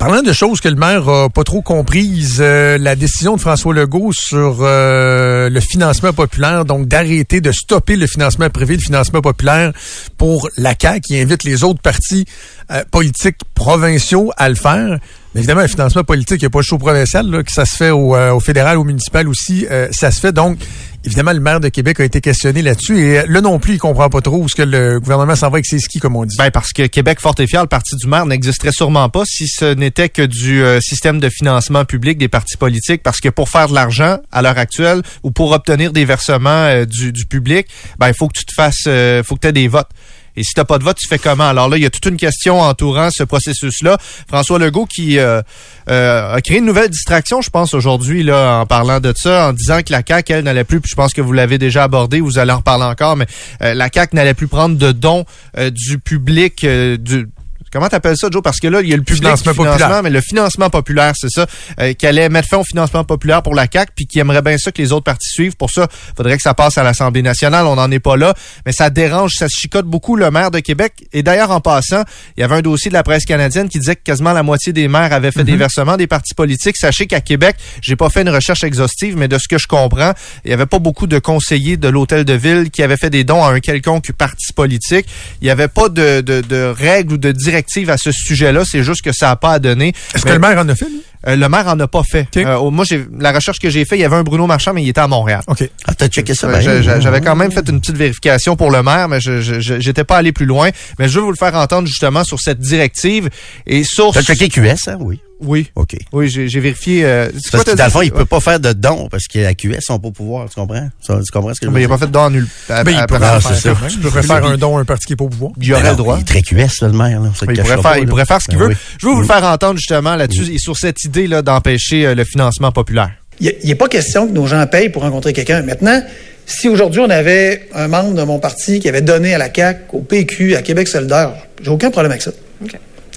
Parlant 0.00 0.22
de 0.22 0.32
choses 0.32 0.62
que 0.62 0.68
le 0.70 0.76
maire 0.76 1.06
a 1.10 1.28
pas 1.28 1.44
trop 1.44 1.60
comprises, 1.60 2.38
euh, 2.40 2.78
la 2.78 2.96
décision 2.96 3.36
de 3.36 3.40
François 3.40 3.74
Legault 3.74 4.12
sur 4.14 4.60
euh, 4.62 5.50
le 5.50 5.60
financement 5.60 6.14
populaire, 6.14 6.64
donc 6.64 6.88
d'arrêter 6.88 7.42
de 7.42 7.52
stopper 7.52 7.96
le 7.96 8.06
financement 8.06 8.48
privé, 8.48 8.76
le 8.76 8.80
financement 8.80 9.20
populaire 9.20 9.74
pour 10.16 10.48
la 10.56 10.72
CAQ, 10.80 11.00
qui 11.02 11.20
invite 11.20 11.44
les 11.44 11.64
autres 11.64 11.82
partis 11.82 12.24
euh, 12.70 12.82
politiques 12.90 13.36
provinciaux 13.54 14.32
à 14.38 14.48
le 14.48 14.54
faire. 14.54 14.98
Mais 15.34 15.42
évidemment, 15.42 15.60
le 15.60 15.68
financement 15.68 16.02
politique, 16.02 16.40
il 16.40 16.44
n'y 16.44 16.46
a 16.46 16.50
pas 16.50 16.60
le 16.60 16.64
show 16.64 16.78
provincial, 16.78 17.30
là, 17.30 17.42
que 17.42 17.52
ça 17.52 17.66
se 17.66 17.76
fait 17.76 17.90
au, 17.90 18.16
au 18.16 18.40
fédéral, 18.40 18.78
au 18.78 18.84
municipal 18.84 19.28
aussi, 19.28 19.66
ça 19.92 20.10
se 20.10 20.18
fait. 20.18 20.32
Donc, 20.32 20.58
Évidemment, 21.02 21.32
le 21.32 21.40
maire 21.40 21.60
de 21.60 21.68
Québec 21.68 21.98
a 22.00 22.04
été 22.04 22.20
questionné 22.20 22.60
là-dessus 22.60 22.98
et 22.98 23.26
là 23.26 23.40
non 23.40 23.58
plus, 23.58 23.74
il 23.74 23.78
comprend 23.78 24.10
pas 24.10 24.20
trop 24.20 24.36
où 24.36 24.48
ce 24.50 24.54
que 24.54 24.62
le 24.62 25.00
gouvernement 25.00 25.34
s'en 25.34 25.48
va 25.48 25.54
avec 25.54 25.66
ses 25.66 25.78
skis, 25.78 25.98
comme 25.98 26.14
on 26.14 26.26
dit. 26.26 26.36
Ben 26.36 26.50
parce 26.50 26.74
que 26.74 26.86
Québec 26.86 27.20
fort 27.20 27.34
et 27.38 27.46
fier, 27.46 27.62
le 27.62 27.68
parti 27.68 27.96
du 27.96 28.06
maire 28.06 28.26
n'existerait 28.26 28.72
sûrement 28.72 29.08
pas 29.08 29.22
si 29.24 29.48
ce 29.48 29.72
n'était 29.72 30.10
que 30.10 30.20
du 30.20 30.62
euh, 30.62 30.78
système 30.82 31.18
de 31.18 31.30
financement 31.30 31.86
public 31.86 32.18
des 32.18 32.28
partis 32.28 32.58
politiques. 32.58 33.02
Parce 33.02 33.20
que 33.20 33.30
pour 33.30 33.48
faire 33.48 33.68
de 33.68 33.74
l'argent 33.74 34.18
à 34.30 34.42
l'heure 34.42 34.58
actuelle 34.58 35.00
ou 35.22 35.30
pour 35.30 35.52
obtenir 35.52 35.92
des 35.92 36.04
versements 36.04 36.50
euh, 36.50 36.84
du, 36.84 37.12
du, 37.12 37.24
public, 37.24 37.66
ben 37.98 38.08
il 38.08 38.14
faut 38.14 38.28
que 38.28 38.38
tu 38.38 38.44
te 38.44 38.52
fasses, 38.52 38.84
euh, 38.86 39.22
faut 39.22 39.36
que 39.36 39.40
tu 39.40 39.48
aies 39.48 39.52
des 39.52 39.68
votes. 39.68 39.88
Et 40.36 40.42
si 40.42 40.54
t'as 40.54 40.64
pas 40.64 40.78
de 40.78 40.84
vote, 40.84 40.96
tu 40.96 41.08
fais 41.08 41.18
comment? 41.18 41.48
Alors 41.48 41.68
là, 41.68 41.76
il 41.76 41.82
y 41.82 41.86
a 41.86 41.90
toute 41.90 42.06
une 42.06 42.16
question 42.16 42.60
entourant 42.60 43.10
ce 43.10 43.24
processus-là. 43.24 43.98
François 44.28 44.58
Legault 44.58 44.86
qui 44.86 45.18
euh, 45.18 45.42
euh, 45.88 46.34
a 46.34 46.40
créé 46.40 46.58
une 46.58 46.66
nouvelle 46.66 46.88
distraction, 46.88 47.40
je 47.40 47.50
pense, 47.50 47.74
aujourd'hui, 47.74 48.22
là, 48.22 48.60
en 48.60 48.66
parlant 48.66 49.00
de 49.00 49.12
ça, 49.16 49.48
en 49.48 49.52
disant 49.52 49.80
que 49.82 49.92
la 49.92 50.02
CAQ, 50.06 50.32
elle, 50.32 50.44
n'allait 50.44 50.64
plus, 50.64 50.80
puis 50.80 50.90
je 50.90 50.96
pense 50.96 51.12
que 51.12 51.20
vous 51.20 51.32
l'avez 51.32 51.58
déjà 51.58 51.84
abordé, 51.84 52.20
vous 52.20 52.38
allez 52.38 52.52
en 52.52 52.58
reparler 52.58 52.84
encore, 52.84 53.16
mais 53.16 53.26
euh, 53.62 53.74
la 53.74 53.88
CAQ 53.92 54.16
n'allait 54.16 54.34
plus 54.34 54.48
prendre 54.48 54.76
de 54.76 54.92
dons 54.92 55.24
du 55.56 55.98
public, 55.98 56.64
du 56.64 57.26
comment 57.72 57.88
t'appelles 57.88 58.16
ça, 58.16 58.28
Joe? 58.30 58.42
Parce 58.42 58.58
que 58.58 58.68
là, 58.68 58.80
il 58.82 58.88
y 58.88 58.92
a 58.92 58.96
le 58.96 59.02
public 59.02 59.22
Financement 59.24 59.52
financement, 59.52 59.78
populaire. 59.78 60.02
mais 60.02 60.10
le 60.10 60.20
financement 60.20 60.70
populaire, 60.70 61.12
c'est 61.16 61.30
ça, 61.30 61.46
euh, 61.80 61.92
qui 61.92 62.06
allait 62.06 62.28
mettre 62.28 62.48
fin 62.48 62.58
au 62.58 62.64
financement 62.64 63.04
populaire 63.04 63.42
pour 63.42 63.54
la 63.54 63.66
CAQ, 63.70 63.92
puis 63.94 64.06
qui 64.06 64.18
aimerait 64.18 64.42
bien 64.42 64.56
ça 64.58 64.72
que 64.72 64.80
les 64.80 64.92
autres 64.92 65.04
partis 65.04 65.28
suivent. 65.28 65.56
Pour 65.56 65.70
ça, 65.70 65.88
faudrait 66.16 66.36
que 66.36 66.42
ça 66.42 66.54
passe 66.54 66.78
à 66.78 66.82
l'Assemblée 66.82 67.22
nationale. 67.22 67.66
On 67.66 67.76
n'en 67.76 67.90
est 67.90 68.00
pas 68.00 68.16
là, 68.16 68.34
mais 68.66 68.72
ça 68.72 68.90
dérange, 68.90 69.32
ça 69.36 69.46
chicote 69.48 69.86
beaucoup 69.86 70.16
le 70.16 70.30
maire 70.30 70.50
de 70.50 70.60
Québec. 70.60 70.92
Et 71.12 71.22
d'ailleurs, 71.22 71.50
en 71.50 71.60
passant, 71.60 72.02
il 72.36 72.40
y 72.40 72.42
avait 72.44 72.56
un 72.56 72.62
dossier 72.62 72.88
de 72.88 72.94
la 72.94 73.02
presse 73.02 73.24
canadienne 73.24 73.68
qui 73.68 73.78
disait 73.78 73.96
que 73.96 74.02
quasiment 74.02 74.32
la 74.32 74.42
moitié 74.42 74.72
des 74.72 74.88
maires 74.88 75.12
avaient 75.12 75.32
fait 75.32 75.44
des 75.44 75.56
versements 75.56 75.96
des 75.96 76.06
partis 76.06 76.34
politiques. 76.34 76.76
Sachez 76.76 77.06
qu'à 77.06 77.20
Québec, 77.20 77.56
j'ai 77.82 77.96
pas 77.96 78.10
fait 78.10 78.22
une 78.22 78.30
recherche 78.30 78.64
exhaustive, 78.64 79.16
mais 79.16 79.28
de 79.28 79.38
ce 79.38 79.48
que 79.48 79.58
je 79.58 79.66
comprends, 79.66 80.12
il 80.44 80.50
y 80.50 80.54
avait 80.54 80.66
pas 80.66 80.78
beaucoup 80.78 81.06
de 81.06 81.18
conseillers 81.18 81.76
de 81.76 81.88
l'hôtel 81.88 82.24
de 82.24 82.32
ville 82.32 82.70
qui 82.70 82.82
avaient 82.82 82.96
fait 82.96 83.10
des 83.10 83.24
dons 83.24 83.44
à 83.44 83.52
un 83.52 83.60
quelconque 83.60 84.12
parti 84.12 84.52
politique. 84.52 85.06
Il 85.40 85.46
y 85.46 85.50
avait 85.50 85.68
pas 85.68 85.88
de, 85.88 86.20
de, 86.20 86.40
de 86.40 86.74
règles 86.76 87.14
ou 87.14 87.16
de 87.16 87.32
directives 87.32 87.59
à 87.90 87.96
ce 87.96 88.12
sujet-là. 88.12 88.62
C'est 88.64 88.82
juste 88.82 89.02
que 89.02 89.12
ça 89.12 89.30
a 89.30 89.36
pas 89.36 89.52
à 89.52 89.58
donner. 89.58 89.88
Est-ce 90.14 90.24
Mais- 90.24 90.30
que 90.30 90.34
le 90.34 90.40
maire 90.40 90.58
en 90.58 90.68
a 90.68 90.74
fait, 90.74 90.86
lui? 90.86 91.02
euh, 91.26 91.36
le 91.36 91.48
maire 91.48 91.66
en 91.68 91.78
a 91.80 91.88
pas 91.88 92.02
fait. 92.02 92.26
Euh, 92.36 92.70
moi, 92.70 92.84
j'ai 92.84 93.04
la 93.18 93.32
recherche 93.32 93.58
que 93.58 93.70
j'ai 93.70 93.84
fait, 93.84 93.96
il 93.96 94.00
y 94.00 94.04
avait 94.04 94.16
un 94.16 94.22
Bruno 94.22 94.46
Marchand, 94.46 94.72
mais 94.72 94.82
il 94.82 94.88
était 94.88 95.00
à 95.00 95.08
Montréal. 95.08 95.42
OK. 95.46 95.68
Ah, 95.86 95.94
t'as 95.94 96.08
checké 96.08 96.34
ça, 96.34 96.48
Euh, 96.48 96.52
ben, 96.82 97.00
J'avais 97.00 97.20
quand 97.20 97.36
même 97.36 97.52
fait 97.52 97.68
une 97.68 97.80
petite 97.80 97.96
vérification 97.96 98.56
pour 98.56 98.70
le 98.70 98.82
maire, 98.82 99.08
mais 99.08 99.20
je- 99.20 99.40
j'étais 99.60 100.04
pas 100.04 100.16
allé 100.18 100.32
plus 100.32 100.46
loin. 100.46 100.70
Mais 100.98 101.08
je 101.08 101.18
veux 101.18 101.24
vous 101.24 101.30
le 101.30 101.36
faire 101.36 101.54
entendre 101.54 101.86
justement 101.88 102.24
sur 102.24 102.40
cette 102.40 102.58
directive 102.60 103.28
et 103.66 103.84
sur. 103.84 104.12
T'as 104.12 104.22
checké 104.22 104.48
QS, 104.48 104.88
hein? 104.88 104.96
Oui. 105.00 105.20
Oui. 105.42 105.70
OK. 105.74 105.96
Oui, 106.12 106.28
j'ai 106.28 106.60
vérifié. 106.60 107.04
euh, 107.04 107.28
quoi, 107.50 107.64
que 107.64 107.70
dans 107.74 107.84
le 107.84 107.90
fond, 107.90 108.02
il 108.02 108.12
peut 108.12 108.24
pas 108.24 108.40
faire 108.40 108.60
de 108.60 108.72
dons 108.72 109.08
parce 109.10 109.26
que 109.26 109.38
la 109.38 109.54
QS 109.54 109.80
sont 109.80 109.98
pas 109.98 110.08
au 110.08 110.12
pouvoir. 110.12 110.48
Tu 110.48 110.54
comprends? 110.60 110.88
Tu 111.04 111.12
comprends 111.32 111.54
ce 111.54 111.60
que 111.60 111.66
je 111.66 111.70
veux 111.70 111.74
Mais 111.74 111.80
il 111.80 111.84
n'a 111.84 111.88
pas 111.88 111.98
fait 111.98 112.06
de 112.06 112.12
don 112.12 112.30
nul. 112.30 112.46
à- 112.68 112.80
à- 112.80 112.80
il 112.80 112.84
pourrait 113.06 113.20
Ah, 113.22 113.36
en 113.36 113.40
c'est 113.40 113.54
faire 113.74 114.24
ça. 114.24 114.36
un 114.46 114.56
don 114.58 114.76
à 114.76 114.80
un 114.80 114.84
parti 114.84 115.06
qui 115.06 115.12
est 115.14 115.16
pas 115.16 115.24
au 115.24 115.28
pouvoir. 115.28 115.52
Il 115.60 115.72
aurait 115.74 115.90
le 115.90 115.96
droit. 115.96 116.16
Il 116.18 116.20
est 116.20 116.24
très 116.24 116.42
QS, 116.42 116.82
là, 116.82 116.88
le 116.88 116.92
maire. 116.92 117.20
Là. 117.20 117.30
Ça 117.34 117.46
le 117.46 117.52
Il 117.54 117.60
pourrait, 117.60 117.72
faire, 117.74 117.82
pas, 117.82 117.98
il 117.98 118.04
là. 118.04 118.08
pourrait 118.10 118.26
faire 118.26 118.40
ce 118.40 118.46
qu'il 118.48 118.58
Ben 118.58 118.64
veut. 118.64 118.70
oui. 118.70 118.76
Je 119.00 119.06
veux 119.06 119.12
vous 119.14 119.20
le 119.20 119.26
faire 119.26 119.44
entendre 119.44 119.76
justement 119.78 120.16
là-dessus 120.16 120.52
et 120.52 120.58
sur 120.58 120.76
cette 120.76 121.02
idée 121.04 121.26
là 121.26 121.42
d'empêcher 121.42 122.06
euh, 122.06 122.14
le 122.14 122.24
financement 122.24 122.72
populaire. 122.72 123.10
Il 123.40 123.54
n'est 123.64 123.74
pas 123.74 123.88
question 123.88 124.26
que 124.28 124.32
nos 124.32 124.46
gens 124.46 124.66
payent 124.66 124.90
pour 124.90 125.02
rencontrer 125.02 125.32
quelqu'un. 125.32 125.62
Maintenant, 125.62 126.02
si 126.44 126.68
aujourd'hui 126.68 127.00
on 127.00 127.08
avait 127.08 127.68
un 127.74 127.88
membre 127.88 128.12
de 128.14 128.22
mon 128.24 128.38
parti 128.38 128.80
qui 128.80 128.88
avait 128.88 129.00
donné 129.00 129.32
à 129.34 129.38
la 129.38 129.48
CAQ, 129.54 129.80
au 129.94 130.00
PQ, 130.02 130.56
à 130.56 130.62
Québec 130.62 130.88
solidaire, 130.88 131.32
j'ai 131.62 131.70
aucun 131.70 131.90
problème 131.90 132.10
avec 132.12 132.20
ça. 132.22 132.32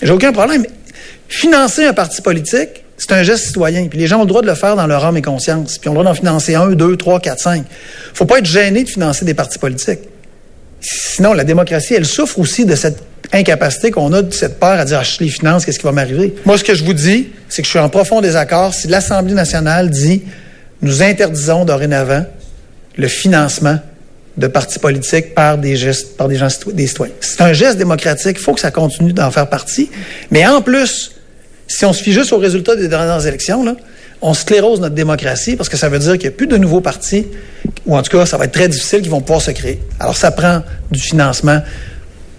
J'ai 0.02 0.12
aucun 0.12 0.32
problème. 0.32 0.66
Financer 1.28 1.86
un 1.86 1.94
parti 1.94 2.22
politique, 2.22 2.84
c'est 2.98 3.12
un 3.12 3.24
geste 3.24 3.48
citoyen. 3.48 3.88
Puis 3.88 4.00
les 4.00 4.08
gens 4.08 4.18
ont 4.18 4.24
le 4.24 4.28
droit 4.28 4.42
de 4.42 4.48
le 4.48 4.56
faire 4.56 4.76
dans 4.76 4.88
leur 4.88 5.04
âme 5.06 5.18
et 5.18 5.22
conscience. 5.22 5.78
Puis 5.78 5.88
ils 5.88 5.90
ont 5.90 5.94
le 5.94 6.00
droit 6.00 6.12
d'en 6.12 6.16
financer 6.16 6.56
un, 6.56 6.68
deux, 6.72 6.96
trois, 6.96 7.20
quatre, 7.20 7.40
cinq. 7.40 7.66
faut 8.14 8.26
pas 8.26 8.40
être 8.40 8.46
gêné 8.46 8.84
de 8.84 8.90
financer 8.90 9.26
des 9.26 9.34
partis 9.34 9.60
politiques. 9.60 10.02
Sinon, 10.80 11.34
la 11.34 11.44
démocratie, 11.44 11.94
elle 11.94 12.06
souffre 12.06 12.40
aussi 12.40 12.66
de 12.66 12.76
cette 12.76 13.02
incapacité 13.32 13.90
qu'on 13.90 14.12
a, 14.14 14.22
de 14.22 14.34
cette 14.34 14.60
peur 14.60 14.80
à 14.80 14.86
dire, 14.86 15.00
ah, 15.00 15.04
je 15.04 15.24
les 15.24 15.30
finance, 15.30 15.66
qu'est-ce 15.66 15.80
qui 15.80 15.86
va 15.86 15.92
m'arriver? 15.92 16.36
Moi, 16.46 16.58
ce 16.58 16.64
que 16.64 16.76
je 16.76 16.84
vous 16.84 16.94
dis, 16.94 17.30
c'est 17.50 17.62
que 17.62 17.66
je 17.66 17.72
suis 17.72 17.80
en 17.80 17.90
profond 17.90 18.22
désaccord 18.22 18.74
si 18.74 18.88
l'Assemblée 18.88 19.34
nationale 19.34 19.90
dit, 19.90 20.24
nous 20.82 21.02
interdisons 21.02 21.66
dorénavant 21.66 22.26
le 22.98 23.08
financement 23.08 23.80
de 24.38 24.48
partis 24.48 24.80
politiques 24.80 25.36
par 25.36 25.58
des 25.58 25.76
gestes, 25.76 26.18
par 26.18 26.28
des 26.28 26.36
gens, 26.36 26.48
des 26.74 26.88
citoyens. 26.88 27.14
C'est 27.20 27.42
un 27.42 27.54
geste 27.54 27.78
démocratique, 27.78 28.38
il 28.40 28.44
faut 28.44 28.54
que 28.54 28.60
ça 28.60 28.72
continue 28.72 29.14
d'en 29.14 29.30
faire 29.32 29.48
partie. 29.48 29.90
Mais 30.32 30.46
en 30.48 30.62
plus, 30.62 31.12
si 31.68 31.86
on 31.86 31.94
se 31.94 32.02
fie 32.02 32.14
juste 32.14 32.34
aux 32.34 32.40
résultats 32.40 32.76
des 32.76 32.88
dernières 32.88 33.26
élections, 33.26 33.64
là, 33.64 33.76
on 34.22 34.34
sclérose 34.34 34.80
notre 34.80 34.96
démocratie 34.96 35.56
parce 35.56 35.70
que 35.70 35.78
ça 35.78 35.90
veut 35.90 36.00
dire 36.00 36.14
qu'il 36.14 36.30
n'y 36.30 36.36
a 36.36 36.38
plus 36.38 36.48
de 36.48 36.58
nouveaux 36.58 36.82
partis, 36.82 37.28
ou 37.86 37.96
en 37.96 38.02
tout 38.02 38.18
cas, 38.18 38.26
ça 38.26 38.38
va 38.38 38.46
être 38.46 38.54
très 38.54 38.70
difficile 38.70 39.02
qu'ils 39.02 39.12
vont 39.12 39.22
pouvoir 39.22 39.42
se 39.42 39.52
créer. 39.52 39.82
Alors, 40.00 40.16
ça 40.16 40.32
prend 40.32 40.64
du 40.92 41.00
financement 41.00 41.62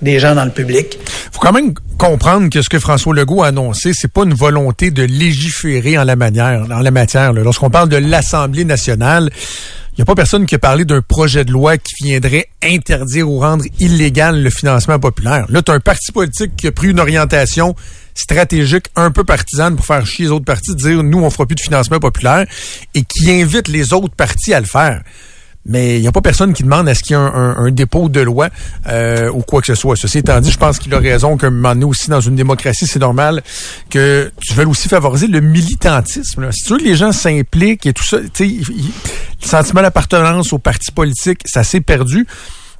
des 0.03 0.19
gens 0.19 0.35
dans 0.35 0.45
le 0.45 0.51
public. 0.51 0.99
faut 1.33 1.41
quand 1.41 1.53
même 1.53 1.73
comprendre 1.99 2.51
que 2.51 2.61
ce 2.61 2.69
que 2.69 2.79
François 2.79 3.15
Legault 3.15 3.43
a 3.43 3.49
annoncé, 3.49 3.93
c'est 3.95 4.11
pas 4.11 4.25
une 4.25 4.35
volonté 4.35 4.91
de 4.91 5.03
légiférer 5.03 5.97
en 5.99 6.05
la 6.05 6.17
manière, 6.17 6.67
en 6.71 6.81
la 6.81 6.91
matière. 6.91 7.33
Lorsqu'on 7.33 7.71
parle 7.71 7.89
de 7.89 7.97
l'Assemblée 7.97 8.65
nationale, 8.65 9.31
il 9.97 10.01
n'y 10.01 10.03
a 10.03 10.07
pas 10.07 10.17
personne 10.17 10.45
qui 10.45 10.57
a 10.57 10.59
parlé 10.59 10.85
d'un 10.85 11.03
projet 11.03 11.45
de 11.45 11.53
loi 11.53 11.79
qui 11.79 11.95
viendrait 12.03 12.49
interdire 12.65 13.31
ou 13.31 13.39
rendre 13.39 13.65
illégal 13.79 14.43
le 14.43 14.51
financement 14.51 14.99
populaire. 14.99 15.47
Là, 15.49 15.63
tu 15.63 15.71
as 15.71 15.75
un 15.75 15.81
parti 15.81 16.11
politique 16.11 16.57
qui 16.57 16.67
a 16.67 16.73
pris 16.73 16.89
une 16.89 16.99
orientation 16.99 17.77
stratégique 18.13 18.87
un 18.97 19.13
peu 19.13 19.23
partisane 19.23 19.77
pour 19.77 19.87
faire 19.87 20.05
chier 20.05 20.25
les 20.25 20.31
autres 20.33 20.45
partis, 20.45 20.75
dire 20.75 21.05
nous, 21.05 21.23
on 21.23 21.31
fera 21.31 21.47
plus 21.47 21.55
de 21.55 21.61
financement 21.61 22.01
populaire 22.01 22.45
et 22.95 23.05
qui 23.05 23.31
invite 23.31 23.69
les 23.69 23.93
autres 23.93 24.17
partis 24.17 24.53
à 24.53 24.59
le 24.59 24.67
faire. 24.67 25.01
Mais 25.67 25.97
il 25.97 26.03
n'y 26.03 26.09
a 26.09 26.13
pas 26.13 26.21
personne 26.21 26.53
qui 26.53 26.63
demande 26.63 26.89
à 26.89 26.95
ce 26.95 27.03
qu'il 27.03 27.17
y 27.17 27.19
ait 27.19 27.23
un, 27.23 27.71
dépôt 27.71 28.09
de 28.09 28.21
loi 28.21 28.49
euh, 28.87 29.31
ou 29.31 29.41
quoi 29.41 29.61
que 29.61 29.67
ce 29.67 29.75
soit. 29.75 29.97
Ceci 29.97 30.19
étant 30.19 30.41
dit, 30.41 30.51
je 30.51 30.59
pense 30.59 30.79
qu'il 30.79 30.95
a 30.95 30.99
raison 30.99 31.37
qu'à 31.37 31.47
un 31.47 31.51
moment 31.51 31.89
aussi, 31.89 32.11
dans 32.11 32.21
une 32.21 32.37
démocratie, 32.37 32.87
c'est 32.87 32.99
normal 32.99 33.43
que 33.89 34.31
tu 34.41 34.55
veuilles 34.55 34.67
aussi 34.67 34.89
favoriser 34.89 35.27
le 35.27 35.41
militantisme. 35.41 36.51
Si 36.53 36.65
tu 36.65 36.73
veux 36.73 36.79
que 36.79 36.85
les 36.85 36.97
gens 36.97 37.13
s'impliquent 37.13 37.87
et 37.87 37.93
tout 37.93 38.05
ça, 38.05 38.19
tu 38.21 38.29
sais, 38.35 38.73
le 38.73 39.47
sentiment 39.47 39.83
d'appartenance 39.83 40.53
au 40.53 40.59
parti 40.59 40.93
politique, 40.93 41.41
ça 41.47 41.65
s'est 41.65 41.81
perdu. 41.81 42.27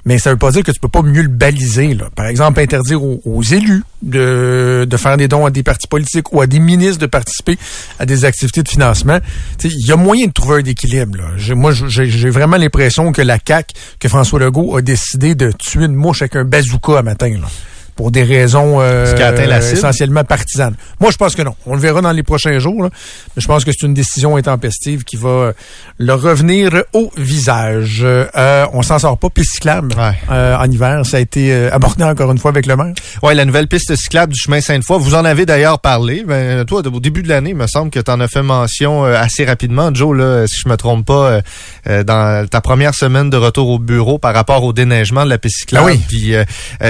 Mais 0.05 0.19
ça 0.19 0.29
veut 0.29 0.37
pas 0.37 0.51
dire 0.51 0.63
que 0.63 0.71
tu 0.71 0.79
peux 0.79 0.87
pas 0.87 1.01
mieux 1.01 1.23
le 1.23 1.27
baliser. 1.27 1.95
Là. 1.95 2.09
Par 2.15 2.27
exemple, 2.27 2.59
interdire 2.59 3.03
aux, 3.03 3.41
élus 3.41 3.83
de, 4.03 4.85
de 4.87 4.97
faire 4.97 5.17
des 5.17 5.27
dons 5.27 5.45
à 5.45 5.49
des 5.49 5.63
partis 5.63 5.87
politiques 5.87 6.31
ou 6.31 6.41
à 6.41 6.47
des 6.47 6.59
ministres 6.59 6.99
de 6.99 7.07
participer 7.07 7.57
à 7.97 8.05
des 8.05 8.23
activités 8.23 8.61
de 8.61 8.69
financement. 8.69 9.17
Il 9.63 9.87
y 9.87 9.91
a 9.91 9.95
moyen 9.95 10.27
de 10.27 10.31
trouver 10.31 10.61
un 10.61 10.65
équilibre. 10.65 11.17
Là. 11.17 11.55
Moi, 11.55 11.71
j'ai 11.73 12.29
vraiment 12.29 12.57
l'impression 12.57 13.11
que 13.11 13.21
la 13.21 13.39
CAQ, 13.45 13.73
que 13.99 14.07
François 14.07 14.39
Legault 14.39 14.77
a 14.77 14.81
décidé 14.81 15.33
de 15.33 15.51
tuer 15.51 15.85
une 15.85 15.95
mouche 15.95 16.21
avec 16.21 16.35
un 16.35 16.43
bazooka 16.43 16.99
à 16.99 17.01
matin. 17.01 17.29
Là 17.41 17.47
pour 17.95 18.11
des 18.11 18.23
raisons 18.23 18.81
euh, 18.81 19.15
la 19.47 19.59
essentiellement 19.59 20.23
partisanes. 20.23 20.75
Moi, 20.99 21.11
je 21.11 21.17
pense 21.17 21.35
que 21.35 21.41
non. 21.41 21.55
On 21.65 21.75
le 21.75 21.79
verra 21.79 22.01
dans 22.01 22.11
les 22.11 22.23
prochains 22.23 22.59
jours. 22.59 22.83
là. 22.83 22.89
Mais 23.35 23.41
je 23.41 23.47
pense 23.47 23.63
que 23.63 23.71
c'est 23.71 23.85
une 23.85 23.93
décision 23.93 24.35
intempestive 24.35 25.03
qui 25.03 25.15
va 25.15 25.29
euh, 25.29 25.53
leur 25.97 26.21
revenir 26.21 26.83
au 26.93 27.11
visage. 27.17 28.01
Euh, 28.03 28.65
on 28.73 28.81
s'en 28.81 28.99
sort 28.99 29.17
pas. 29.17 29.29
Piste 29.29 29.53
cyclable 29.53 29.93
Ouais. 29.97 30.13
euh, 30.31 30.55
en 30.57 30.69
hiver, 30.69 31.05
ça 31.05 31.17
a 31.17 31.19
été 31.19 31.53
abordé 31.71 32.03
encore 32.03 32.31
une 32.31 32.37
fois 32.37 32.51
avec 32.51 32.65
le 32.65 32.75
maire. 32.75 32.93
Ouais, 33.23 33.33
la 33.33 33.45
nouvelle 33.45 33.67
piste 33.67 33.95
cyclable 33.95 34.33
du 34.33 34.39
chemin 34.39 34.61
Sainte-Foy, 34.61 34.99
vous 34.99 35.15
en 35.15 35.25
avez 35.25 35.45
d'ailleurs 35.45 35.79
parlé. 35.79 36.23
Ben, 36.25 36.65
toi, 36.65 36.81
au 36.85 36.99
début 36.99 37.23
de 37.23 37.29
l'année, 37.29 37.51
il 37.51 37.55
me 37.55 37.67
semble 37.67 37.91
que 37.91 37.99
tu 37.99 38.11
en 38.11 38.19
as 38.19 38.27
fait 38.27 38.41
mention 38.43 39.03
assez 39.03 39.45
rapidement, 39.45 39.93
Joe, 39.93 40.15
là, 40.17 40.47
si 40.47 40.61
je 40.63 40.69
me 40.69 40.75
trompe 40.77 41.05
pas, 41.05 41.41
dans 41.85 42.47
ta 42.47 42.61
première 42.61 42.93
semaine 42.93 43.29
de 43.29 43.37
retour 43.37 43.69
au 43.69 43.79
bureau 43.79 44.17
par 44.17 44.33
rapport 44.33 44.63
au 44.63 44.73
déneigement 44.73 45.23
de 45.25 45.29
la 45.29 45.37
piste 45.37 45.59
cyclable. 45.59 45.85
Ah 45.89 45.93
oui. 45.93 46.01
Puis 46.07 46.35
euh, 46.35 46.43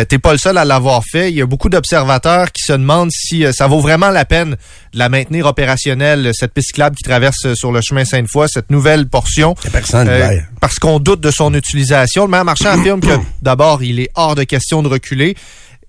t'es 0.07 0.19
pas 0.19 0.31
le 0.31 0.37
seul 0.37 0.57
à 0.57 0.65
l'avoir 0.65 0.94
fait. 1.01 1.29
Il 1.29 1.35
y 1.35 1.41
a 1.41 1.45
beaucoup 1.45 1.69
d'observateurs 1.69 2.51
qui 2.51 2.63
se 2.63 2.73
demandent 2.73 3.11
si 3.11 3.45
euh, 3.45 3.51
ça 3.51 3.67
vaut 3.67 3.79
vraiment 3.79 4.09
la 4.09 4.25
peine 4.25 4.51
de 4.93 4.99
la 4.99 5.09
maintenir 5.09 5.45
opérationnelle, 5.45 6.31
cette 6.33 6.53
piste 6.53 6.67
cyclable 6.67 6.95
qui 6.95 7.03
traverse 7.03 7.45
euh, 7.45 7.55
sur 7.55 7.71
le 7.71 7.81
chemin 7.81 8.05
Sainte-Foy, 8.05 8.47
cette 8.49 8.69
nouvelle 8.69 9.07
portion. 9.07 9.55
Il 9.63 9.65
y 9.65 9.67
a 9.67 9.71
personne 9.71 10.07
Euh, 10.09 10.39
parce 10.61 10.79
qu'on 10.79 10.99
doute 10.99 11.21
de 11.21 11.31
son 11.31 11.53
utilisation. 11.53 12.25
Le 12.25 12.31
maire 12.31 12.45
Marchand 12.45 12.69
affirme 12.69 13.01
que 13.01 13.17
d'abord, 13.41 13.83
il 13.83 13.99
est 13.99 14.09
hors 14.15 14.35
de 14.35 14.43
question 14.43 14.83
de 14.83 14.87
reculer. 14.87 15.35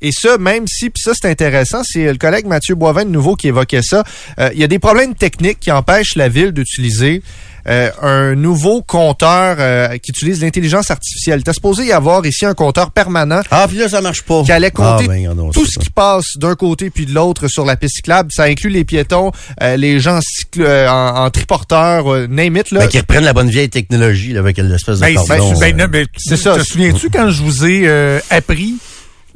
Et 0.03 0.11
ça, 0.13 0.37
même 0.39 0.67
si, 0.67 0.91
puis 0.91 1.03
ça 1.03 1.13
c'est 1.15 1.29
intéressant, 1.29 1.83
c'est 1.83 2.05
le 2.05 2.19
collègue 2.19 2.47
Mathieu 2.47 2.75
Boivin 2.75 3.05
de 3.05 3.11
nouveau 3.11 3.35
qui 3.35 3.49
évoquait 3.49 3.83
ça. 3.83 4.05
Euh, 4.39 4.51
il 4.53 4.61
y 4.61 4.65
a 4.65 4.69
des 4.69 4.79
problèmes 4.79 5.15
techniques 5.15 5.61
qui 5.61 5.73
empêchent 5.73 6.17
la 6.17 6.29
ville 6.29 6.53
d'utiliser 6.53 7.23
euh, 7.69 7.91
un 8.03 8.35
nouveau 8.35 8.83
compteur 8.83 9.57
euh, 9.59 9.89
qui 9.99 10.11
utilise 10.11 10.41
l'intelligence 10.43 10.91
artificielle. 10.91 11.43
T'es 11.43 11.53
supposé 11.53 11.87
y 11.87 11.93
avoir 11.93 12.25
ici 12.27 12.47
un 12.47 12.55
compteur 12.55 12.91
permanent 12.91 13.41
Ah, 13.51 13.67
puis 13.69 13.79
là, 13.79 13.89
ça 13.89 14.01
marche 14.01 14.23
pas. 14.23 14.43
qui 14.45 14.53
allait 14.53 14.71
compter 14.71 15.05
Ah, 15.09 15.35
ben, 15.35 15.51
tout 15.53 15.65
ça, 15.67 15.73
ce 15.75 15.79
qui 15.81 15.91
passe 15.91 16.37
d'un 16.37 16.55
côté 16.55 16.91
puis 16.91 17.07
de 17.07 17.13
l'autre 17.15 17.49
sur 17.49 17.65
la 17.65 17.77
piste 17.77 17.97
cyclable. 17.97 18.31
Ça 18.33 18.45
inclut 18.45 18.71
les 18.71 18.85
piétons, 18.85 19.33
euh, 19.63 19.77
les 19.77 19.99
gens 20.01 20.21
euh, 20.59 20.89
en, 20.89 21.25
en 21.25 21.31
triporteur, 21.31 22.13
euh, 22.13 22.27
name 22.29 22.57
it. 22.57 22.71
Là. 22.71 22.81
Ben, 22.81 22.89
qu'ils 22.89 23.01
reprennent 23.01 23.25
la 23.25 23.33
bonne 23.33 23.51
vieille 23.51 23.69
technologie 23.71 24.33
là, 24.33 24.41
avec 24.41 24.59
l'espèce 24.59 24.97
de 25.01 25.05
Ben, 25.05 25.17
c'est- 25.19 25.37
cordon. 25.39 25.59
ben, 25.59 25.75
euh, 25.75 25.85
non, 25.85 25.91
ben, 25.91 26.07
c'est 26.17 26.37
tu- 26.37 26.43
ça. 26.43 26.57
Te 26.57 26.63
souviens-tu 26.63 27.11
quand 27.11 27.31
je 27.31 27.43
vous 27.43 27.65
ai 27.67 27.83
euh, 27.89 28.21
appris, 28.31 28.75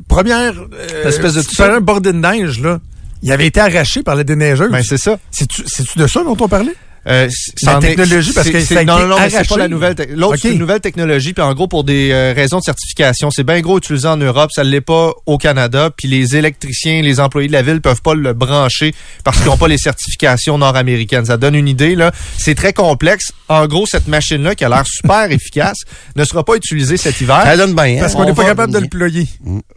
première 0.09 0.55
euh, 0.59 1.05
L'espèce 1.05 1.35
de 1.35 1.43
tu 1.43 1.61
un 1.63 1.81
bordé 1.81 2.13
de 2.13 2.19
neige, 2.19 2.61
là, 2.61 2.79
il 3.23 3.31
avait 3.33 3.47
été 3.47 3.61
arraché 3.61 4.03
par 4.03 4.15
la 4.15 4.25
déneigeuse. 4.25 4.71
Ben, 4.71 4.83
c'est 4.87 4.97
ça. 4.99 5.19
C'est-tu 5.31 5.63
c'est-tu 5.67 5.99
de 5.99 6.07
ça 6.07 6.23
dont 6.25 6.37
on 6.41 6.49
parlait? 6.49 6.75
Euh, 7.07 7.29
La 7.63 7.77
est- 7.77 7.81
technologie, 7.81 8.33
parce 8.35 8.47
c'est- 8.47 8.53
que 8.53 8.61
c'est- 8.61 8.75
ça 8.75 8.81
a 8.81 8.85
non, 8.85 8.99
été 8.99 9.07
non, 9.07 9.19
non, 9.19 9.27
c'est 9.31 9.49
pas 9.49 9.57
la 9.57 9.69
nouvelle. 9.69 9.95
L'autre, 10.15 10.35
Ok. 10.35 10.39
c'est 10.43 10.53
une 10.53 10.59
nouvelle 10.59 10.81
technologie, 10.81 11.33
puis 11.33 11.43
en 11.43 11.55
gros, 11.55 11.67
pour 11.67 11.83
des 11.85 12.11
euh, 12.13 12.35
raisons 12.37 12.59
de 12.59 12.63
certification. 12.65 13.31
C'est 13.31 13.43
bien 13.45 13.61
gros 13.61 13.79
utilisé 13.79 14.07
en 14.07 14.19
Europe, 14.19 14.51
ça 14.55 14.65
ne 14.65 14.69
l'est 14.71 14.81
pas 14.83 15.13
au 15.27 15.39
Canada, 15.39 15.91
puis 15.97 16.09
les 16.09 16.37
électriciens, 16.37 17.01
les 17.01 17.19
employés 17.21 17.49
de 17.49 17.53
la 17.55 17.63
ville 17.63 17.81
peuvent 17.81 18.03
pas 18.03 18.15
le 18.15 18.33
brancher 18.35 18.95
parce 19.25 19.39
qu'ils 19.39 19.47
n'ont 19.47 19.57
pas 19.57 19.69
les 19.69 19.79
certifications 19.79 20.59
nord-américaines. 20.59 21.25
Ça 21.25 21.37
donne 21.39 21.55
une 21.55 21.69
idée, 21.69 21.95
là. 21.95 22.13
C'est 22.37 22.55
très 22.55 22.73
complexe. 22.73 23.33
En 23.49 23.67
gros, 23.67 23.87
cette 23.87 24.07
machine-là, 24.07 24.55
qui 24.55 24.65
a 24.65 24.69
l'air 24.69 24.85
super 24.87 25.25
efficace, 25.33 25.79
ne 26.17 26.25
sera 26.25 26.45
pas 26.45 26.55
utilisée 26.57 26.97
cet 26.99 27.21
hiver. 27.21 27.41
Ça 27.45 27.57
donne 27.57 27.75
bien. 27.75 27.85
hein? 27.85 28.01
Parce 28.01 28.15
qu'on 28.15 28.23
on 28.23 28.27
n'est 28.27 28.35
pas 28.35 28.45
capable 28.45 28.73
de 28.75 28.79
le 28.79 28.89
ployer. 28.89 29.27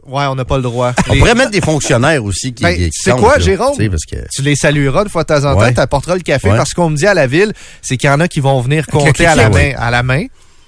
Ouais, 0.06 0.26
on 0.26 0.36
n'a 0.36 0.46
pas 0.46 0.58
le 0.58 0.64
droit. 0.64 0.94
On 1.10 1.14
Les- 1.14 1.20
pourrait 1.20 1.36
mettre 1.36 1.52
des 1.52 1.62
fonctionnaires 1.62 2.24
aussi 2.24 2.54
qui. 2.54 2.64
Ben, 2.64 2.76
qui 2.76 2.90
c'est 2.92 3.12
quoi, 3.12 3.38
là, 3.38 3.40
Jérôme? 3.44 3.76
tu 3.78 3.84
sais, 3.84 3.90
Parce 3.90 4.04
que... 4.06 4.16
tu 4.34 4.42
les 4.42 4.56
salueras 4.56 5.06
de 5.06 5.10
fois 5.10 5.24
de 5.24 5.28
temps 5.28 5.46
en 5.46 5.54
temps, 5.54 5.60
Ouais. 5.62 5.74
tu 5.74 5.80
apporteras 5.80 6.16
le 6.16 6.22
café 6.22 6.50
Ouais. 6.50 6.58
parce 6.58 6.72
qu'on 6.74 6.90
me 6.90 6.98
dit 6.98 7.08
à 7.14 7.16
la 7.16 7.28
ville, 7.28 7.54
c'est 7.82 7.98
qu'il 7.98 8.10
y 8.10 8.14
en 8.14 8.20
a 8.20 8.28
qui 8.28 8.40
vont 8.40 8.60
venir 8.62 8.86
compter 8.88 9.26
à 9.26 9.36
la 9.36 9.50
main, 9.50 9.72
à 9.78 9.90
la 9.90 10.04
main. 10.04 10.26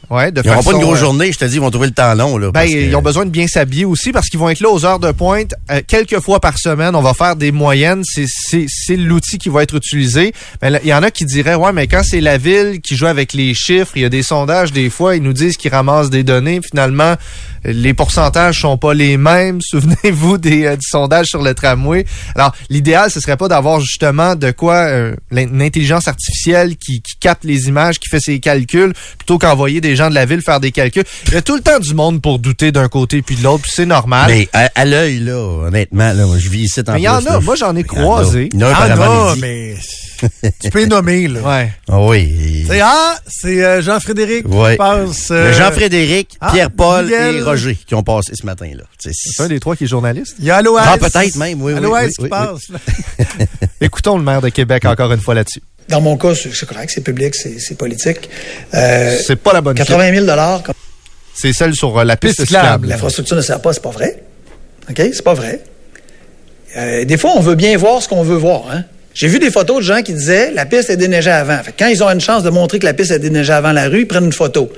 Ouais, 0.09 0.31
de 0.31 0.41
Ils 0.43 0.49
n'auront 0.49 0.63
pas 0.63 0.71
une 0.71 0.79
grosse 0.79 0.97
euh, 0.97 1.01
journée, 1.01 1.31
je 1.31 1.37
te 1.37 1.45
dis, 1.45 1.55
ils 1.55 1.61
vont 1.61 1.71
trouver 1.71 1.87
le 1.87 1.93
temps 1.93 2.13
long. 2.13 2.37
Là, 2.37 2.47
Ben, 2.47 2.53
parce 2.53 2.71
que- 2.71 2.75
ils 2.77 2.95
ont 2.95 3.01
besoin 3.01 3.25
de 3.25 3.31
bien 3.31 3.47
s'habiller 3.47 3.85
aussi 3.85 4.11
parce 4.11 4.27
qu'ils 4.29 4.39
vont 4.39 4.49
être 4.49 4.59
là 4.59 4.69
aux 4.69 4.85
heures 4.85 4.99
de 4.99 5.11
pointe 5.11 5.53
euh, 5.71 5.81
quelques 5.87 6.19
fois 6.19 6.39
par 6.39 6.57
semaine. 6.57 6.95
On 6.95 7.01
va 7.01 7.13
faire 7.13 7.35
des 7.35 7.51
moyennes. 7.51 8.03
C'est, 8.05 8.25
c'est, 8.27 8.65
c'est 8.69 8.95
l'outil 8.97 9.37
qui 9.37 9.49
va 9.49 9.63
être 9.63 9.75
utilisé. 9.75 10.33
Mais 10.61 10.69
là, 10.69 10.79
il 10.83 10.89
y 10.89 10.93
en 10.93 11.03
a 11.03 11.11
qui 11.11 11.25
diraient, 11.25 11.55
ouais, 11.55 11.73
mais 11.73 11.87
quand 11.87 12.01
c'est 12.03 12.21
la 12.21 12.37
ville 12.37 12.81
qui 12.81 12.95
joue 12.95 13.07
avec 13.07 13.33
les 13.33 13.53
chiffres, 13.53 13.91
il 13.95 14.01
y 14.03 14.05
a 14.05 14.09
des 14.09 14.23
sondages, 14.23 14.71
des 14.71 14.89
fois, 14.89 15.15
ils 15.15 15.23
nous 15.23 15.33
disent 15.33 15.57
qu'ils 15.57 15.71
ramassent 15.71 16.09
des 16.09 16.23
données. 16.23 16.59
Finalement, 16.69 17.15
les 17.63 17.93
pourcentages 17.95 18.61
sont 18.61 18.77
pas 18.77 18.93
les 18.93 19.17
mêmes. 19.17 19.59
Souvenez-vous 19.61 20.37
des, 20.37 20.65
euh, 20.65 20.75
du 20.75 20.85
sondage 20.87 21.27
sur 21.27 21.41
le 21.41 21.53
tramway. 21.53 22.05
Alors, 22.35 22.53
l'idéal, 22.69 23.09
ce 23.09 23.19
serait 23.19 23.37
pas 23.37 23.47
d'avoir 23.47 23.79
justement 23.79 24.35
de 24.35 24.51
quoi 24.51 24.75
euh, 24.85 25.15
l'in- 25.31 25.47
une 25.47 25.61
intelligence 25.61 26.07
artificielle 26.07 26.75
qui, 26.77 27.01
qui 27.01 27.13
capte 27.19 27.43
les 27.43 27.67
images, 27.67 27.99
qui 27.99 28.07
fait 28.09 28.19
ses 28.19 28.39
calculs, 28.39 28.93
plutôt 29.17 29.37
qu'envoyer 29.39 29.81
des 29.81 29.94
gens 29.95 30.09
de 30.09 30.15
la 30.15 30.25
ville 30.25 30.41
faire 30.41 30.59
des 30.59 30.71
calculs. 30.71 31.03
Il 31.27 31.33
y 31.33 31.37
a 31.37 31.41
tout 31.41 31.55
le 31.55 31.61
temps 31.61 31.79
du 31.79 31.93
monde 31.93 32.21
pour 32.21 32.39
douter 32.39 32.71
d'un 32.71 32.87
côté 32.87 33.21
puis 33.21 33.35
de 33.35 33.43
l'autre, 33.43 33.63
puis 33.63 33.71
c'est 33.73 33.85
normal. 33.85 34.25
Mais 34.29 34.49
à, 34.53 34.69
à 34.75 34.85
l'œil, 34.85 35.19
là, 35.19 35.37
honnêtement, 35.37 36.13
là, 36.13 36.25
moi, 36.25 36.37
je 36.37 36.49
vis 36.49 36.63
ici 36.63 36.81
en 36.87 36.93
Mais 36.93 37.01
il 37.01 37.03
y 37.03 37.09
en 37.09 37.25
a. 37.25 37.39
Moi, 37.39 37.55
j'en 37.55 37.75
ai 37.75 37.83
croisé. 37.83 38.49
Il 38.53 38.59
y 38.59 38.63
en 38.63 38.67
a 38.69 39.35
mais 39.39 39.75
tu 40.61 40.69
peux 40.69 40.79
les 40.79 40.87
nommer, 40.87 41.27
là. 41.27 41.41
Ouais. 41.41 41.73
Ah 41.89 41.99
oui. 42.01 42.65
C'est 42.67 42.79
ah, 42.81 43.17
c'est 43.27 43.63
euh, 43.63 43.81
Jean-Frédéric 43.81 44.47
Ouais. 44.47 44.71
qui 44.71 44.77
passe. 44.77 45.27
Euh, 45.31 45.53
Jean-Frédéric, 45.53 46.37
ah, 46.39 46.51
Pierre-Paul 46.51 47.11
et 47.11 47.41
Roger 47.41 47.77
qui 47.85 47.95
ont 47.95 48.03
passé 48.03 48.31
ce 48.33 48.45
matin-là. 48.45 48.83
C'est 48.97 49.43
un 49.43 49.47
des 49.47 49.59
trois 49.59 49.75
qui 49.75 49.83
est 49.85 49.87
journaliste. 49.87 50.35
Il 50.39 50.45
y 50.45 50.51
a 50.51 50.57
Aloès. 50.57 50.83
Ah, 50.87 50.97
peut-être 50.97 51.35
même, 51.35 51.61
oui, 51.61 51.73
Aloès 51.73 52.07
oui, 52.07 52.13
qui 52.15 52.23
oui, 52.23 52.29
passe. 52.29 52.61
Écoutons 53.81 54.17
le 54.17 54.23
maire 54.23 54.41
de 54.41 54.49
Québec 54.49 54.85
encore 54.85 55.11
une 55.11 55.19
fois 55.19 55.35
là-dessus. 55.35 55.61
Dans 55.89 56.01
mon 56.01 56.17
cas, 56.17 56.33
c'est 56.35 56.65
correct, 56.67 56.91
c'est 56.93 57.01
public, 57.01 57.35
c'est 57.35 57.77
politique. 57.77 58.29
Euh, 58.73 59.15
C'est 59.23 59.35
pas 59.35 59.53
la 59.53 59.61
bonne 59.61 59.77
chose. 59.77 59.85
80 59.85 60.25
000 60.25 60.25
comme 60.63 60.73
C'est 61.35 61.53
celle 61.53 61.75
sur 61.75 61.97
euh, 61.99 62.03
la 62.03 62.17
piste 62.17 62.41
cyclable. 62.41 62.87
l'infrastructure 62.87 63.35
ne 63.37 63.41
sert 63.41 63.61
pas, 63.61 63.71
c'est 63.73 63.83
pas 63.83 63.91
vrai. 63.91 64.23
OK? 64.89 64.95
C'est 64.97 65.23
pas 65.23 65.33
vrai. 65.35 65.61
Euh, 66.77 67.05
des 67.05 67.17
fois, 67.17 67.31
on 67.35 67.39
veut 67.39 67.55
bien 67.55 67.77
voir 67.77 68.01
ce 68.01 68.07
qu'on 68.09 68.23
veut 68.23 68.35
voir. 68.35 68.63
Hein? 68.71 68.83
J'ai 69.13 69.27
vu 69.27 69.39
des 69.39 69.51
photos 69.51 69.77
de 69.77 69.81
gens 69.83 70.01
qui 70.01 70.13
disaient 70.13 70.51
la 70.51 70.65
piste 70.65 70.89
est 70.89 70.97
déneigée 70.97 71.31
avant. 71.31 71.57
Fait 71.63 71.71
que 71.71 71.77
quand 71.79 71.87
ils 71.87 72.03
ont 72.03 72.09
une 72.09 72.19
chance 72.19 72.43
de 72.43 72.49
montrer 72.49 72.79
que 72.79 72.85
la 72.85 72.93
piste 72.93 73.11
est 73.11 73.19
déneigée 73.19 73.53
avant 73.53 73.71
la 73.71 73.87
rue, 73.87 74.01
ils 74.01 74.07
prennent 74.07 74.25
une 74.25 74.33
photo. 74.33 74.69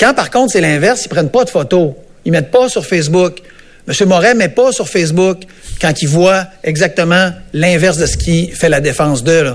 Quand 0.00 0.14
par 0.14 0.30
contre 0.30 0.52
c'est 0.52 0.60
l'inverse, 0.62 1.02
ils 1.04 1.08
prennent 1.08 1.28
pas 1.30 1.44
de 1.44 1.50
photo. 1.50 1.96
Ils 2.24 2.32
mettent 2.32 2.50
pas 2.50 2.68
sur 2.68 2.86
Facebook. 2.86 3.40
M. 3.86 4.08
Moret 4.08 4.34
met 4.34 4.48
pas 4.48 4.72
sur 4.72 4.88
Facebook 4.88 5.42
quand 5.80 6.00
il 6.00 6.08
voit 6.08 6.46
exactement 6.62 7.32
l'inverse 7.52 7.98
de 7.98 8.06
ce 8.06 8.16
qui 8.16 8.48
fait 8.48 8.70
la 8.70 8.80
défense 8.80 9.22
d'eux. 9.22 9.54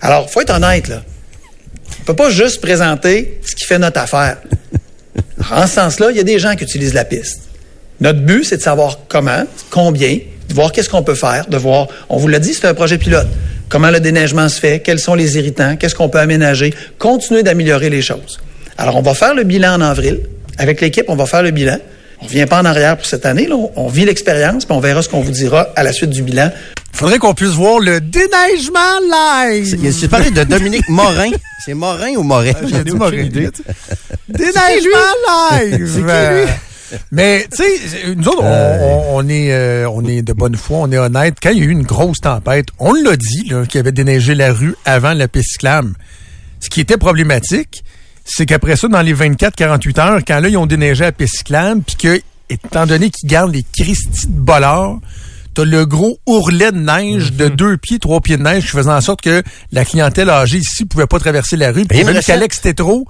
Alors, 0.00 0.30
faut 0.30 0.40
être 0.40 0.54
honnête, 0.54 0.88
là. 0.88 1.02
On 2.00 2.04
peut 2.04 2.16
pas 2.16 2.30
juste 2.30 2.60
présenter 2.60 3.40
ce 3.44 3.54
qui 3.54 3.64
fait 3.64 3.78
notre 3.78 4.00
affaire. 4.00 4.38
En 5.50 5.66
ce 5.66 5.74
sens-là, 5.74 6.10
il 6.10 6.16
y 6.16 6.20
a 6.20 6.24
des 6.24 6.38
gens 6.38 6.54
qui 6.54 6.64
utilisent 6.64 6.94
la 6.94 7.04
piste. 7.04 7.42
Notre 8.00 8.20
but, 8.20 8.44
c'est 8.44 8.56
de 8.56 8.62
savoir 8.62 9.00
comment, 9.08 9.44
combien, 9.70 10.18
de 10.48 10.54
voir 10.54 10.72
qu'est-ce 10.72 10.88
qu'on 10.88 11.02
peut 11.02 11.14
faire, 11.14 11.46
de 11.48 11.56
voir, 11.56 11.88
on 12.08 12.16
vous 12.16 12.28
l'a 12.28 12.38
dit, 12.38 12.54
c'est 12.54 12.66
un 12.66 12.74
projet 12.74 12.98
pilote. 12.98 13.28
Comment 13.68 13.90
le 13.90 14.00
déneigement 14.00 14.48
se 14.48 14.58
fait, 14.58 14.80
quels 14.80 14.98
sont 14.98 15.14
les 15.14 15.36
irritants, 15.36 15.76
qu'est-ce 15.76 15.94
qu'on 15.94 16.08
peut 16.08 16.18
aménager, 16.18 16.74
continuer 16.98 17.42
d'améliorer 17.42 17.90
les 17.90 18.02
choses. 18.02 18.40
Alors, 18.78 18.96
on 18.96 19.02
va 19.02 19.14
faire 19.14 19.34
le 19.34 19.44
bilan 19.44 19.74
en 19.74 19.80
avril. 19.82 20.20
Avec 20.58 20.80
l'équipe, 20.80 21.04
on 21.08 21.16
va 21.16 21.26
faire 21.26 21.42
le 21.42 21.50
bilan. 21.50 21.78
On 22.22 22.26
revient 22.26 22.46
pas 22.46 22.60
en 22.60 22.64
arrière 22.64 22.96
pour 22.96 23.06
cette 23.06 23.24
année, 23.26 23.46
là. 23.46 23.56
On, 23.76 23.88
vit 23.88 24.04
l'expérience, 24.04 24.64
puis 24.66 24.74
on 24.76 24.80
verra 24.80 25.02
ce 25.02 25.08
qu'on 25.08 25.20
vous 25.22 25.30
dira 25.30 25.68
à 25.74 25.82
la 25.82 25.92
suite 25.92 26.10
du 26.10 26.22
bilan. 26.22 26.50
Faudrait 26.92 27.18
qu'on 27.18 27.32
puisse 27.34 27.50
voir 27.52 27.78
le 27.78 28.00
déneigement 28.00 28.78
live. 29.10 29.78
Il 29.82 29.92
s'est 29.94 30.08
parlé 30.08 30.30
de 30.30 30.44
Dominique 30.44 30.88
Morin. 30.88 31.30
C'est 31.64 31.74
Morin 31.74 32.14
ou 32.16 32.22
Moret? 32.22 32.54
J'ai 32.62 32.84
dit 32.84 32.90
aucune 32.90 32.96
Morin. 32.98 33.16
idée. 33.18 33.48
Déneigement 34.28 35.12
live. 35.52 35.86
C'est 35.86 35.96
qui, 35.98 36.02
lui? 36.02 36.10
Euh, 36.10 36.46
Mais 37.12 37.46
tu 37.54 37.62
sais, 37.62 38.14
nous 38.16 38.26
autres, 38.28 38.42
on, 38.42 38.46
on- 38.46 39.16
on 39.18 39.28
est, 39.28 39.52
euh, 39.52 39.88
on 39.90 40.04
est 40.06 40.22
de 40.22 40.32
bonne 40.32 40.56
foi, 40.56 40.78
on 40.80 40.90
est 40.90 40.98
honnête. 40.98 41.36
Quand 41.40 41.50
il 41.50 41.58
y 41.58 41.62
a 41.62 41.64
eu 41.64 41.70
une 41.70 41.82
grosse 41.84 42.18
tempête, 42.20 42.66
on 42.80 42.92
l'a 42.92 43.16
dit 43.16 43.44
qu'il 43.44 43.74
y 43.74 43.78
avait 43.78 43.92
déneigé 43.92 44.34
la 44.34 44.52
rue 44.52 44.74
avant 44.84 45.12
la 45.12 45.28
piste 45.28 45.52
cyclable. 45.52 45.92
Ce 46.58 46.68
qui 46.68 46.80
était 46.80 46.96
problématique, 46.96 47.84
c'est 48.32 48.46
qu'après 48.46 48.76
ça, 48.76 48.88
dans 48.88 49.02
les 49.02 49.14
24-48 49.14 50.00
heures, 50.00 50.20
quand 50.26 50.40
là, 50.40 50.48
ils 50.48 50.56
ont 50.56 50.66
déneigé 50.66 51.10
piste 51.12 51.38
cyclable, 51.38 51.82
puis 51.82 51.96
que, 51.96 52.20
étant 52.48 52.86
donné 52.86 53.10
qu'ils 53.10 53.28
gardent 53.28 53.52
les 53.52 53.64
Christie 53.76 54.28
de 54.28 54.38
bollards, 54.38 54.98
t'as 55.54 55.64
le 55.64 55.84
gros 55.84 56.18
ourlet 56.26 56.70
de 56.70 56.78
neige 56.78 57.32
de 57.32 57.48
deux 57.48 57.76
pieds, 57.76 57.98
trois 57.98 58.20
pieds 58.20 58.36
de 58.36 58.42
neige 58.42 58.66
qui 58.66 58.70
faisait 58.70 58.90
en 58.90 59.00
sorte 59.00 59.20
que 59.20 59.42
la 59.72 59.84
clientèle 59.84 60.30
âgée 60.30 60.58
ici 60.58 60.84
pouvait 60.84 61.08
pas 61.08 61.18
traverser 61.18 61.56
la 61.56 61.72
rue. 61.72 61.82
Et 61.82 61.84
Puis 61.86 62.04
même 62.04 62.22
qu'Alex 62.22 62.60
Tétro 62.60 63.06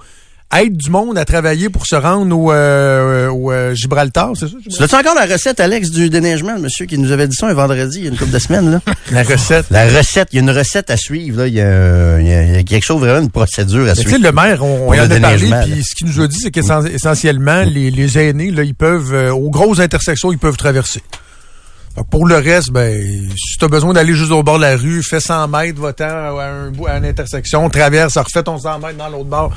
aide 0.57 0.75
du 0.77 0.89
monde 0.89 1.17
à 1.17 1.25
travailler 1.25 1.69
pour 1.69 1.85
se 1.85 1.95
rendre 1.95 2.37
au, 2.37 2.51
euh, 2.51 3.29
au 3.29 3.51
euh, 3.51 3.73
Gibraltar, 3.73 4.31
c'est 4.35 4.47
ça? 4.47 4.87
Tu 4.87 4.95
as 4.95 4.99
encore 4.99 5.15
la 5.15 5.25
recette, 5.25 5.59
Alex, 5.59 5.91
du 5.91 6.09
déneigement, 6.09 6.53
le 6.55 6.61
monsieur 6.61 6.85
qui 6.85 6.97
nous 6.97 7.11
avait 7.11 7.27
dit 7.27 7.35
ça 7.35 7.47
un 7.47 7.53
vendredi, 7.53 7.97
il 7.99 8.03
y 8.03 8.07
a 8.07 8.11
une 8.11 8.17
couple 8.17 8.31
de 8.31 8.39
semaines, 8.39 8.71
là? 8.71 8.79
La 9.11 9.23
recette. 9.23 9.65
La 9.71 9.85
recette, 9.87 10.29
il 10.31 10.37
y 10.37 10.39
a 10.39 10.41
une 10.41 10.51
recette 10.51 10.89
à 10.89 10.97
suivre, 10.97 11.39
là. 11.39 11.47
Il 11.47 11.53
y 11.53 11.61
a, 11.61 12.19
il 12.19 12.27
y 12.27 12.33
a- 12.33 12.43
il 12.43 12.51
y 12.53 12.57
a 12.57 12.63
quelque 12.63 12.83
chose, 12.85 12.99
vraiment, 12.99 13.21
une 13.21 13.29
procédure 13.31 13.81
à 13.83 13.85
Mais 13.85 13.91
tu 13.93 14.01
sais, 14.03 14.09
suivre. 14.09 14.23
le 14.23 14.31
maire, 14.31 14.63
on, 14.63 14.83
on 14.83 14.85
Pour 14.85 14.95
y 14.95 14.99
en 15.01 15.09
a 15.11 15.19
parlé, 15.19 15.51
puis 15.63 15.83
ce 15.83 15.95
qu'il 15.95 16.07
nous 16.07 16.19
a 16.21 16.27
dit, 16.27 16.37
c'est 16.39 16.51
qu'essentiellement, 16.51 17.63
les, 17.63 17.91
les 17.91 18.17
aînés, 18.19 18.51
là, 18.51 18.63
ils 18.63 18.75
peuvent, 18.75 19.13
euh, 19.13 19.31
aux 19.33 19.49
grosses 19.49 19.79
intersections, 19.79 20.31
ils 20.31 20.37
peuvent 20.37 20.57
traverser. 20.57 21.01
Pour 22.09 22.25
le 22.25 22.35
reste, 22.37 22.71
ben, 22.71 23.01
si 23.35 23.57
tu 23.57 23.65
as 23.65 23.67
besoin 23.67 23.91
d'aller 23.93 24.13
juste 24.13 24.31
au 24.31 24.43
bord 24.43 24.55
de 24.57 24.61
la 24.61 24.77
rue, 24.77 25.03
fais 25.03 25.19
100 25.19 25.49
mètres, 25.49 25.81
va-t'en 25.81 26.05
à, 26.05 26.43
un 26.45 26.71
bout- 26.71 26.87
à 26.87 26.95
une 26.97 27.05
intersection, 27.05 27.69
traverse, 27.69 28.17
refais 28.17 28.43
ton 28.43 28.57
100 28.57 28.79
mètres 28.79 28.97
dans 28.97 29.09
l'autre 29.09 29.25
bord. 29.25 29.51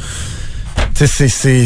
C'est, 0.95 1.07
c'est... 1.29 1.65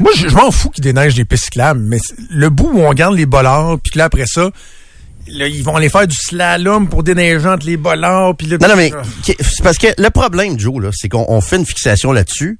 Moi, 0.00 0.10
je, 0.16 0.28
je 0.28 0.34
m'en 0.34 0.50
fous 0.50 0.70
qu'ils 0.70 0.82
déneigent 0.82 1.14
des 1.14 1.24
pistes 1.24 1.44
cyclables, 1.44 1.80
mais 1.80 1.98
le 2.30 2.50
bout 2.50 2.70
où 2.72 2.80
on 2.80 2.92
garde 2.92 3.14
les 3.14 3.26
bollards, 3.26 3.78
puis 3.82 3.92
que 3.92 3.98
là, 3.98 4.06
après 4.06 4.26
ça, 4.26 4.50
là, 5.28 5.46
ils 5.46 5.62
vont 5.62 5.76
aller 5.76 5.88
faire 5.88 6.06
du 6.08 6.16
slalom 6.16 6.88
pour 6.88 7.02
déneiger 7.04 7.46
entre 7.46 7.66
les 7.66 7.76
bollards, 7.76 8.36
puis 8.36 8.48
là... 8.48 8.56
Non, 8.60 8.68
non, 8.68 8.76
mais 8.76 8.90
c'est 9.22 9.62
parce 9.62 9.78
que 9.78 9.86
le 9.96 10.10
problème, 10.10 10.58
Joe, 10.58 10.82
là, 10.82 10.90
c'est 10.92 11.08
qu'on 11.08 11.24
on 11.28 11.40
fait 11.40 11.56
une 11.56 11.66
fixation 11.66 12.10
là-dessus 12.12 12.58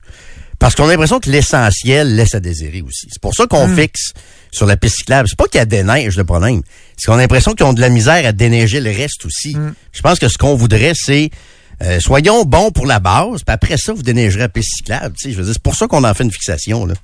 parce 0.61 0.77
qu'on 0.77 0.85
a 0.85 0.89
l'impression 0.93 1.19
que 1.19 1.29
l'essentiel 1.29 2.15
laisse 2.15 2.35
à 2.35 2.41
désirer 2.41 2.81
aussi. 2.81 3.09
C'est 3.11 3.21
pour 3.21 3.35
ça 3.35 3.47
qu'on 3.47 3.67
Hmm. 3.67 3.77
fixe 3.77 4.13
sur 4.53 4.67
la 4.67 4.77
piste 4.77 4.97
cyclable. 4.99 5.29
C'est 5.29 5.37
pas 5.37 5.47
qu'il 5.47 5.59
y 5.59 5.63
a 5.63 5.67
des 5.67 5.83
neiges, 5.83 6.17
le 6.17 6.25
problème. 6.25 6.63
C'est 6.97 7.07
qu'on 7.07 7.15
a 7.15 7.19
l'impression 7.19 7.53
qu'ils 7.55 7.67
ont 7.67 7.73
de 7.73 7.81
la 7.81 7.89
misère 7.89 8.25
à 8.25 8.31
déneiger 8.33 8.81
le 8.81 8.91
reste 8.91 9.27
aussi. 9.27 9.57
Hmm. 9.57 9.75
Je 9.93 10.01
pense 10.01 10.21
que 10.21 10.29
ce 10.29 10.39
qu'on 10.39 10.55
voudrait, 10.55 10.93
c'est 10.95 11.31
euh, 11.83 11.99
soyons 12.01 12.45
bons 12.45 12.71
pour 12.71 12.87
la 12.87 13.01
base, 13.01 13.43
puis 13.45 13.53
après 13.55 13.77
ça, 13.77 13.93
vous 13.93 14.03
déneigerez 14.03 14.41
la 14.41 14.49
piste 14.49 14.77
cyclable. 14.77 15.15
Tu 15.17 15.29
sais, 15.29 15.33
je 15.33 15.39
veux 15.39 15.45
dire, 15.45 15.53
c'est 15.55 15.63
pour 15.63 15.75
ça 15.75 15.87
qu'on 15.87 16.05
en 16.05 16.15
fait 16.15 16.25
une 16.25 16.33
fixation. 16.33 16.87
Là. 16.87 16.95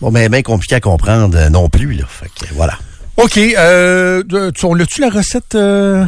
Bon, 0.00 0.10
mais 0.10 0.28
bien 0.28 0.42
compliqué 0.42 0.74
à 0.76 0.80
comprendre 0.80 1.36
euh, 1.38 1.48
non 1.50 1.68
plus. 1.68 1.92
Là. 1.94 2.04
Fait 2.08 2.26
que, 2.28 2.52
voilà. 2.54 2.78
OK, 3.16 3.36
euh, 3.38 4.22
de- 4.24 4.50
tu, 4.50 4.64
on 4.66 4.74
l'a-tu 4.74 5.00
la 5.00 5.08
recette... 5.10 5.54
euh, 5.54 6.04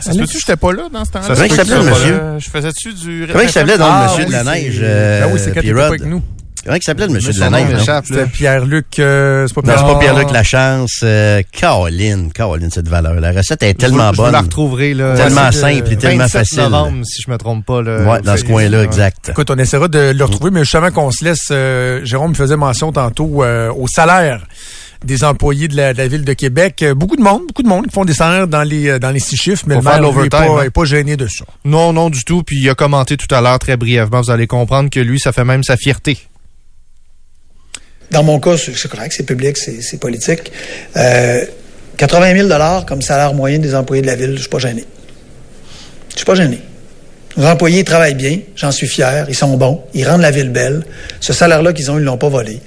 Ça 0.00 0.12
se 0.12 0.18
peut-tu? 0.18 0.34
Que 0.34 0.40
j'étais 0.40 0.56
pas 0.56 0.72
là 0.72 0.88
dans 0.92 1.04
ce 1.04 1.10
temps-là? 1.12 1.26
Ça 1.28 1.34
Ça 1.36 1.48
ça 1.48 1.64
peut 1.64 1.70
que 1.80 1.88
monsieur? 1.90 2.20
Je 2.38 2.50
faisais-tu 2.50 2.94
du... 2.94 3.26
Comment 3.30 3.44
il 3.44 3.50
s'appelait 3.50 3.78
dans 3.78 3.86
Ah, 3.88 4.04
le 4.06 4.10
monsieur 4.10 4.24
de 4.24 4.28
oui, 4.30 4.34
la 4.34 4.44
c'est- 4.44 4.50
neige? 4.62 4.78
euh, 4.82 5.20
ben 5.24 5.32
oui, 5.32 5.40
c'est 5.42 5.52
quand 5.52 5.60
P-Rod? 5.60 5.78
pas 5.78 5.86
avec 5.86 6.04
nous. 6.04 6.22
Comment 6.64 6.76
il 6.76 6.82
s'appelait 6.82 7.06
le 7.06 7.12
monsieur 7.12 7.32
de 7.32 7.40
la 7.40 7.50
neige? 7.50 7.84
C'était 8.04 8.26
Pierre-Luc... 8.26 8.98
euh, 8.98 9.46
c'est 9.46 9.54
pas 9.54 9.60
Non, 9.62 9.72
c'est 9.76 9.82
pas 9.82 9.98
Pierre- 9.98 10.14
Pierre-Luc 10.14 10.30
Lachance. 10.32 11.00
Euh, 11.02 11.42
Caroline. 11.52 12.32
Caroline, 12.32 12.70
cette 12.70 12.88
valeur. 12.88 13.14
La 13.14 13.32
recette 13.32 13.62
est 13.62 13.74
tellement 13.74 14.08
vous- 14.08 14.12
Je 14.12 14.16
vous 14.16 14.22
bonne. 14.24 14.32
la 14.32 14.40
retrouverai 14.40 14.94
là. 14.94 15.14
Tellement 15.16 15.52
simple 15.52 15.92
et 15.92 15.96
tellement 15.96 16.24
27 16.24 16.38
facile. 16.40 16.58
novembre, 16.62 17.04
si 17.04 17.22
je 17.22 17.30
me 17.30 17.36
trompe 17.38 17.64
pas. 17.64 17.82
Là, 17.82 18.02
Ouais, 18.02 18.20
dans 18.22 18.36
ce 18.36 18.44
coin-là, 18.44 18.82
exact. 18.84 19.28
Écoute, 19.30 19.50
on 19.50 19.56
essaiera 19.58 19.88
de 19.88 20.12
le 20.16 20.24
retrouver, 20.24 20.50
mais 20.50 20.60
justement 20.60 20.90
qu'on 20.90 21.10
se 21.10 21.24
laisse, 21.24 21.48
euh, 21.50 22.00
Jérôme 22.04 22.34
faisait 22.34 22.56
mention 22.56 22.92
tantôt 22.92 23.42
euh, 23.44 23.72
au 23.72 23.86
salaire 23.86 24.46
des 25.04 25.22
employés 25.22 25.68
de 25.68 25.76
la, 25.76 25.92
de 25.92 25.98
la 25.98 26.08
ville 26.08 26.24
de 26.24 26.32
Québec. 26.32 26.82
Euh, 26.82 26.92
beaucoup 26.94 27.14
de 27.16 27.22
monde, 27.22 27.42
beaucoup 27.46 27.62
de 27.62 27.68
monde 27.68 27.86
qui 27.86 27.92
font 27.92 28.04
des 28.04 28.14
salaires 28.14 28.48
dans 28.48 28.62
les 28.64 28.98
dans 28.98 29.10
les 29.10 29.20
six 29.20 29.36
chiffres, 29.36 29.62
mais 29.68 29.76
Faut 29.76 29.80
le 29.80 29.84
maire 29.84 29.92
faire 29.94 30.02
lui, 30.02 30.08
est 30.08 30.12
l'overtime, 30.14 30.54
pas, 30.56 30.64
hein. 30.64 30.70
pas 30.74 30.84
gêné 30.84 31.16
de 31.16 31.26
ça. 31.28 31.44
Non, 31.64 31.92
non, 31.92 32.10
du 32.10 32.24
tout. 32.24 32.42
Puis 32.42 32.56
il 32.60 32.68
a 32.68 32.74
commenté 32.74 33.16
tout 33.16 33.32
à 33.32 33.40
l'heure 33.40 33.58
très 33.60 33.76
brièvement. 33.76 34.20
Vous 34.22 34.30
allez 34.32 34.46
comprendre 34.48 34.90
que 34.90 34.98
lui, 35.00 35.20
ça 35.20 35.30
fait 35.32 35.44
même 35.44 35.62
sa 35.62 35.76
fierté. 35.76 36.18
Dans 38.10 38.22
mon 38.22 38.40
cas, 38.40 38.56
c'est 38.56 38.88
correct, 38.88 39.12
c'est 39.16 39.24
public, 39.24 39.56
c'est 39.56 39.82
c'est 39.82 39.98
politique. 39.98 40.50
Euh, 40.96 41.44
80 41.98 42.48
000 42.48 42.48
comme 42.86 43.02
salaire 43.02 43.34
moyen 43.34 43.58
des 43.58 43.74
employés 43.74 44.02
de 44.02 44.06
la 44.06 44.16
ville, 44.16 44.32
je 44.34 44.40
suis 44.40 44.48
pas 44.48 44.58
gêné. 44.58 44.84
Je 46.10 46.16
suis 46.16 46.24
pas 46.24 46.34
gêné. 46.34 46.60
Nos 47.36 47.46
employés 47.46 47.84
travaillent 47.84 48.14
bien, 48.14 48.38
j'en 48.56 48.70
suis 48.72 48.88
fier, 48.88 49.26
ils 49.28 49.34
sont 49.34 49.56
bons, 49.56 49.82
ils 49.94 50.08
rendent 50.08 50.22
la 50.22 50.30
ville 50.30 50.50
belle. 50.50 50.84
Ce 51.20 51.32
salaire-là 51.32 51.72
qu'ils 51.72 51.90
ont, 51.90 51.98
ils 51.98 52.04
l'ont 52.04 52.16
pas 52.16 52.28
volé. 52.28 52.60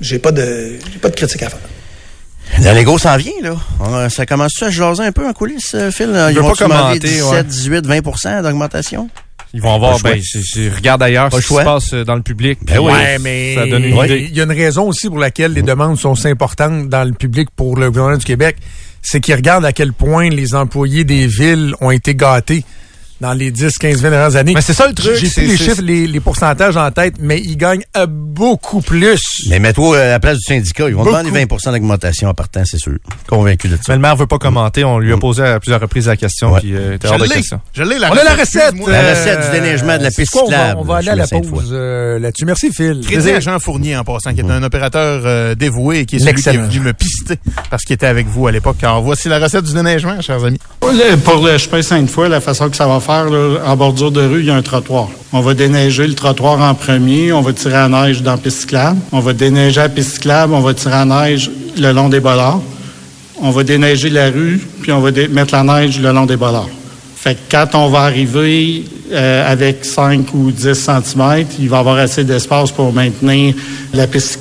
J'ai 0.00 0.18
pas 0.18 0.32
de, 0.32 0.78
j'ai 0.92 0.98
pas 0.98 1.08
de 1.10 1.14
critique 1.14 1.42
à 1.42 1.50
faire. 1.50 1.58
La 2.62 2.72
Lego 2.72 2.98
s'en 2.98 3.16
vient, 3.16 3.32
là. 3.42 4.08
Ça 4.08 4.24
commence 4.24 4.62
à 4.62 4.66
se 4.66 4.70
jaser 4.70 5.02
un 5.02 5.12
peu 5.12 5.26
en 5.26 5.32
coulisses, 5.32 5.74
euh, 5.74 5.90
Phil? 5.90 6.08
Ils 6.30 6.34
veux 6.36 6.42
vont 6.42 6.52
pas 6.54 6.64
commenter, 6.64 7.00
17, 7.00 7.30
ouais. 7.30 7.44
18, 7.44 7.86
20% 7.86 8.42
d'augmentation? 8.42 9.08
Ils 9.54 9.62
vont 9.62 9.74
avoir, 9.74 9.98
ben, 10.00 10.20
c'est- 10.22 10.68
regarde 10.68 11.02
ailleurs 11.02 11.30
Pas 11.30 11.40
ce 11.40 11.46
qui 11.46 11.54
se 11.54 11.62
passe 11.62 11.92
euh, 11.94 12.04
dans 12.04 12.14
le 12.16 12.22
public. 12.22 12.58
Ben 12.62 12.78
oui. 12.78 12.92
Ouais, 12.92 13.18
mais 13.18 13.54
ça 13.54 13.66
donne 13.66 13.84
une 13.84 13.96
il 13.96 14.04
idée. 14.04 14.30
y 14.34 14.40
a 14.40 14.44
une 14.44 14.52
raison 14.52 14.88
aussi 14.88 15.08
pour 15.08 15.18
laquelle 15.18 15.52
les 15.52 15.62
demandes 15.62 15.98
sont 15.98 16.14
si 16.14 16.28
importantes 16.28 16.88
dans 16.88 17.04
le 17.04 17.12
public 17.14 17.48
pour 17.56 17.76
le 17.76 17.90
gouvernement 17.90 18.18
du 18.18 18.24
Québec, 18.24 18.56
c'est 19.02 19.20
qu'ils 19.20 19.34
regardent 19.34 19.64
à 19.64 19.72
quel 19.72 19.92
point 19.92 20.28
les 20.28 20.54
employés 20.54 21.04
des 21.04 21.26
villes 21.26 21.74
ont 21.80 21.90
été 21.90 22.14
gâtés 22.14 22.64
dans 23.20 23.32
les 23.32 23.50
10, 23.50 23.78
15, 23.78 24.00
20 24.02 24.10
dernières 24.10 24.36
années. 24.36 24.52
Mais 24.54 24.60
c'est 24.60 24.74
ça 24.74 24.86
le 24.86 24.94
truc. 24.94 25.14
J'ai 25.16 25.28
plus 25.30 25.46
les 25.46 25.56
chiffres, 25.56 25.82
les, 25.82 26.06
les 26.06 26.20
pourcentages 26.20 26.76
en 26.76 26.90
tête, 26.90 27.14
mais 27.20 27.40
ils 27.40 27.56
gagnent 27.56 27.84
euh, 27.96 28.06
beaucoup 28.08 28.80
plus. 28.82 29.20
Mais 29.48 29.58
mets-toi 29.58 29.98
à 29.98 30.06
la 30.08 30.20
place 30.20 30.36
du 30.38 30.42
syndicat. 30.42 30.88
Ils 30.88 30.94
vont 30.94 31.04
Beaucoup. 31.04 31.16
demander 31.16 31.44
20% 31.46 31.72
d'augmentation 31.72 32.28
en 32.28 32.34
partant, 32.34 32.62
c'est 32.64 32.78
sûr. 32.78 32.96
Convaincu 33.28 33.68
de 33.68 33.76
ça. 33.76 33.82
Mais 33.88 33.94
le 33.94 34.00
maire 34.00 34.16
veut 34.16 34.26
pas 34.26 34.38
commenter. 34.38 34.84
On 34.84 34.98
lui 34.98 35.12
a 35.12 35.16
posé 35.16 35.42
à 35.44 35.58
plusieurs 35.60 35.80
reprises 35.80 36.06
la 36.08 36.16
question, 36.16 36.52
Ouais. 36.52 36.60
puis 36.60 36.74
euh, 36.74 36.98
Je 37.02 37.08
hors 37.08 37.18
de 37.18 37.24
l'ai. 37.24 37.28
question. 37.30 37.60
Je 37.72 37.82
l'ai, 37.82 37.98
la 37.98 38.10
On 38.12 38.16
a 38.16 38.24
la 38.24 38.34
recette. 38.34 38.74
La 38.86 38.94
euh, 39.00 39.10
recette 39.10 39.40
du 39.46 39.50
déneigement 39.60 39.96
de 39.98 40.02
la 40.02 40.10
piste 40.10 40.30
quoi, 40.32 40.42
on 40.46 40.50
va- 40.50 40.74
On 40.78 40.82
va 40.84 40.96
aller 40.96 41.08
à 41.08 41.14
la 41.16 41.26
pause 41.26 41.70
euh, 41.72 42.18
là-dessus. 42.18 42.44
Merci, 42.44 42.70
Phil. 42.72 43.00
Crédit 43.06 43.30
à 43.30 43.40
Jean 43.40 43.58
Fournier, 43.58 43.96
en 43.96 44.04
passant, 44.04 44.34
qui 44.34 44.40
est 44.40 44.50
un 44.50 44.62
opérateur 44.62 45.22
euh, 45.24 45.54
dévoué 45.54 46.00
et 46.00 46.06
qui 46.06 46.16
est 46.16 46.18
celui 46.18 46.42
qui 46.42 46.48
est 46.48 46.56
venu 46.58 46.80
me 46.80 46.92
pister 46.92 47.38
parce 47.70 47.82
qu'il 47.84 47.94
était 47.94 48.06
avec 48.06 48.26
vous 48.26 48.46
à 48.46 48.52
l'époque. 48.52 48.76
Alors, 48.82 49.02
voici 49.02 49.28
la 49.28 49.38
recette 49.38 49.64
du 49.64 49.72
déneigement, 49.72 50.20
chers 50.20 50.44
amis. 50.44 50.58
Pour 50.80 50.90
le- 50.90 51.16
Pour 51.16 51.44
le 51.44 51.56
chemin 51.58 51.82
Sainte-Foy, 51.82 52.28
la 52.28 52.40
façon 52.40 52.68
que 52.68 52.76
ça 52.76 52.86
va 52.86 53.00
faire, 53.06 53.26
en 53.64 53.76
bordure 53.76 54.10
de 54.10 54.20
rue, 54.20 54.40
il 54.40 54.46
y 54.46 54.50
a 54.50 54.56
un 54.56 54.62
trottoir. 54.62 55.08
On 55.32 55.40
va 55.40 55.54
déneiger 55.54 56.06
le 56.06 56.14
trottoir 56.14 56.60
en 56.60 56.74
premier, 56.74 57.32
on 57.32 57.40
va 57.40 57.52
tirer 57.52 57.76
à 57.76 57.88
neige 57.88 58.22
dans 58.22 58.32
la 58.32 58.36
piste. 58.38 58.76
On 59.12 59.20
va 59.20 59.32
déneiger 59.32 59.80
la 59.80 59.88
piste 59.88 60.26
on 60.26 60.60
va 60.60 60.74
tirer 60.74 60.94
à 60.94 61.04
neige 61.04 61.50
le 61.78 61.92
long 61.92 62.08
des 62.08 62.20
bollards. 62.20 62.60
On 63.40 63.50
va 63.50 63.62
déneiger 63.62 64.10
la 64.10 64.30
rue, 64.30 64.60
puis 64.82 64.92
on 64.92 65.00
va 65.00 65.10
mettre 65.30 65.54
la 65.54 65.62
neige 65.62 66.00
le 66.00 66.10
long 66.10 66.26
des 66.26 66.36
bollards. 66.36 66.68
Fait 67.16 67.34
que 67.34 67.40
quand 67.50 67.74
on 67.74 67.88
va 67.88 68.02
arriver 68.02 68.84
euh, 69.12 69.52
avec 69.52 69.84
5 69.84 70.26
ou 70.34 70.50
10 70.50 70.74
cm, 70.74 71.46
il 71.58 71.68
va 71.68 71.76
y 71.76 71.80
avoir 71.80 71.96
assez 71.96 72.24
d'espace 72.24 72.70
pour 72.70 72.92
maintenir 72.92 73.54
la 73.92 74.06
piste 74.06 74.38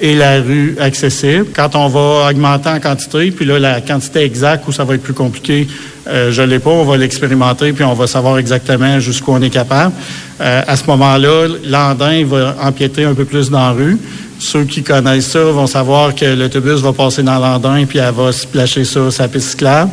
et 0.00 0.14
la 0.14 0.40
rue 0.40 0.76
accessible. 0.80 1.46
Quand 1.54 1.74
on 1.74 1.88
va 1.88 2.28
augmenter 2.30 2.68
en 2.68 2.80
quantité, 2.80 3.30
puis 3.30 3.44
là, 3.44 3.58
la 3.58 3.80
quantité 3.80 4.20
exacte 4.20 4.64
où 4.68 4.72
ça 4.72 4.84
va 4.84 4.94
être 4.94 5.02
plus 5.02 5.14
compliqué, 5.14 5.66
euh, 6.06 6.30
je 6.30 6.42
l'ai 6.42 6.58
pas, 6.58 6.70
on 6.70 6.84
va 6.84 6.96
l'expérimenter, 6.96 7.72
puis 7.72 7.84
on 7.84 7.94
va 7.94 8.06
savoir 8.06 8.38
exactement 8.38 9.00
jusqu'où 9.00 9.32
on 9.32 9.42
est 9.42 9.50
capable. 9.50 9.94
Euh, 10.40 10.62
à 10.66 10.76
ce 10.76 10.84
moment-là, 10.86 11.48
l'andin 11.64 12.24
va 12.24 12.56
empiéter 12.62 13.04
un 13.04 13.14
peu 13.14 13.24
plus 13.24 13.50
dans 13.50 13.58
la 13.58 13.72
rue. 13.72 13.98
Ceux 14.38 14.64
qui 14.64 14.82
connaissent 14.82 15.30
ça 15.30 15.42
vont 15.44 15.66
savoir 15.66 16.14
que 16.14 16.26
l'autobus 16.26 16.80
va 16.80 16.92
passer 16.92 17.22
dans 17.22 17.38
l'andin, 17.38 17.84
puis 17.86 17.98
elle 17.98 18.12
va 18.12 18.32
splasher 18.32 18.84
sur 18.84 19.10
sa 19.10 19.28
piste 19.28 19.50
cyclable. 19.50 19.90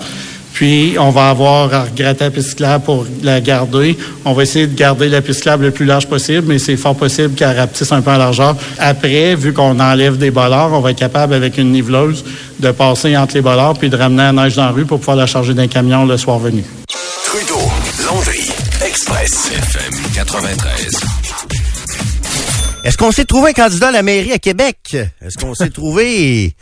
Puis, 0.53 0.95
on 0.99 1.09
va 1.09 1.29
avoir 1.29 1.73
à 1.73 1.83
regratter 1.83 2.29
la 2.59 2.79
pour 2.79 3.05
la 3.23 3.41
garder. 3.41 3.97
On 4.23 4.33
va 4.33 4.43
essayer 4.43 4.67
de 4.67 4.75
garder 4.75 5.09
la 5.09 5.21
piste 5.21 5.45
le 5.45 5.71
plus 5.71 5.85
large 5.85 6.07
possible, 6.07 6.43
mais 6.47 6.59
c'est 6.59 6.77
fort 6.77 6.95
possible 6.95 7.33
qu'elle 7.33 7.57
rapetisse 7.57 7.91
un 7.91 8.01
peu 8.01 8.11
en 8.11 8.17
largeur. 8.17 8.55
Après, 8.77 9.35
vu 9.35 9.51
qu'on 9.51 9.79
enlève 9.79 10.17
des 10.17 10.31
bollards, 10.31 10.73
on 10.73 10.79
va 10.79 10.91
être 10.91 10.99
capable, 10.99 11.33
avec 11.33 11.57
une 11.57 11.71
niveleuse, 11.71 12.23
de 12.59 12.71
passer 12.71 13.17
entre 13.17 13.35
les 13.35 13.41
bollards 13.41 13.77
puis 13.77 13.89
de 13.89 13.97
ramener 13.97 14.23
la 14.23 14.31
neige 14.31 14.55
dans 14.55 14.65
la 14.65 14.71
rue 14.71 14.85
pour 14.85 14.99
pouvoir 14.99 15.17
la 15.17 15.25
charger 15.25 15.53
d'un 15.53 15.67
camion 15.67 16.05
le 16.05 16.17
soir 16.17 16.39
venu. 16.39 16.63
Trudeau, 17.25 17.59
Landry, 18.05 18.51
Express, 18.85 19.51
FM 19.51 19.93
93. 20.13 21.12
Est-ce 22.83 22.97
qu'on 22.97 23.11
s'est 23.11 23.25
trouvé 23.25 23.51
un 23.51 23.53
candidat 23.53 23.87
à 23.87 23.91
la 23.91 24.03
mairie 24.03 24.33
à 24.33 24.39
Québec? 24.39 24.77
Est-ce 24.93 25.37
qu'on 25.37 25.55
s'est 25.55 25.69
trouvé 25.69 26.53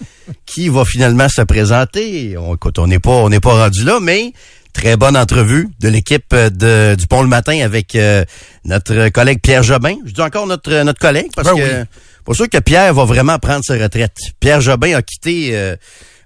qui 0.45 0.69
va 0.69 0.85
finalement 0.85 1.27
se 1.27 1.41
présenter? 1.41 2.35
On, 2.37 2.55
écoute, 2.55 2.77
on 2.77 2.85
n'est 2.87 2.99
pas, 2.99 3.11
on 3.11 3.29
n'est 3.29 3.39
pas 3.39 3.53
rendu 3.55 3.83
là, 3.83 3.99
mais 3.99 4.31
très 4.71 4.97
bonne 4.97 5.17
entrevue 5.17 5.67
de 5.79 5.89
l'équipe 5.89 6.33
de, 6.33 6.95
du 6.95 7.07
Pont 7.07 7.23
le 7.23 7.27
matin 7.27 7.59
avec 7.61 7.95
euh, 7.95 8.23
notre 8.65 9.09
collègue 9.09 9.39
Pierre 9.41 9.63
Jobin. 9.63 9.95
Je 10.05 10.11
dis 10.11 10.21
encore 10.21 10.45
notre, 10.45 10.83
notre 10.83 10.99
collègue 10.99 11.31
parce 11.35 11.49
Ben 11.49 11.55
que 11.55 11.79
oui. 11.79 11.85
pas 12.23 12.33
sûr 12.35 12.47
que 12.47 12.59
Pierre 12.59 12.93
va 12.93 13.05
vraiment 13.05 13.39
prendre 13.39 13.65
sa 13.65 13.73
retraite. 13.73 14.15
Pierre 14.39 14.61
Jobin 14.61 14.95
a 14.95 15.01
quitté 15.01 15.49
euh, 15.53 15.75